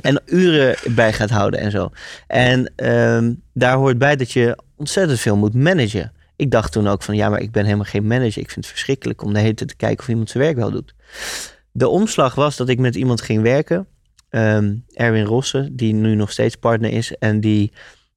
en 0.00 0.22
uren 0.26 0.76
bij 0.94 1.12
gaat 1.12 1.30
houden 1.30 1.60
en 1.60 1.70
zo. 1.70 1.90
En 2.26 2.72
ehm, 2.76 3.32
daar 3.52 3.76
hoort 3.76 3.98
bij 3.98 4.16
dat 4.16 4.32
je 4.32 4.58
ontzettend 4.82 5.20
veel 5.20 5.36
moet 5.36 5.54
managen. 5.54 6.12
Ik 6.36 6.50
dacht 6.50 6.72
toen 6.72 6.88
ook 6.88 7.02
van 7.02 7.16
ja, 7.16 7.28
maar 7.28 7.40
ik 7.40 7.52
ben 7.52 7.64
helemaal 7.64 7.84
geen 7.84 8.06
manager. 8.06 8.42
Ik 8.42 8.50
vind 8.50 8.54
het 8.54 8.66
verschrikkelijk 8.66 9.22
om 9.22 9.32
de 9.32 9.38
hele 9.38 9.54
tijd 9.54 9.68
te 9.68 9.76
kijken 9.76 10.00
of 10.00 10.08
iemand 10.08 10.30
zijn 10.30 10.42
werk 10.42 10.56
wel 10.56 10.70
doet. 10.70 10.94
De 11.72 11.88
omslag 11.88 12.34
was 12.34 12.56
dat 12.56 12.68
ik 12.68 12.78
met 12.78 12.94
iemand 12.94 13.20
ging 13.20 13.42
werken. 13.42 13.86
ehm, 14.28 14.76
Erwin 14.92 15.24
Rossen, 15.24 15.76
die 15.76 15.92
nu 15.94 16.14
nog 16.14 16.30
steeds 16.30 16.56
partner 16.56 16.90
is. 16.92 17.16
En 17.16 17.40
die, 17.40 17.72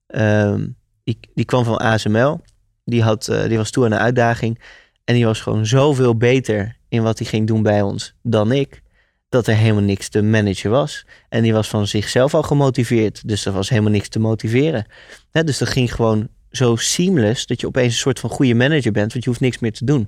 ehm, 0.07 0.67
die, 1.03 1.19
die 1.33 1.45
kwam 1.45 1.63
van 1.63 1.77
ASML. 1.77 2.41
Die, 2.85 3.03
had, 3.03 3.27
eh, 3.27 3.47
die 3.47 3.57
was 3.57 3.71
toe 3.71 3.85
aan 3.85 3.91
een 3.91 3.97
uitdaging. 3.97 4.61
En 5.03 5.15
die 5.15 5.25
was 5.25 5.41
gewoon 5.41 5.65
zoveel 5.65 6.17
beter 6.17 6.77
in 6.89 7.03
wat 7.03 7.17
hij 7.19 7.27
ging 7.27 7.47
doen 7.47 7.63
bij 7.63 7.81
ons 7.81 8.15
dan 8.21 8.51
ik. 8.51 8.81
Dat 9.29 9.47
er 9.47 9.55
helemaal 9.55 9.83
niks 9.83 10.09
te 10.09 10.21
managen 10.21 10.69
was. 10.71 11.05
En 11.29 11.41
die 11.41 11.53
was 11.53 11.67
van 11.67 11.87
zichzelf 11.87 12.33
al 12.33 12.43
gemotiveerd. 12.43 13.27
Dus 13.27 13.45
er 13.45 13.51
was 13.51 13.69
helemaal 13.69 13.91
niks 13.91 14.09
te 14.09 14.19
motiveren. 14.19 14.85
Dus 15.31 15.57
dat 15.57 15.69
ging 15.69 15.93
gewoon 15.93 16.27
zo 16.55 16.75
seamless 16.75 17.45
dat 17.45 17.61
je 17.61 17.67
opeens 17.67 17.93
een 17.93 17.99
soort 17.99 18.19
van 18.19 18.29
goede 18.29 18.53
manager 18.53 18.91
bent, 18.91 19.11
want 19.11 19.23
je 19.23 19.29
hoeft 19.29 19.41
niks 19.41 19.59
meer 19.59 19.73
te 19.73 19.85
doen. 19.85 20.07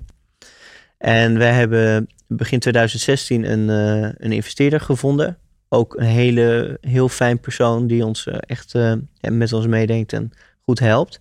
En 0.97 1.37
wij 1.37 1.51
hebben 1.51 2.07
begin 2.27 2.59
2016 2.59 3.51
een, 3.51 3.69
eh, 3.69 4.11
een 4.17 4.31
investeerder 4.31 4.79
gevonden. 4.79 5.37
Ook 5.69 5.95
een 5.97 6.05
hele, 6.05 6.77
heel 6.81 7.09
fijn 7.09 7.39
persoon 7.39 7.87
die 7.87 8.05
ons 8.05 8.27
eh, 8.27 8.35
echt 8.39 8.75
eh, 8.75 8.93
met 9.19 9.53
ons 9.53 9.67
meedenkt 9.67 10.13
en 10.13 10.31
goed 10.63 10.79
helpt. 10.79 11.19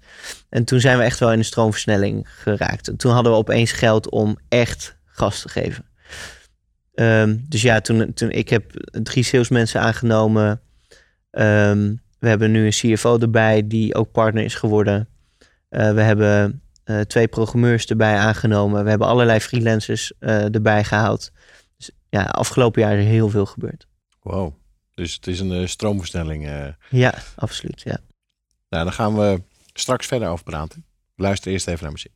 En 0.49 0.65
toen 0.65 0.81
zijn 0.81 0.99
we 0.99 1.05
echt 1.05 1.19
wel 1.19 1.33
in 1.33 1.39
een 1.39 1.45
stroomversnelling 1.45 2.29
geraakt. 2.29 2.89
En 2.89 2.97
toen 2.97 3.13
hadden 3.13 3.33
we 3.33 3.39
opeens 3.39 3.73
geld 3.73 4.11
om 4.11 4.39
echt 4.49 4.97
gas 5.05 5.41
te 5.41 5.49
geven. 5.49 5.85
Ehm, 6.95 7.37
dus 7.49 7.63
ja, 7.63 7.81
toen, 7.81 8.15
toen 8.15 8.31
ik 8.31 8.49
heb 8.49 8.71
drie 9.03 9.25
salesmensen 9.25 9.81
aangenomen. 9.81 10.61
Ehm, 11.31 11.95
we 12.19 12.29
hebben 12.29 12.51
nu 12.51 12.65
een 12.65 12.95
CFO 12.95 13.19
erbij 13.19 13.67
die 13.67 13.95
ook 13.95 14.13
partner 14.13 14.45
is 14.45 14.55
geworden. 14.55 15.09
Eh, 15.77 15.93
we 15.93 16.01
hebben 16.01 16.63
eh, 16.85 17.01
twee 17.01 17.29
programmeurs 17.29 17.87
erbij 17.87 18.17
aangenomen. 18.17 18.85
We 18.85 18.91
hebben 18.91 19.07
allerlei 19.07 19.41
freelancers 19.41 20.13
eh, 20.19 20.55
erbij 20.55 20.85
gehaald. 20.85 21.33
Dus 21.77 21.91
ja, 22.09 22.23
afgelopen 22.23 22.83
jaar 22.83 22.97
is 22.97 23.05
er 23.05 23.11
heel 23.11 23.29
veel 23.29 23.47
gebeurd. 23.47 23.87
Wow. 24.23 24.55
Dus 24.95 25.15
het 25.15 25.27
is 25.27 25.41
een 25.41 25.69
stroomversnelling. 25.69 26.73
Ja, 26.91 27.15
absoluut. 27.35 27.81
Ja. 27.81 27.99
Nou, 28.69 28.85
daar 28.85 28.93
gaan 28.93 29.17
we 29.17 29.43
straks 29.73 30.07
verder 30.07 30.29
over 30.29 30.45
praten. 30.45 30.85
Luister 31.17 31.53
eerst 31.53 31.69
even 31.69 31.83
naar 31.83 31.93
muziek. 31.93 32.16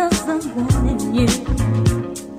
you, 0.00 1.26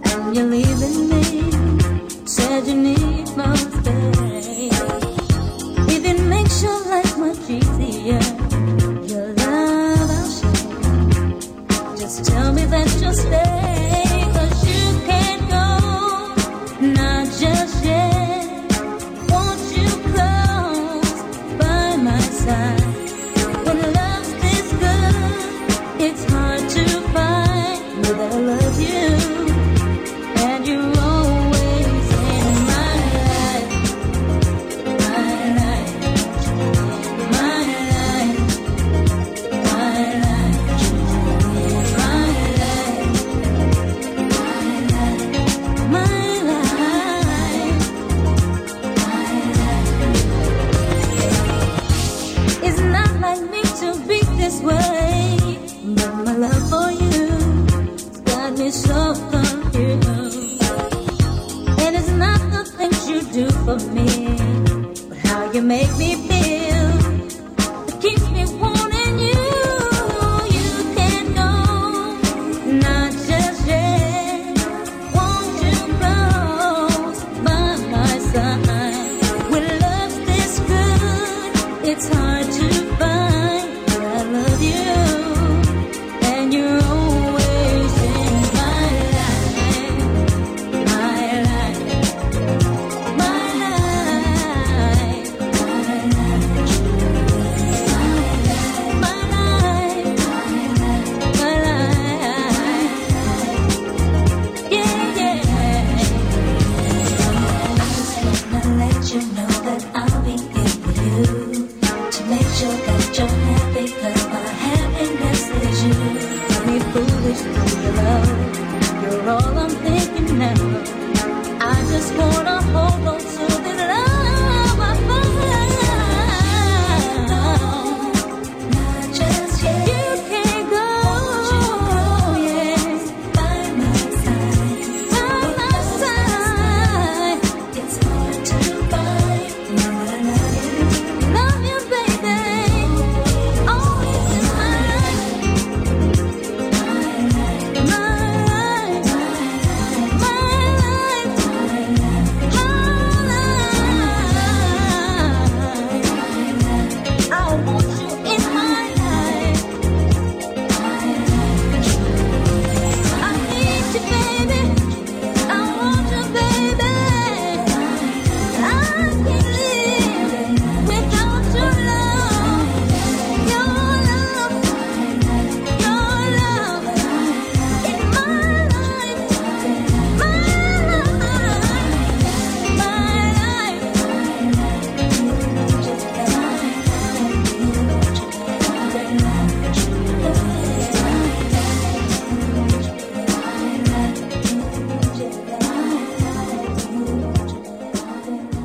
and 0.03 0.35
you're 0.35 0.45
leaving 0.45 1.09
me. 1.09 2.25
Said 2.25 2.65
you 2.65 2.75
need 2.75 3.37
my. 3.37 3.70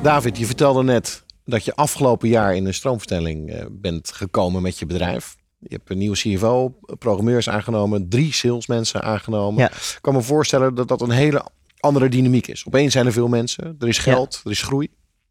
David, 0.06 0.38
je 0.38 0.46
vertelde 0.46 0.82
net 0.82 1.24
dat 1.44 1.64
je 1.64 1.74
afgelopen 1.74 2.28
jaar 2.28 2.56
in 2.56 2.66
een 2.66 2.74
stroomverstelling 2.74 3.50
eh, 3.50 3.64
bent 3.70 4.12
gekomen 4.12 4.62
met 4.62 4.78
je 4.78 4.86
bedrijf. 4.86 5.36
Je 5.58 5.74
hebt 5.74 5.90
een 5.90 5.98
nieuwe 5.98 6.16
CFO, 6.16 6.78
programmeurs 6.98 7.48
aangenomen, 7.48 8.08
drie 8.08 8.32
salesmensen 8.32 9.02
aangenomen. 9.02 9.62
Ja. 9.62 9.70
Ik 9.70 9.98
kan 10.00 10.14
me 10.14 10.22
voorstellen 10.22 10.74
dat 10.74 10.88
dat 10.88 11.00
een 11.00 11.10
hele 11.10 11.44
andere 11.80 12.08
dynamiek 12.08 12.46
is. 12.46 12.66
Opeens 12.66 12.92
zijn 12.92 13.06
er 13.06 13.12
veel 13.12 13.28
mensen, 13.28 13.76
er 13.78 13.88
is 13.88 13.98
geld, 13.98 14.40
er 14.44 14.50
is 14.50 14.62
groei. 14.62 14.88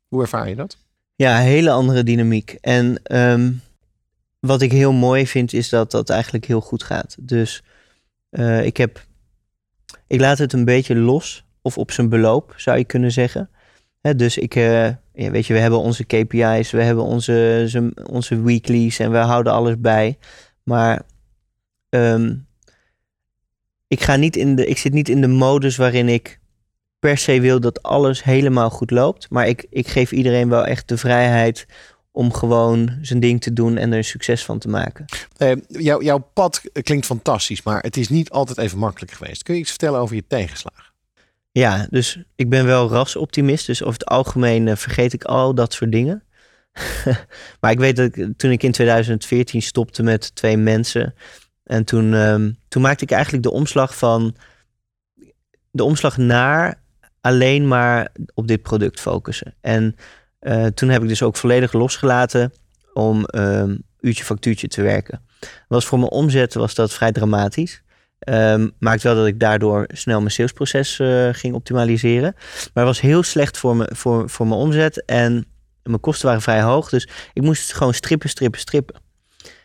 Hoe 0.07 0.21
ervaar 0.21 0.49
je 0.49 0.55
dat? 0.55 0.77
Ja, 1.15 1.37
een 1.37 1.45
hele 1.45 1.71
andere 1.71 2.03
dynamiek. 2.03 2.57
En 2.61 3.03
ehm, 3.03 3.51
wat 4.39 4.61
ik 4.61 4.71
heel 4.71 4.93
mooi 4.93 5.27
vind, 5.27 5.53
is 5.53 5.69
dat 5.69 5.91
dat 5.91 6.09
eigenlijk 6.09 6.45
heel 6.45 6.61
goed 6.61 6.83
gaat. 6.83 7.15
Dus 7.19 7.63
eh, 8.29 8.65
ik 8.65 8.77
heb. 8.77 9.05
Ik 10.07 10.19
laat 10.19 10.37
het 10.37 10.53
een 10.53 10.65
beetje 10.65 10.95
los, 10.95 11.45
of 11.61 11.77
op 11.77 11.91
zijn 11.91 12.09
beloop, 12.09 12.53
zou 12.57 12.77
je 12.77 12.85
kunnen 12.85 13.11
zeggen. 13.11 13.49
Dus 14.13 14.37
ik, 14.37 14.55
eh, 14.55 14.83
ja, 15.13 15.31
weet 15.31 15.45
je, 15.45 15.53
we 15.53 15.59
hebben 15.59 15.79
onze 15.79 16.03
KPI's, 16.03 16.71
we 16.71 16.81
hebben 16.83 17.03
onze, 17.03 17.65
ze- 17.69 17.91
onze 18.09 18.41
weeklies 18.41 18.99
en 18.99 19.11
we 19.11 19.17
houden 19.17 19.53
alles 19.53 19.75
bij. 19.79 20.17
Maar 20.63 21.01
ehm, 21.89 22.35
ik, 23.87 24.01
ga 24.01 24.15
niet 24.15 24.35
in 24.35 24.55
de, 24.55 24.65
ik 24.65 24.77
zit 24.77 24.93
niet 24.93 25.09
in 25.09 25.21
de 25.21 25.27
modus 25.27 25.75
waarin 25.75 26.09
ik 26.09 26.39
per 26.99 27.17
se 27.17 27.39
wil 27.41 27.59
dat 27.59 27.83
alles 27.83 28.23
helemaal 28.23 28.69
goed 28.69 28.91
loopt. 28.91 29.29
Maar 29.29 29.47
ik, 29.47 29.65
ik 29.69 29.87
geef 29.87 30.11
iedereen 30.11 30.49
wel 30.49 30.65
echt 30.65 30.87
de 30.87 30.97
vrijheid 30.97 31.65
om 32.11 32.33
gewoon 32.33 32.97
zijn 33.01 33.19
ding 33.19 33.41
te 33.41 33.53
doen 33.53 33.77
en 33.77 33.93
er 33.93 34.03
succes 34.03 34.45
van 34.45 34.59
te 34.59 34.67
maken. 34.69 35.05
Jouw- 35.67 36.01
jouw 36.01 36.29
pad 36.33 36.61
klinkt 36.81 37.05
fantastisch, 37.05 37.63
maar 37.63 37.81
het 37.81 37.97
is 37.97 38.09
niet 38.09 38.29
altijd 38.29 38.57
even 38.57 38.77
makkelijk 38.77 39.11
geweest. 39.11 39.43
Kun 39.43 39.53
je 39.53 39.59
iets 39.59 39.69
vertellen 39.69 39.99
over 39.99 40.15
je 40.15 40.23
tegenslagen? 40.27 40.93
Ja, 41.57 41.87
dus 41.89 42.19
ik 42.35 42.49
ben 42.49 42.65
wel 42.65 42.89
rasoptimist. 42.89 43.65
Dus 43.65 43.81
over 43.81 43.93
het 43.93 44.05
algemeen 44.05 44.67
eh, 44.67 44.75
vergeet 44.75 45.13
ik 45.13 45.23
al 45.23 45.55
dat 45.55 45.73
soort 45.73 45.91
dingen. 45.91 46.23
maar 47.59 47.71
ik 47.71 47.79
weet 47.79 47.95
dat 47.95 48.15
ik, 48.15 48.37
toen 48.37 48.51
ik 48.51 48.63
in 48.63 48.71
2014 48.71 49.61
stopte 49.61 50.03
met 50.03 50.35
twee 50.35 50.57
mensen. 50.57 51.13
En 51.63 51.83
toen, 51.83 52.13
ehm, 52.13 52.51
toen 52.67 52.81
maakte 52.81 53.03
ik 53.03 53.11
eigenlijk 53.11 53.43
de 53.43 53.51
omslag 53.51 53.97
van 53.97 54.35
de 55.71 55.83
omslag 55.83 56.17
naar 56.17 56.81
alleen 57.21 57.67
maar 57.67 58.11
op 58.33 58.47
dit 58.47 58.61
product 58.61 58.99
focussen. 58.99 59.55
En 59.61 59.95
eh, 60.39 60.65
toen 60.65 60.89
heb 60.89 61.01
ik 61.01 61.07
dus 61.07 61.23
ook 61.23 61.35
volledig 61.35 61.73
losgelaten 61.73 62.53
om 62.93 63.25
ehm, 63.25 63.77
uurtje 63.99 64.23
factuurtje 64.23 64.67
te 64.67 64.81
werken. 64.81 65.21
Was 65.67 65.85
voor 65.85 65.99
mijn 65.99 66.11
omzet 66.11 66.53
was 66.53 66.75
dat 66.75 66.93
vrij 66.93 67.11
dramatisch. 67.11 67.83
Ehm 68.19 68.67
maakt 68.79 69.03
wel 69.03 69.15
dat 69.15 69.27
ik 69.27 69.39
daardoor 69.39 69.85
snel 69.87 70.19
mijn 70.19 70.31
salesproces 70.31 70.99
eh, 70.99 71.29
ging 71.31 71.53
optimaliseren. 71.53 72.33
Maar 72.73 72.85
het 72.85 72.93
was 72.93 73.01
heel 73.01 73.23
slecht 73.23 73.57
voor, 73.57 73.75
me, 73.75 73.89
voor, 73.93 74.29
voor 74.29 74.47
mijn 74.47 74.59
omzet. 74.59 75.05
En 75.05 75.45
mijn 75.83 75.99
kosten 75.99 76.27
waren 76.27 76.41
vrij 76.41 76.61
hoog. 76.61 76.89
Dus 76.89 77.07
ik 77.33 77.41
moest 77.41 77.73
gewoon 77.73 77.93
strippen, 77.93 78.29
strippen, 78.29 78.59
strippen. 78.59 78.95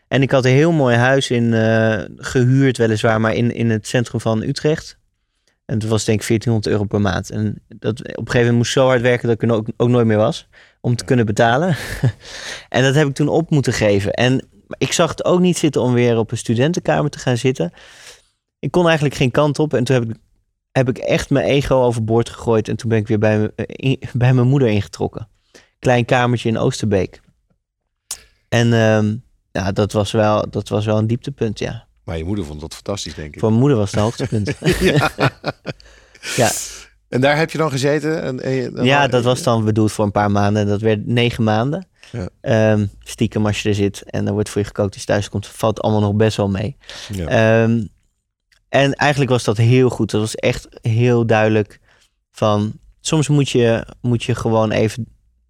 En 0.09 0.23
ik 0.23 0.31
had 0.31 0.45
een 0.45 0.53
heel 0.53 0.73
mooi 0.73 0.97
huis 0.97 1.31
in, 1.31 1.55
eh, 1.55 2.05
gehuurd, 2.17 2.77
weliswaar, 2.77 3.21
maar 3.21 3.35
in, 3.35 3.55
in 3.55 3.71
het 3.71 3.87
centrum 3.87 4.21
van 4.21 4.43
Utrecht. 4.43 4.99
En 5.65 5.75
het 5.75 5.89
was 5.89 6.05
denk 6.05 6.21
ik 6.21 6.27
1400 6.27 6.67
euro 6.67 6.85
per 6.85 7.01
maand. 7.01 7.31
En 7.31 7.63
dat, 7.69 7.99
op 8.01 8.07
een 8.07 8.15
gegeven 8.15 8.39
moment 8.39 8.57
moest 8.57 8.73
zo 8.73 8.87
hard 8.87 9.01
werken 9.01 9.29
dat 9.29 9.43
ik 9.43 9.49
er 9.49 9.57
ook, 9.57 9.69
ook 9.77 9.89
nooit 9.89 10.07
meer 10.07 10.17
was. 10.17 10.49
Om 10.81 10.97
te 10.97 11.05
kunnen 11.05 11.27
betalen. 11.27 11.77
en 12.69 12.83
dat 12.83 12.95
heb 12.95 13.09
ik 13.09 13.15
toen 13.15 13.29
op 13.29 13.51
moeten 13.51 13.73
geven. 13.73 14.13
En 14.13 14.49
ik 14.79 14.93
zag 14.93 15.11
het 15.11 15.25
ook 15.25 15.41
niet 15.41 15.59
zitten 15.59 15.83
om 15.83 15.93
weer 15.93 16.19
op 16.19 16.31
een 16.31 16.39
studentenkamer 16.39 17.11
te 17.11 17.19
gaan 17.19 17.37
zitten. 17.37 17.73
Ik 18.61 18.71
kon 18.71 18.85
eigenlijk 18.87 19.15
geen 19.15 19.31
kant 19.31 19.59
op. 19.59 19.75
En 19.75 19.85
toen 19.85 19.97
heb 19.97 20.11
ik, 20.11 20.17
heb 20.73 20.89
ik 20.89 20.99
echt 20.99 21.31
mijn 21.31 21.45
ego 21.47 21.83
overboord 21.83 22.29
gegooid. 22.29 22.69
En 22.69 22.77
toen 22.77 22.89
ben 22.89 22.99
ik 22.99 23.09
weer 23.09 23.19
bij, 23.19 23.39
me- 23.39 23.53
eh, 23.57 23.65
in- 23.91 24.01
bij 24.13 24.33
mijn 24.35 24.47
moeder 24.49 24.69
ingetrokken. 24.69 25.29
Klein 25.79 26.05
kamertje 26.05 26.49
in 26.49 26.59
Oosterbeek. 26.59 27.21
En 28.49 28.73
ehm, 28.73 29.17
ja, 29.53 29.73
dat 29.73 29.93
was, 29.93 30.13
wel, 30.13 30.51
dat 30.51 30.69
was 30.69 30.85
wel 30.85 30.99
een 30.99 31.07
dieptepunt, 31.07 31.59
ja. 31.59 31.87
Maar 32.05 32.19
je 32.19 32.25
moeder 32.25 32.45
vond 32.45 32.61
dat 32.61 32.75
fantastisch, 32.75 33.15
denk 33.15 33.35
ik. 33.35 33.41
Voor 33.41 33.49
mijn 33.49 33.61
moeder 33.61 33.79
was 33.79 33.91
het 33.91 34.01
hoogtepunt. 34.01 34.53
ja. 34.81 35.11
ja. 36.37 36.51
En 37.09 37.21
daar 37.21 37.37
heb 37.37 37.51
je 37.51 37.59
dan 37.59 37.71
gezeten? 37.71 38.23
En, 38.23 38.41
en 38.43 38.85
Ja, 38.85 39.07
dat 39.09 39.25
was 39.25 39.43
dan 39.43 39.65
bedoeld 39.65 39.93
voor 39.93 40.05
een 40.05 40.11
paar 40.11 40.31
maanden. 40.31 40.67
Dat 40.67 40.81
werd 40.81 41.07
negen 41.07 41.45
maanden. 41.45 41.87
Ja. 42.13 42.29
Ehm, 42.41 42.87
stiekem 43.01 43.47
als 43.47 43.63
je 43.63 43.69
er 43.69 43.75
zit 43.75 44.03
en 44.11 44.27
er 44.27 44.33
wordt 44.33 44.49
voor 44.49 44.61
je 44.61 44.67
gekookt 44.67 44.93
als 44.93 45.01
je 45.03 45.07
thuis 45.09 45.29
komt, 45.29 45.47
valt 45.47 45.81
allemaal 45.81 46.01
nog 46.01 46.15
best 46.15 46.37
wel 46.37 46.49
mee. 46.49 46.77
Ja. 47.13 47.27
Ehm, 47.63 47.85
en 48.71 48.95
eigenlijk 48.95 49.31
was 49.31 49.45
dat 49.45 49.57
heel 49.57 49.89
goed. 49.91 50.11
Dat 50.11 50.21
was 50.21 50.35
echt 50.35 50.69
heel 50.83 51.27
duidelijk 51.27 51.81
van, 52.33 52.73
soms 53.01 53.29
moet 53.29 53.49
je, 53.49 53.87
moet 54.01 54.23
je 54.25 54.35
gewoon 54.35 54.71
even 54.71 55.07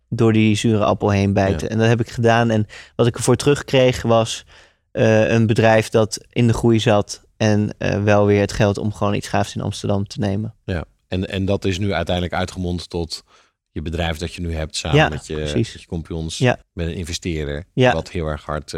door 0.08 0.32
die 0.32 0.56
zure 0.56 0.84
appel 0.84 1.10
heen 1.10 1.32
bijten. 1.32 1.66
Ja. 1.66 1.72
En 1.72 1.78
dat 1.78 1.88
heb 1.88 2.00
ik 2.00 2.10
gedaan. 2.10 2.50
En 2.50 2.66
wat 2.96 3.06
ik 3.06 3.16
ervoor 3.16 3.36
terugkreeg 3.36 4.02
was 4.02 4.44
eh, 4.90 5.28
een 5.30 5.46
bedrijf 5.46 5.88
dat 5.88 6.18
in 6.30 6.46
de 6.46 6.52
groei 6.52 6.80
zat 6.80 7.24
en 7.36 7.74
eh, 7.78 8.02
wel 8.02 8.26
weer 8.26 8.40
het 8.40 8.52
geld 8.52 8.78
om 8.78 8.92
gewoon 8.92 9.14
iets 9.14 9.28
gaafs 9.28 9.54
in 9.54 9.60
Amsterdam 9.60 10.06
te 10.06 10.18
nemen. 10.18 10.54
Ja, 10.64 10.84
en, 11.08 11.28
en 11.28 11.44
dat 11.44 11.64
is 11.64 11.78
nu 11.78 11.92
uiteindelijk 11.92 12.34
uitgemond 12.34 12.90
tot 12.90 13.24
je 13.70 13.82
bedrijf 13.82 14.16
dat 14.18 14.34
je 14.34 14.40
nu 14.40 14.54
hebt 14.54 14.76
samen 14.76 14.96
Ja, 14.98 15.08
met, 15.08 15.26
je, 15.26 15.34
precies. 15.34 15.72
met 15.72 15.82
je 15.82 15.88
compagnons, 15.88 16.38
Ja. 16.38 16.58
met 16.72 16.86
een 16.86 16.94
investeerder, 16.94 17.64
Ja. 17.74 17.92
wat 17.92 18.10
heel 18.10 18.26
erg 18.26 18.44
hard 18.44 18.70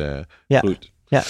Ja. 0.46 0.58
groeit. 0.58 0.90
Ja. 1.06 1.22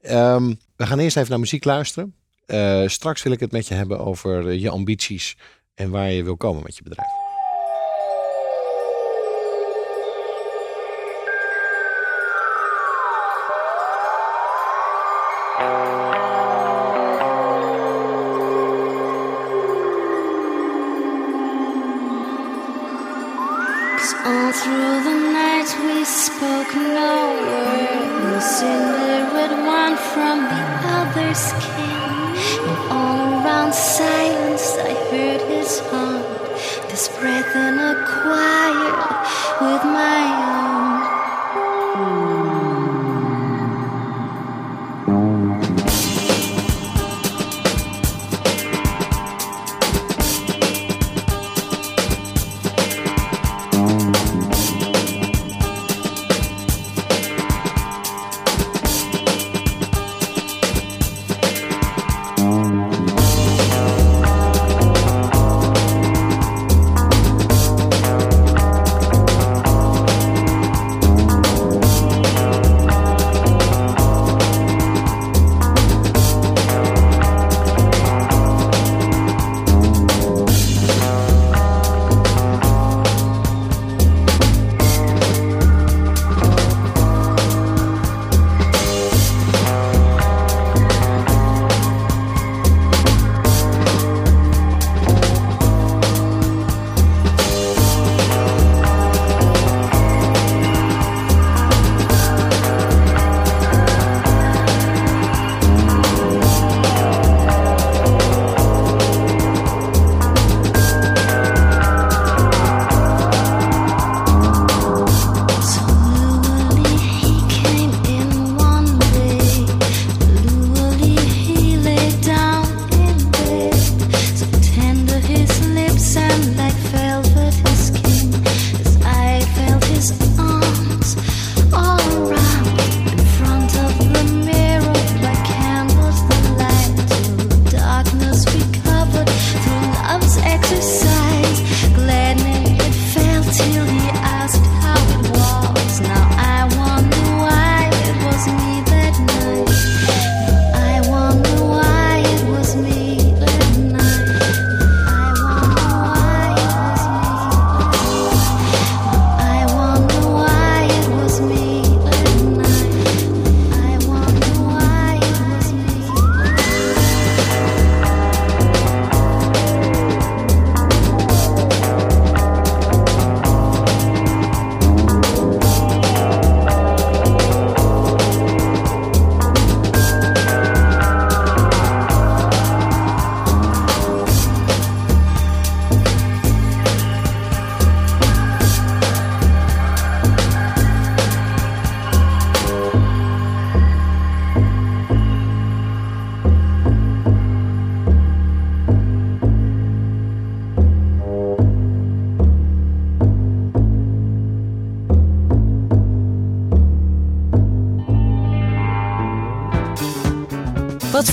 Ehm, 0.00 0.54
we 0.76 0.86
gaan 0.86 0.98
eerst 0.98 1.16
even 1.16 1.30
naar 1.30 1.40
muziek 1.40 1.64
luisteren. 1.64 2.14
Eh, 2.46 2.82
straks 2.86 3.22
wil 3.22 3.32
ik 3.32 3.40
het 3.40 3.52
met 3.52 3.68
je 3.68 3.74
hebben 3.74 3.98
over 3.98 4.48
eh, 4.48 4.60
je 4.60 4.70
ambities 4.70 5.36
en 5.74 5.90
waar 5.90 6.10
je 6.10 6.24
wil 6.24 6.36
komen 6.36 6.62
met 6.62 6.76
je 6.76 6.82
bedrijf. 6.82 7.24
Other's. 31.16 31.95
Around 33.66 33.74
silence 33.74 34.76
I 34.78 34.94
heard 35.10 35.40
his 35.40 35.80
heart. 35.90 36.88
This 36.88 37.08
breath 37.18 37.56
in 37.56 37.80
a 37.80 37.94
choir 38.06 38.94
with 39.60 39.82
my 39.82 40.60
own. 40.60 40.65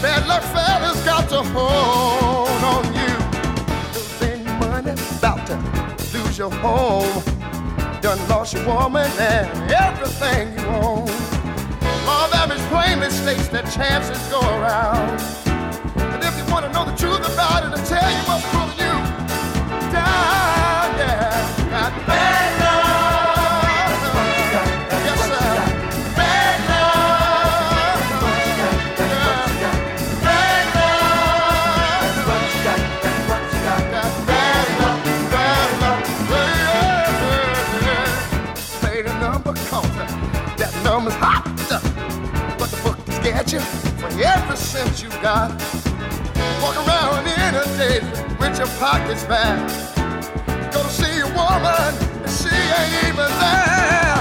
Bad 0.00 0.28
luck 0.28 0.42
fella's 0.54 1.02
got 1.04 1.28
to 1.28 1.42
hold 1.42 2.62
on 2.62 2.84
you. 2.94 3.16
Losing 3.94 4.44
money, 4.60 4.92
about 5.18 5.44
to 5.48 5.56
lose 6.16 6.38
your 6.38 6.52
home. 6.52 7.22
Done 8.00 8.20
lost 8.28 8.54
your 8.54 8.64
woman 8.64 9.10
and 9.18 9.72
everything 9.72 10.52
you 10.56 10.64
own. 10.66 11.06
Law 12.06 12.26
of 12.26 12.32
average 12.32 12.62
plainly 12.70 13.10
states 13.10 13.48
that 13.48 13.64
chances 13.74 14.22
go 14.28 14.40
around. 14.40 15.20
And 16.14 16.22
if 16.22 16.38
you 16.38 16.44
want 16.52 16.64
to 16.66 16.72
know 16.72 16.84
the 16.84 16.96
truth 16.96 17.26
about 17.34 17.64
it, 17.64 17.76
I'll 17.76 17.84
tell 17.84 18.08
you 18.08 18.22
what's 18.28 18.46
pulling 18.54 18.77
you. 45.28 46.62
Walk 46.62 46.76
around 46.88 47.26
in 47.26 47.54
a 47.54 47.64
day 47.76 48.00
with 48.40 48.56
your 48.58 48.70
pockets 48.78 49.24
back. 49.24 49.58
Go 50.72 50.82
to 50.82 50.88
see 50.88 51.20
a 51.20 51.26
woman 51.36 51.92
and 52.24 52.32
she 52.32 52.48
ain't 52.48 52.94
even 53.08 53.30
there. 53.42 54.16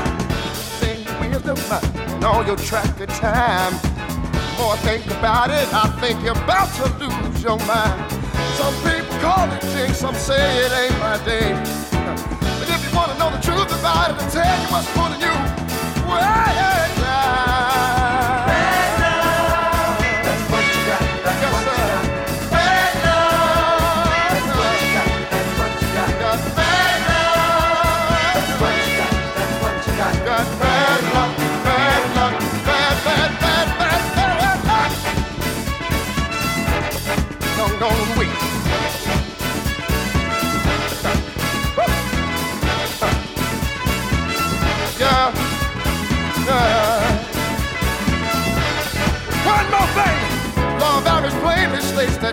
Sing 0.80 1.06
wisdom 1.20 1.58
and 2.14 2.24
all 2.26 2.46
your 2.46 2.58
track 2.58 3.00
of 3.00 3.10
time. 3.10 3.74
More 4.58 4.74
I 4.74 4.78
think 4.84 5.06
about 5.08 5.50
it, 5.50 5.68
I 5.74 5.88
think 6.02 6.22
you're 6.24 6.44
about 6.44 6.70
to 6.76 6.86
lose 7.00 7.42
your 7.42 7.60
mind. 7.60 8.12
Some 8.60 8.76
people 8.84 9.16
call 9.20 9.50
it 9.52 9.62
jinx, 9.72 10.00
some 10.00 10.16
say 10.16 10.66
it 10.66 10.72
ain't 10.74 11.00
my 11.00 11.18
day. 11.24 11.54
But 12.60 12.68
if 12.70 12.80
you 12.84 12.96
want 12.96 13.12
to 13.12 13.18
know 13.18 13.30
the 13.32 13.42
truth 13.42 13.72
about 13.80 14.12
it, 14.12 14.18
I'll 14.22 14.32
tell 14.32 14.62
you 14.62 14.68
what's 14.74 14.92
pulling 14.92 15.22
you 15.22 15.36
way 16.10 16.20
down. 16.20 16.77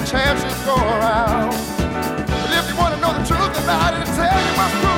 Chances 0.04 0.64
go 0.64 0.74
around. 0.76 1.50
But 2.28 2.50
if 2.52 2.68
you 2.68 2.76
want 2.76 2.94
to 2.94 3.00
know 3.00 3.12
the 3.12 3.24
truth 3.24 3.56
about 3.62 3.94
it, 3.94 4.04
tell 4.14 4.26
you 4.26 4.52
what's 4.58 4.74
pulling 4.80 4.93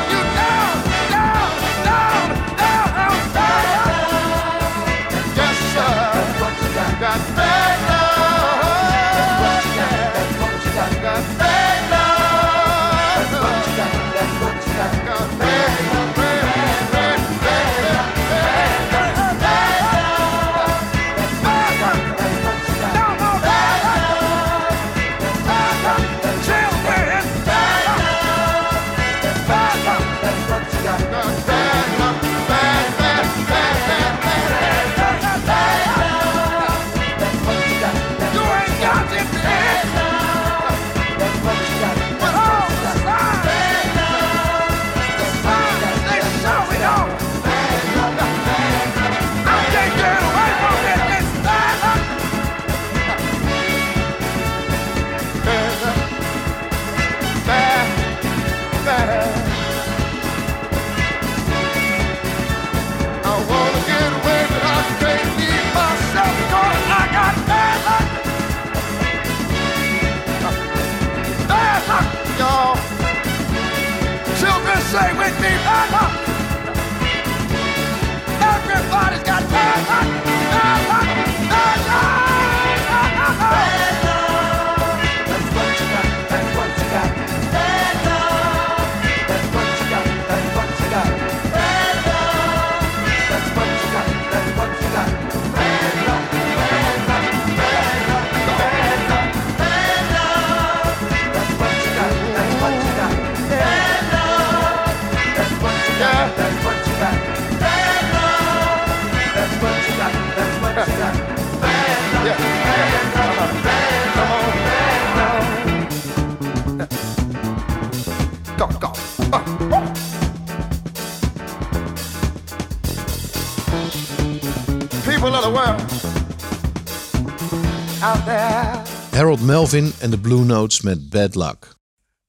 Melvin 129.70 129.93
en 130.01 130.10
de 130.10 130.18
Blue 130.18 130.44
Notes 130.44 130.80
met 130.80 131.10
Bad 131.10 131.34
Luck. 131.34 131.74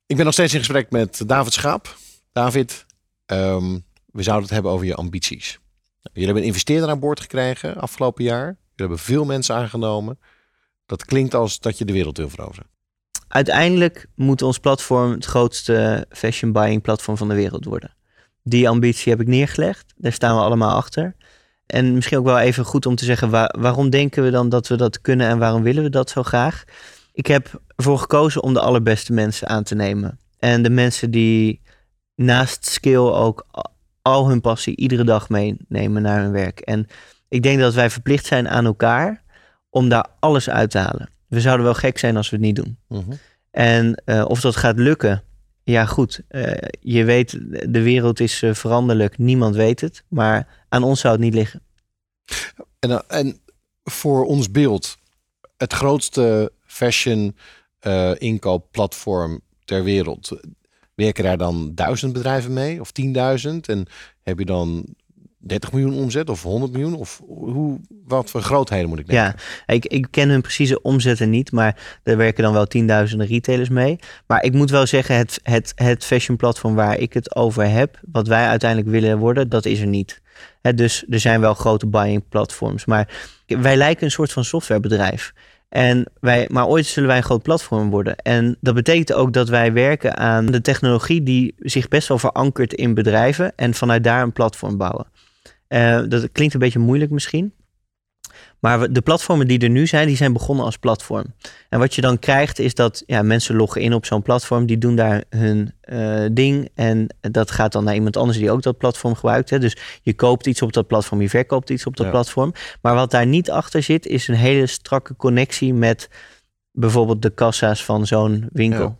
Ik 0.05 0.15
ben 0.15 0.25
nog 0.25 0.33
steeds 0.33 0.53
in 0.53 0.59
gesprek 0.59 0.91
met 0.91 1.21
David 1.25 1.53
Schaap. 1.53 1.95
David, 2.31 2.85
ehm, 3.25 3.77
we 4.05 4.23
zouden 4.23 4.45
het 4.45 4.53
hebben 4.53 4.71
over 4.71 4.85
je 4.85 4.95
ambities. 4.95 5.59
Jullie 6.01 6.23
hebben 6.25 6.41
een 6.41 6.47
investeerder 6.47 6.89
aan 6.89 6.99
boord 6.99 7.19
gekregen 7.19 7.75
afgelopen 7.77 8.23
jaar. 8.23 8.45
Jullie 8.45 8.57
hebben 8.75 8.99
veel 8.99 9.25
mensen 9.25 9.55
aangenomen. 9.55 10.19
Dat 10.85 11.05
klinkt 11.05 11.33
als 11.33 11.59
dat 11.59 11.77
je 11.77 11.85
de 11.85 11.93
wereld 11.93 12.17
wil 12.17 12.29
veroveren. 12.29 12.69
Uiteindelijk 13.27 14.05
moet 14.15 14.41
ons 14.41 14.57
platform 14.59 15.11
het 15.11 15.25
grootste 15.25 16.05
fashion 16.09 16.51
buying 16.51 16.81
platform 16.81 17.17
van 17.17 17.27
de 17.27 17.35
wereld 17.35 17.65
worden. 17.65 17.95
Die 18.43 18.69
ambitie 18.69 19.11
heb 19.11 19.21
ik 19.21 19.27
neergelegd. 19.27 19.93
Daar 19.97 20.13
staan 20.13 20.35
we 20.35 20.41
allemaal 20.41 20.75
achter. 20.75 21.15
En 21.65 21.93
misschien 21.93 22.17
ook 22.17 22.25
wel 22.25 22.39
even 22.39 22.65
goed 22.65 22.85
om 22.85 22.95
te 22.95 23.05
zeggen, 23.05 23.29
waar- 23.29 23.55
waarom 23.59 23.89
denken 23.89 24.23
we 24.23 24.29
dan 24.29 24.49
dat 24.49 24.67
we 24.67 24.75
dat 24.75 25.01
kunnen 25.01 25.27
en 25.27 25.37
waarom 25.37 25.63
willen 25.63 25.83
we 25.83 25.89
dat 25.89 26.09
zo 26.09 26.23
graag? 26.23 26.63
Ik 27.17 27.27
heb 27.27 27.61
ervoor 27.75 27.99
gekozen 27.99 28.43
om 28.43 28.53
de 28.53 28.59
allerbeste 28.59 29.13
mensen 29.13 29.47
aan 29.47 29.63
te 29.63 29.75
nemen. 29.75 30.19
En 30.39 30.61
de 30.63 30.69
mensen 30.69 31.11
die 31.11 31.61
naast 32.15 32.65
skill 32.65 32.97
ook 32.97 33.47
al 34.01 34.29
hun 34.29 34.41
passie 34.41 34.75
iedere 34.75 35.03
dag 35.03 35.29
meenemen 35.29 36.01
naar 36.01 36.21
hun 36.21 36.31
werk. 36.31 36.59
En 36.59 36.87
ik 37.27 37.43
denk 37.43 37.59
dat 37.59 37.73
wij 37.73 37.89
verplicht 37.89 38.25
zijn 38.25 38.49
aan 38.49 38.65
elkaar 38.65 39.23
om 39.69 39.89
daar 39.89 40.07
alles 40.19 40.49
uit 40.49 40.71
te 40.71 40.77
halen. 40.77 41.09
We 41.27 41.41
zouden 41.41 41.65
wel 41.65 41.73
gek 41.73 41.97
zijn 41.97 42.17
als 42.17 42.29
we 42.29 42.35
het 42.35 42.45
niet 42.45 42.55
doen. 42.55 42.77
En 43.51 44.01
eh, 44.05 44.25
of 44.27 44.41
dat 44.41 44.55
gaat 44.55 44.77
lukken, 44.79 45.23
ja 45.63 45.85
goed. 45.85 46.21
eh, 46.27 46.69
je 46.79 47.03
weet, 47.03 47.39
de 47.73 47.81
wereld 47.81 48.19
is 48.19 48.41
eh, 48.41 48.53
veranderlijk. 48.53 49.17
Niemand 49.17 49.55
weet 49.55 49.81
het. 49.81 50.03
Maar 50.07 50.65
aan 50.69 50.83
ons 50.83 50.99
zou 50.99 51.13
het 51.13 51.23
niet 51.23 51.33
liggen. 51.33 51.61
En, 52.79 53.07
en 53.07 53.39
voor 53.83 54.25
ons 54.25 54.51
beeld, 54.51 54.97
het 55.57 55.73
grootste 55.73 56.51
fashion 56.67 57.35
eh, 57.79 58.11
inkoopplatform 58.17 59.41
ter 59.65 59.83
wereld. 59.83 60.39
Werken 60.95 61.23
daar 61.23 61.37
dan 61.37 61.71
duizend 61.75 62.13
bedrijven 62.13 62.53
mee 62.53 62.81
of 62.81 62.91
10.000? 63.01 63.11
En 63.61 63.85
heb 64.23 64.39
je 64.39 64.45
dan 64.45 64.95
30 65.47 65.71
miljoen 65.71 65.93
omzet 65.93 66.29
of 66.29 66.43
100 66.43 66.71
miljoen? 66.71 66.95
Of 66.95 67.21
hoe, 67.27 67.79
wat 68.05 68.29
voor 68.29 68.41
grootheden 68.41 68.89
moet 68.89 68.99
ik 68.99 69.07
denken? 69.07 69.35
Ja, 69.67 69.73
ik, 69.73 69.85
ik 69.85 70.07
ken 70.11 70.29
hun 70.29 70.41
precieze 70.41 70.81
omzetten 70.81 71.29
niet, 71.29 71.51
maar 71.51 71.99
er 72.03 72.17
werken 72.17 72.43
dan 72.43 72.53
wel 72.53 72.65
tienduizenden 72.65 73.27
retailers 73.27 73.69
mee. 73.69 73.99
Maar 74.27 74.43
ik 74.43 74.53
moet 74.53 74.69
wel 74.69 74.85
zeggen, 74.85 75.15
het, 75.15 75.39
het, 75.43 75.71
het 75.75 76.05
fashion 76.05 76.37
platform 76.37 76.75
waar 76.75 76.97
ik 76.97 77.13
het 77.13 77.35
over 77.35 77.69
heb, 77.69 77.99
wat 78.11 78.27
wij 78.27 78.47
uiteindelijk 78.47 78.89
willen 78.89 79.17
worden, 79.17 79.49
dat 79.49 79.65
is 79.65 79.79
er 79.79 79.87
niet. 79.87 80.21
Hè, 80.61 80.73
dus 80.73 81.05
er 81.09 81.19
zijn 81.19 81.41
wel 81.41 81.53
grote 81.53 81.87
buying 81.87 82.23
platforms, 82.29 82.85
maar 82.85 83.33
wij 83.45 83.77
lijken 83.77 84.05
een 84.05 84.11
soort 84.11 84.31
van 84.31 84.43
softwarebedrijf. 84.43 85.33
En 85.69 86.05
wij, 86.19 86.47
maar 86.51 86.67
ooit 86.67 86.85
zullen 86.85 87.09
wij 87.09 87.17
een 87.17 87.23
groot 87.23 87.43
platform 87.43 87.89
worden. 87.89 88.17
En 88.17 88.57
dat 88.61 88.75
betekent 88.75 89.13
ook 89.13 89.33
dat 89.33 89.49
wij 89.49 89.73
werken 89.73 90.17
aan 90.17 90.45
de 90.45 90.61
technologie 90.61 91.23
die 91.23 91.55
zich 91.57 91.87
best 91.87 92.07
wel 92.07 92.17
verankert 92.17 92.73
in 92.73 92.93
bedrijven 92.93 93.55
en 93.55 93.73
vanuit 93.73 94.03
daar 94.03 94.21
een 94.21 94.33
platform 94.33 94.77
bouwen. 94.77 95.07
Eh, 95.67 96.01
dat 96.07 96.31
klinkt 96.31 96.53
een 96.53 96.59
beetje 96.59 96.79
moeilijk 96.79 97.11
misschien. 97.11 97.53
Maar 98.59 98.91
de 98.93 99.01
platformen 99.01 99.47
die 99.47 99.59
er 99.59 99.69
nu 99.69 99.87
zijn, 99.87 100.07
die 100.07 100.15
zijn 100.15 100.33
begonnen 100.33 100.65
als 100.65 100.77
platform. 100.77 101.25
En 101.69 101.79
wat 101.79 101.95
je 101.95 102.01
dan 102.01 102.19
krijgt 102.19 102.59
is 102.59 102.73
dat 102.73 103.03
ja, 103.05 103.21
mensen 103.21 103.55
loggen 103.55 103.81
in 103.81 103.93
op 103.93 104.05
zo'n 104.05 104.21
platform, 104.21 104.65
die 104.65 104.77
doen 104.77 104.95
daar 104.95 105.23
hun 105.29 105.71
eh, 105.81 106.25
ding 106.31 106.69
en 106.75 107.07
dat 107.21 107.51
gaat 107.51 107.71
dan 107.71 107.83
naar 107.83 107.93
iemand 107.93 108.17
anders 108.17 108.37
die 108.37 108.51
ook 108.51 108.61
dat 108.61 108.77
platform 108.77 109.15
gebruikt. 109.15 109.49
Hè. 109.49 109.59
Dus 109.59 109.77
je 110.01 110.13
koopt 110.13 110.47
iets 110.47 110.61
op 110.61 110.73
dat 110.73 110.87
platform, 110.87 111.21
je 111.21 111.29
verkoopt 111.29 111.69
iets 111.69 111.85
op 111.85 111.97
dat 111.97 112.05
Ja. 112.05 112.11
platform. 112.11 112.53
Maar 112.81 112.95
wat 112.95 113.11
daar 113.11 113.27
niet 113.27 113.49
achter 113.51 113.83
zit, 113.83 114.05
is 114.05 114.27
een 114.27 114.35
hele 114.35 114.67
strakke 114.67 115.15
connectie 115.15 115.73
met 115.73 116.09
bijvoorbeeld 116.71 117.21
de 117.21 117.29
kassa's 117.33 117.83
van 117.83 118.07
zo'n 118.07 118.47
winkel. 118.51 118.81
Ja. 118.81 118.95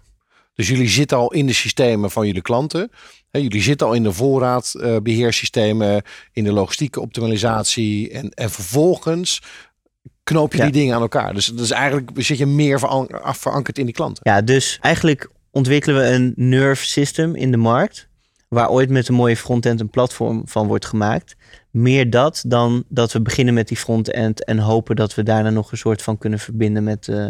Dus 0.54 0.68
jullie 0.68 0.90
zitten 0.90 1.18
al 1.18 1.34
in 1.34 1.48
de 1.48 1.54
systemen 1.54 2.12
van 2.12 2.26
jullie 2.26 2.42
klanten. 2.42 2.92
Hè, 3.32 3.40
jullie 3.40 3.62
zitten 3.62 3.88
al 3.88 3.94
in 3.94 4.04
de 4.04 4.12
voorraadbeheersystemen, 4.14 6.02
in 6.32 6.44
de 6.44 6.52
logistieke 6.52 7.02
optimalisatie. 7.02 8.12
En, 8.12 8.30
en 8.30 8.50
vervolgens 8.50 9.42
knoop 10.24 10.52
je 10.52 10.58
Ja. 10.58 10.64
die 10.64 10.74
dingen 10.74 10.96
aan 10.96 11.02
elkaar. 11.02 11.34
Dus, 11.34 11.46
dus 11.48 11.72
eigenlijk 11.72 12.10
zit 12.16 12.38
je 12.38 12.46
meer 12.46 12.80
verankerd 13.22 13.78
in 13.78 13.86
die 13.86 13.94
klanten. 13.94 14.32
Ja, 14.32 14.42
dus 14.42 14.78
eigenlijk 14.82 15.30
ontwikkelen 15.52 16.02
we 16.02 16.08
een 16.08 16.34
nerve 16.36 16.86
system 16.86 17.36
in 17.36 17.52
de 17.52 17.58
markt. 17.58 18.08
Waar 18.48 18.70
ooit 18.70 18.90
met 18.90 19.08
een 19.08 19.16
mooie 19.16 19.38
frontend 19.38 19.80
een 19.80 19.90
platform 19.90 20.42
van 20.46 20.68
wordt 20.68 20.86
gemaakt. 20.86 21.36
Meer 21.72 22.10
dat 22.10 22.44
dan 22.48 22.84
dat 22.90 23.12
we 23.12 23.22
beginnen 23.22 23.54
met 23.54 23.68
die 23.68 23.78
frontend 23.78 24.44
en 24.44 24.58
hopen 24.60 24.96
dat 24.96 25.16
we 25.16 25.24
daarna 25.24 25.50
nog 25.50 25.72
een 25.72 25.78
soort 25.78 26.02
van 26.02 26.18
kunnen 26.18 26.40
verbinden 26.40 26.84
met, 26.84 27.08
eh, 27.08 27.28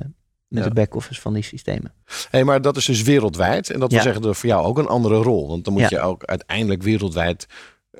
met 0.48 0.64
Ja. 0.64 0.70
de 0.70 0.76
back-office 0.76 1.22
van 1.22 1.34
die 1.34 1.44
systemen. 1.44 1.94
Hey, 2.30 2.44
maar 2.44 2.62
dat 2.62 2.78
is 2.78 2.86
dus 2.86 3.02
wereldwijd. 3.02 3.70
En 3.70 3.80
dat 3.80 3.90
wil 3.90 3.98
Ja. 3.98 4.04
zeggen 4.04 4.22
dat 4.22 4.38
voor 4.38 4.50
jou 4.50 4.66
ook 4.66 4.78
een 4.78 4.88
andere 4.88 5.16
rol. 5.16 5.48
Want 5.48 5.64
dan 5.66 5.74
moet 5.74 5.82
Ja. 5.82 5.88
je 5.90 6.00
ook 6.00 6.24
uiteindelijk 6.26 6.84
wereldwijd 6.84 7.46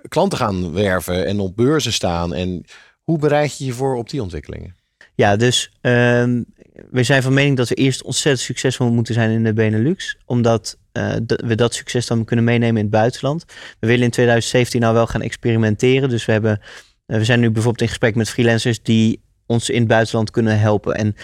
klanten 0.08 0.38
gaan 0.38 0.74
werven 0.74 1.26
en 1.26 1.40
op 1.40 1.56
beurzen 1.56 1.94
staan. 1.94 2.34
En 2.34 2.64
hoe 3.04 3.18
bereid 3.20 3.58
je 3.58 3.66
je 3.66 3.74
voor 3.74 3.96
op 3.96 4.10
die 4.10 4.22
ontwikkelingen? 4.22 4.76
Ja, 5.16 5.36
dus 5.36 5.72
ehm, 5.82 6.44
we 6.92 7.04
zijn 7.04 7.24
van 7.24 7.34
mening 7.34 7.58
dat 7.58 7.70
we 7.70 7.76
eerst 7.76 8.04
ontzettend 8.04 8.46
succesvol 8.46 8.92
moeten 8.92 9.14
zijn 9.14 9.30
in 9.32 9.44
de 9.44 9.54
Benelux. 9.54 10.18
Omdat 10.26 10.78
eh, 10.92 11.14
we 11.26 11.56
dat 11.56 11.74
succes 11.74 12.06
dan 12.08 12.26
kunnen 12.26 12.46
meenemen 12.46 12.76
in 12.78 12.82
het 12.82 12.90
buitenland. 12.92 13.46
We 13.80 13.88
willen 13.88 14.04
in 14.04 14.10
2017 14.12 14.82
nou 14.82 14.94
wel 14.94 15.08
gaan 15.08 15.22
experimenteren. 15.22 16.10
Dus 16.10 16.26
we, 16.26 16.32
hebben, 16.32 16.62
eh, 17.06 17.18
we 17.18 17.24
zijn 17.26 17.40
nu 17.40 17.46
bijvoorbeeld 17.52 17.82
in 17.82 17.88
gesprek 17.88 18.16
met 18.16 18.30
freelancers 18.30 18.82
die 18.82 19.22
ons 19.46 19.70
in 19.70 19.80
het 19.80 19.88
buitenland 19.88 20.32
kunnen 20.32 20.60
helpen. 20.60 20.96
En 20.96 21.16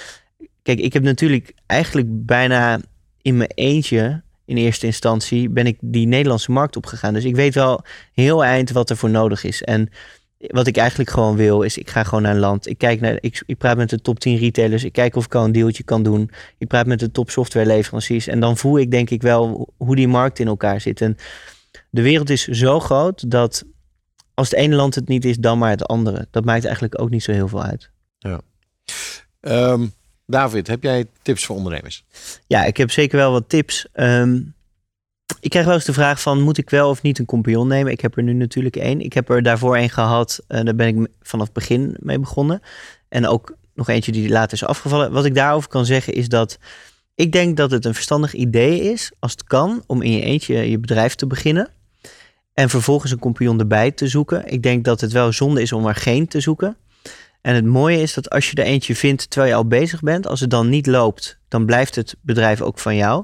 kijk, 0.63 0.79
ik 0.79 0.93
heb 0.93 1.03
natuurlijk 1.03 1.53
eigenlijk 1.65 2.25
bijna 2.25 2.79
in 3.21 3.37
mijn 3.37 3.51
eentje 3.53 4.21
in 4.45 4.57
eerste 4.57 4.85
instantie 4.85 5.49
ben 5.49 5.65
ik 5.65 5.77
die 5.81 6.07
Nederlandse 6.07 6.51
markt 6.51 6.75
opgegaan. 6.75 7.13
Dus 7.13 7.23
ik 7.23 7.35
weet 7.35 7.53
wel 7.53 7.83
heel 8.13 8.43
eind 8.43 8.71
wat 8.71 8.89
er 8.89 8.97
voor 8.97 9.09
nodig 9.09 9.43
is. 9.43 9.63
En 9.63 9.89
wat 10.37 10.67
ik 10.67 10.77
eigenlijk 10.77 11.09
gewoon 11.09 11.35
wil, 11.35 11.61
is 11.61 11.77
ik 11.77 11.89
ga 11.89 12.03
gewoon 12.03 12.21
naar 12.21 12.33
een 12.33 12.39
land. 12.39 12.67
Ik, 12.67 12.77
kijk 12.77 13.01
naar, 13.01 13.17
ik, 13.19 13.43
ik 13.45 13.57
praat 13.57 13.77
met 13.77 13.89
de 13.89 14.01
top 14.01 14.19
10 14.19 14.37
retailers. 14.37 14.83
Ik 14.83 14.91
kijk 14.93 15.15
of 15.15 15.25
ik 15.25 15.35
al 15.35 15.45
een 15.45 15.51
deeltje 15.51 15.83
kan 15.83 16.03
doen. 16.03 16.31
Ik 16.57 16.67
praat 16.67 16.85
met 16.85 16.99
de 16.99 17.11
top 17.11 17.29
softwareleveranciers. 17.29 18.27
En 18.27 18.39
dan 18.39 18.57
voel 18.57 18.79
ik 18.79 18.91
denk 18.91 19.09
ik 19.09 19.21
wel 19.21 19.73
hoe 19.77 19.95
die 19.95 20.07
markt 20.07 20.39
in 20.39 20.47
elkaar 20.47 20.81
zit. 20.81 21.01
En 21.01 21.17
de 21.89 22.01
wereld 22.01 22.29
is 22.29 22.47
zo 22.47 22.79
groot 22.79 23.31
dat 23.31 23.63
als 24.33 24.49
het 24.49 24.59
ene 24.59 24.75
land 24.75 24.95
het 24.95 25.07
niet 25.07 25.25
is, 25.25 25.37
dan 25.37 25.57
maar 25.57 25.69
het 25.69 25.85
andere. 25.85 26.27
Dat 26.31 26.45
maakt 26.45 26.65
eigenlijk 26.65 27.01
ook 27.01 27.09
niet 27.09 27.23
zo 27.23 27.31
heel 27.31 27.47
veel 27.47 27.63
uit. 27.63 27.89
Ehm, 29.39 29.85
David, 30.25 30.67
heb 30.67 30.83
jij 30.83 31.05
tips 31.21 31.45
voor 31.45 31.55
ondernemers? 31.55 32.05
Ja, 32.47 32.63
ik 32.63 32.77
heb 32.77 32.91
zeker 32.91 33.17
wel 33.17 33.31
wat 33.31 33.49
tips. 33.49 33.87
Ehm, 33.93 34.41
ik 35.39 35.49
krijg 35.49 35.65
wel 35.65 35.75
eens 35.75 35.85
de 35.85 35.93
vraag 35.93 36.21
van, 36.21 36.41
moet 36.41 36.57
ik 36.57 36.69
wel 36.69 36.89
of 36.89 37.01
niet 37.01 37.19
een 37.19 37.25
compagnon 37.25 37.67
nemen? 37.67 37.91
Ik 37.91 38.01
heb 38.01 38.17
er 38.17 38.23
nu 38.23 38.33
natuurlijk 38.33 38.75
één. 38.75 39.01
Ik 39.01 39.13
heb 39.13 39.29
er 39.29 39.43
daarvoor 39.43 39.75
één 39.75 39.89
gehad. 39.89 40.43
en 40.47 40.65
daar 40.65 40.75
ben 40.75 40.87
ik 40.87 41.07
vanaf 41.21 41.45
het 41.45 41.53
begin 41.53 41.95
mee 41.99 42.19
begonnen. 42.19 42.61
En 43.09 43.27
ook 43.27 43.55
nog 43.73 43.89
eentje 43.89 44.11
die 44.11 44.29
later 44.29 44.53
is 44.53 44.65
afgevallen. 44.65 45.11
Wat 45.11 45.25
ik 45.25 45.35
daarover 45.35 45.69
kan 45.69 45.85
zeggen 45.85 46.13
is 46.13 46.27
dat 46.27 46.57
ik 47.15 47.31
denk 47.31 47.57
dat 47.57 47.71
het 47.71 47.85
een 47.85 47.93
verstandig 47.93 48.33
idee 48.33 48.81
is, 48.81 49.11
als 49.19 49.31
het 49.31 49.43
kan, 49.43 49.83
om 49.87 50.01
in 50.01 50.11
je 50.11 50.21
eentje 50.21 50.69
je 50.69 50.79
bedrijf 50.79 51.15
te 51.15 51.27
beginnen. 51.27 51.69
En 52.53 52.69
vervolgens 52.69 53.11
een 53.11 53.19
compagnon 53.19 53.59
erbij 53.59 53.91
te 53.91 54.07
zoeken. 54.07 54.51
Ik 54.51 54.63
denk 54.63 54.85
dat 54.85 55.01
het 55.01 55.11
wel 55.11 55.31
zonde 55.31 55.61
is 55.61 55.71
om 55.71 55.87
er 55.87 55.95
geen 55.95 56.27
te 56.27 56.39
zoeken. 56.39 56.77
En 57.43 57.55
het 57.55 57.65
mooie 57.65 58.01
is 58.01 58.13
dat 58.13 58.29
als 58.29 58.49
je 58.49 58.55
er 58.55 58.65
eentje 58.65 58.95
vindt 58.95 59.29
terwijl 59.29 59.51
je 59.51 59.57
al 59.57 59.67
bezig 59.67 60.01
bent, 60.01 60.27
als 60.27 60.39
het 60.39 60.49
dan 60.49 60.69
niet 60.69 60.87
loopt, 60.87 61.39
dan 61.47 61.65
blijft 61.65 61.95
het 61.95 62.15
bedrijf 62.21 62.61
ook 62.61 62.79
van 62.79 62.95
jou. 62.95 63.23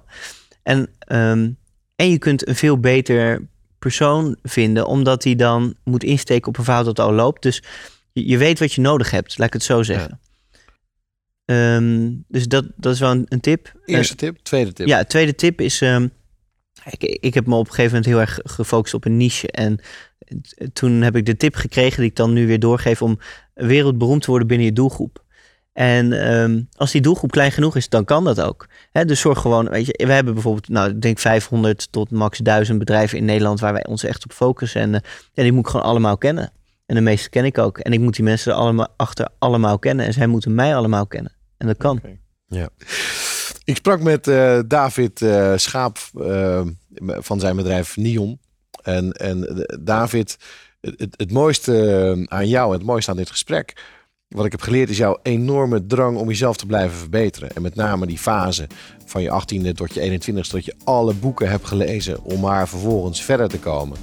En, 0.63 0.89
ehm, 0.99 1.51
en 1.95 2.09
je 2.09 2.17
kunt 2.17 2.47
een 2.47 2.55
veel 2.55 2.79
beter 2.79 3.47
persoon 3.79 4.37
vinden, 4.43 4.85
omdat 4.87 5.23
hij 5.23 5.35
dan 5.35 5.75
moet 5.83 6.03
insteken 6.03 6.47
op 6.47 6.57
een 6.57 6.63
verhaal 6.63 6.83
dat 6.83 6.99
al 6.99 7.13
loopt. 7.13 7.41
Dus 7.41 7.63
je, 8.11 8.27
je 8.27 8.37
weet 8.37 8.59
wat 8.59 8.73
je 8.73 8.81
nodig 8.81 9.11
hebt, 9.11 9.37
laat 9.37 9.47
ik 9.47 9.53
het 9.53 9.63
zo 9.63 9.83
zeggen. 9.83 10.19
Ehm, 11.45 12.11
dus 12.27 12.47
dat, 12.47 12.65
dat 12.75 12.93
is 12.93 12.99
wel 12.99 13.11
een, 13.11 13.25
een 13.27 13.39
tip. 13.39 13.73
Eerste 13.85 14.15
tip. 14.15 14.37
Tweede 14.37 14.73
tip. 14.73 14.87
ja, 14.87 15.03
tweede 15.03 15.35
tip 15.35 15.61
is. 15.61 15.81
ehm, 15.81 16.07
ik, 16.89 17.03
ik 17.03 17.33
heb 17.33 17.45
me 17.45 17.55
op 17.55 17.67
een 17.67 17.73
gegeven 17.73 17.91
moment 17.97 18.05
heel 18.05 18.19
erg 18.19 18.39
gefocust 18.43 18.93
op 18.93 19.05
een 19.05 19.17
niche. 19.17 19.47
En 19.47 19.79
toen 20.73 21.01
heb 21.01 21.15
ik 21.15 21.25
de 21.25 21.37
tip 21.37 21.55
gekregen, 21.55 22.01
die 22.01 22.09
ik 22.09 22.15
dan 22.15 22.33
nu 22.33 22.47
weer 22.47 22.59
doorgeef, 22.59 23.01
om 23.01 23.19
wereldberoemd 23.67 24.21
te 24.21 24.29
worden 24.29 24.47
binnen 24.47 24.65
je 24.65 24.73
doelgroep. 24.73 25.23
En 25.73 26.13
ehm, 26.13 26.61
als 26.75 26.91
die 26.91 27.01
doelgroep 27.01 27.31
klein 27.31 27.51
genoeg 27.51 27.75
is, 27.75 27.89
dan 27.89 28.05
kan 28.05 28.23
dat 28.23 28.41
ook. 28.41 28.67
Hè, 28.91 29.05
dus 29.05 29.19
zorg 29.19 29.39
gewoon, 29.39 29.69
weet 29.69 29.85
je, 29.85 30.05
we 30.05 30.11
hebben 30.13 30.33
bijvoorbeeld, 30.33 30.69
nou, 30.69 30.89
ik 30.89 31.01
denk 31.01 31.19
500 31.19 31.91
tot 31.91 32.11
max 32.11 32.37
1000 32.37 32.79
bedrijven 32.79 33.17
in 33.17 33.25
Nederland 33.25 33.59
waar 33.59 33.73
wij 33.73 33.85
ons 33.85 34.03
echt 34.03 34.23
op 34.23 34.31
focussen. 34.31 34.81
En 34.81 34.95
eh, 34.95 35.01
ja, 35.33 35.43
die 35.43 35.51
moet 35.51 35.65
ik 35.65 35.71
gewoon 35.71 35.85
allemaal 35.85 36.17
kennen. 36.17 36.51
En 36.85 36.95
de 36.95 37.01
meeste 37.01 37.29
ken 37.29 37.45
ik 37.45 37.57
ook. 37.57 37.77
En 37.77 37.93
ik 37.93 37.99
moet 37.99 38.15
die 38.15 38.23
mensen 38.23 38.51
er 38.51 38.57
allemaal 38.57 38.87
achter 38.95 39.29
allemaal 39.37 39.79
kennen. 39.79 40.05
En 40.05 40.13
zij 40.13 40.27
moeten 40.27 40.55
mij 40.55 40.75
allemaal 40.75 41.07
kennen. 41.07 41.35
En 41.57 41.67
dat 41.67 41.77
kan. 41.77 42.01
Ja. 42.47 42.69
Ik 43.63 43.75
sprak 43.75 44.01
met 44.01 44.27
eh, 44.27 44.59
David 44.67 45.21
eh, 45.21 45.53
Schaap 45.55 45.97
van 47.01 47.39
zijn 47.39 47.55
bedrijf 47.55 47.97
Nion. 47.97 48.39
En, 48.83 49.11
en 49.11 49.65
David, 49.81 50.37
het, 50.81 51.15
het 51.17 51.31
mooiste 51.31 52.25
aan 52.27 52.47
jou 52.47 52.71
en 52.71 52.77
het 52.77 52.87
mooiste 52.87 53.11
aan 53.11 53.17
dit 53.17 53.29
gesprek... 53.29 53.81
wat 54.27 54.45
ik 54.45 54.51
heb 54.51 54.61
geleerd 54.61 54.89
is 54.89 54.97
jouw 54.97 55.19
enorme 55.23 55.85
drang 55.85 56.17
om 56.17 56.27
jezelf 56.27 56.57
te 56.57 56.65
blijven 56.65 56.97
verbeteren. 56.97 57.49
En 57.55 57.61
met 57.61 57.75
name 57.75 58.05
die 58.05 58.17
fase 58.17 58.67
van 59.05 59.21
je 59.21 59.41
18e 59.41 59.71
tot 59.71 59.93
je 59.93 60.19
21e... 60.19 60.49
dat 60.49 60.65
je 60.65 60.75
alle 60.83 61.13
boeken 61.13 61.49
hebt 61.49 61.65
gelezen 61.65 62.23
om 62.23 62.39
maar 62.39 62.67
vervolgens 62.67 63.23
verder 63.23 63.49
te 63.49 63.59
komen. 63.59 63.97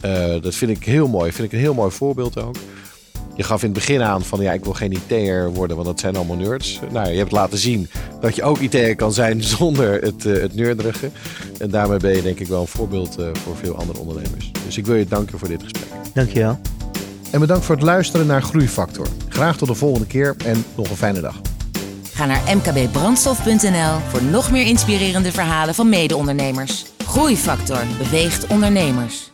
Eh, 0.00 0.40
dat 0.40 0.54
vind 0.54 0.70
ik 0.70 0.84
heel 0.84 1.08
mooi. 1.08 1.32
Vind 1.32 1.46
ik 1.46 1.52
een 1.52 1.64
heel 1.64 1.74
mooi 1.74 1.90
voorbeeld 1.90 2.38
ook. 2.38 2.56
Je 3.36 3.42
gaf 3.42 3.62
in 3.62 3.68
het 3.68 3.78
begin 3.78 4.02
aan 4.02 4.22
van 4.22 4.40
ja, 4.40 4.52
ik 4.52 4.64
wil 4.64 4.72
geen 4.72 4.92
IT'er 4.92 5.52
worden, 5.52 5.76
want 5.76 5.88
dat 5.88 6.00
zijn 6.00 6.16
allemaal 6.16 6.36
nerds. 6.36 6.80
Nou, 6.90 7.08
je 7.08 7.18
hebt 7.18 7.32
laten 7.32 7.58
zien 7.58 7.88
dat 8.20 8.36
je 8.36 8.42
ook 8.42 8.58
IT'er 8.58 8.96
kan 8.96 9.12
zijn 9.12 9.42
zonder 9.58 10.02
het, 10.02 10.24
uh, 10.24 10.40
het 10.40 10.54
nerderige. 10.54 11.10
En 11.58 11.70
daarmee 11.70 11.98
ben 11.98 12.16
je 12.16 12.22
denk 12.22 12.40
ik 12.40 12.46
wel 12.46 12.60
een 12.60 12.66
voorbeeld 12.66 13.18
uh, 13.20 13.26
voor 13.32 13.56
veel 13.56 13.76
andere 13.76 13.98
ondernemers. 13.98 14.50
Dus 14.64 14.76
ik 14.76 14.86
wil 14.86 14.94
je 14.94 15.06
danken 15.06 15.38
voor 15.38 15.48
dit 15.48 15.62
gesprek. 15.62 15.88
Dankjewel. 16.12 16.58
En 17.30 17.40
bedankt 17.40 17.64
voor 17.64 17.74
het 17.74 17.84
luisteren 17.84 18.26
naar 18.26 18.42
Groeifactor. 18.42 19.06
Graag 19.28 19.56
tot 19.56 19.68
de 19.68 19.74
volgende 19.74 20.06
keer 20.06 20.36
en 20.44 20.64
nog 20.74 20.90
een 20.90 20.96
fijne 20.96 21.20
dag. 21.20 21.40
Ga 22.12 22.26
naar 22.26 22.56
mkbbrandstof.nl 22.56 23.98
voor 24.08 24.22
nog 24.22 24.50
meer 24.50 24.66
inspirerende 24.66 25.32
verhalen 25.32 25.74
van 25.74 25.88
mede-ondernemers. 25.88 26.84
Groeifactor 27.06 27.80
beweegt 27.98 28.46
ondernemers. 28.46 29.32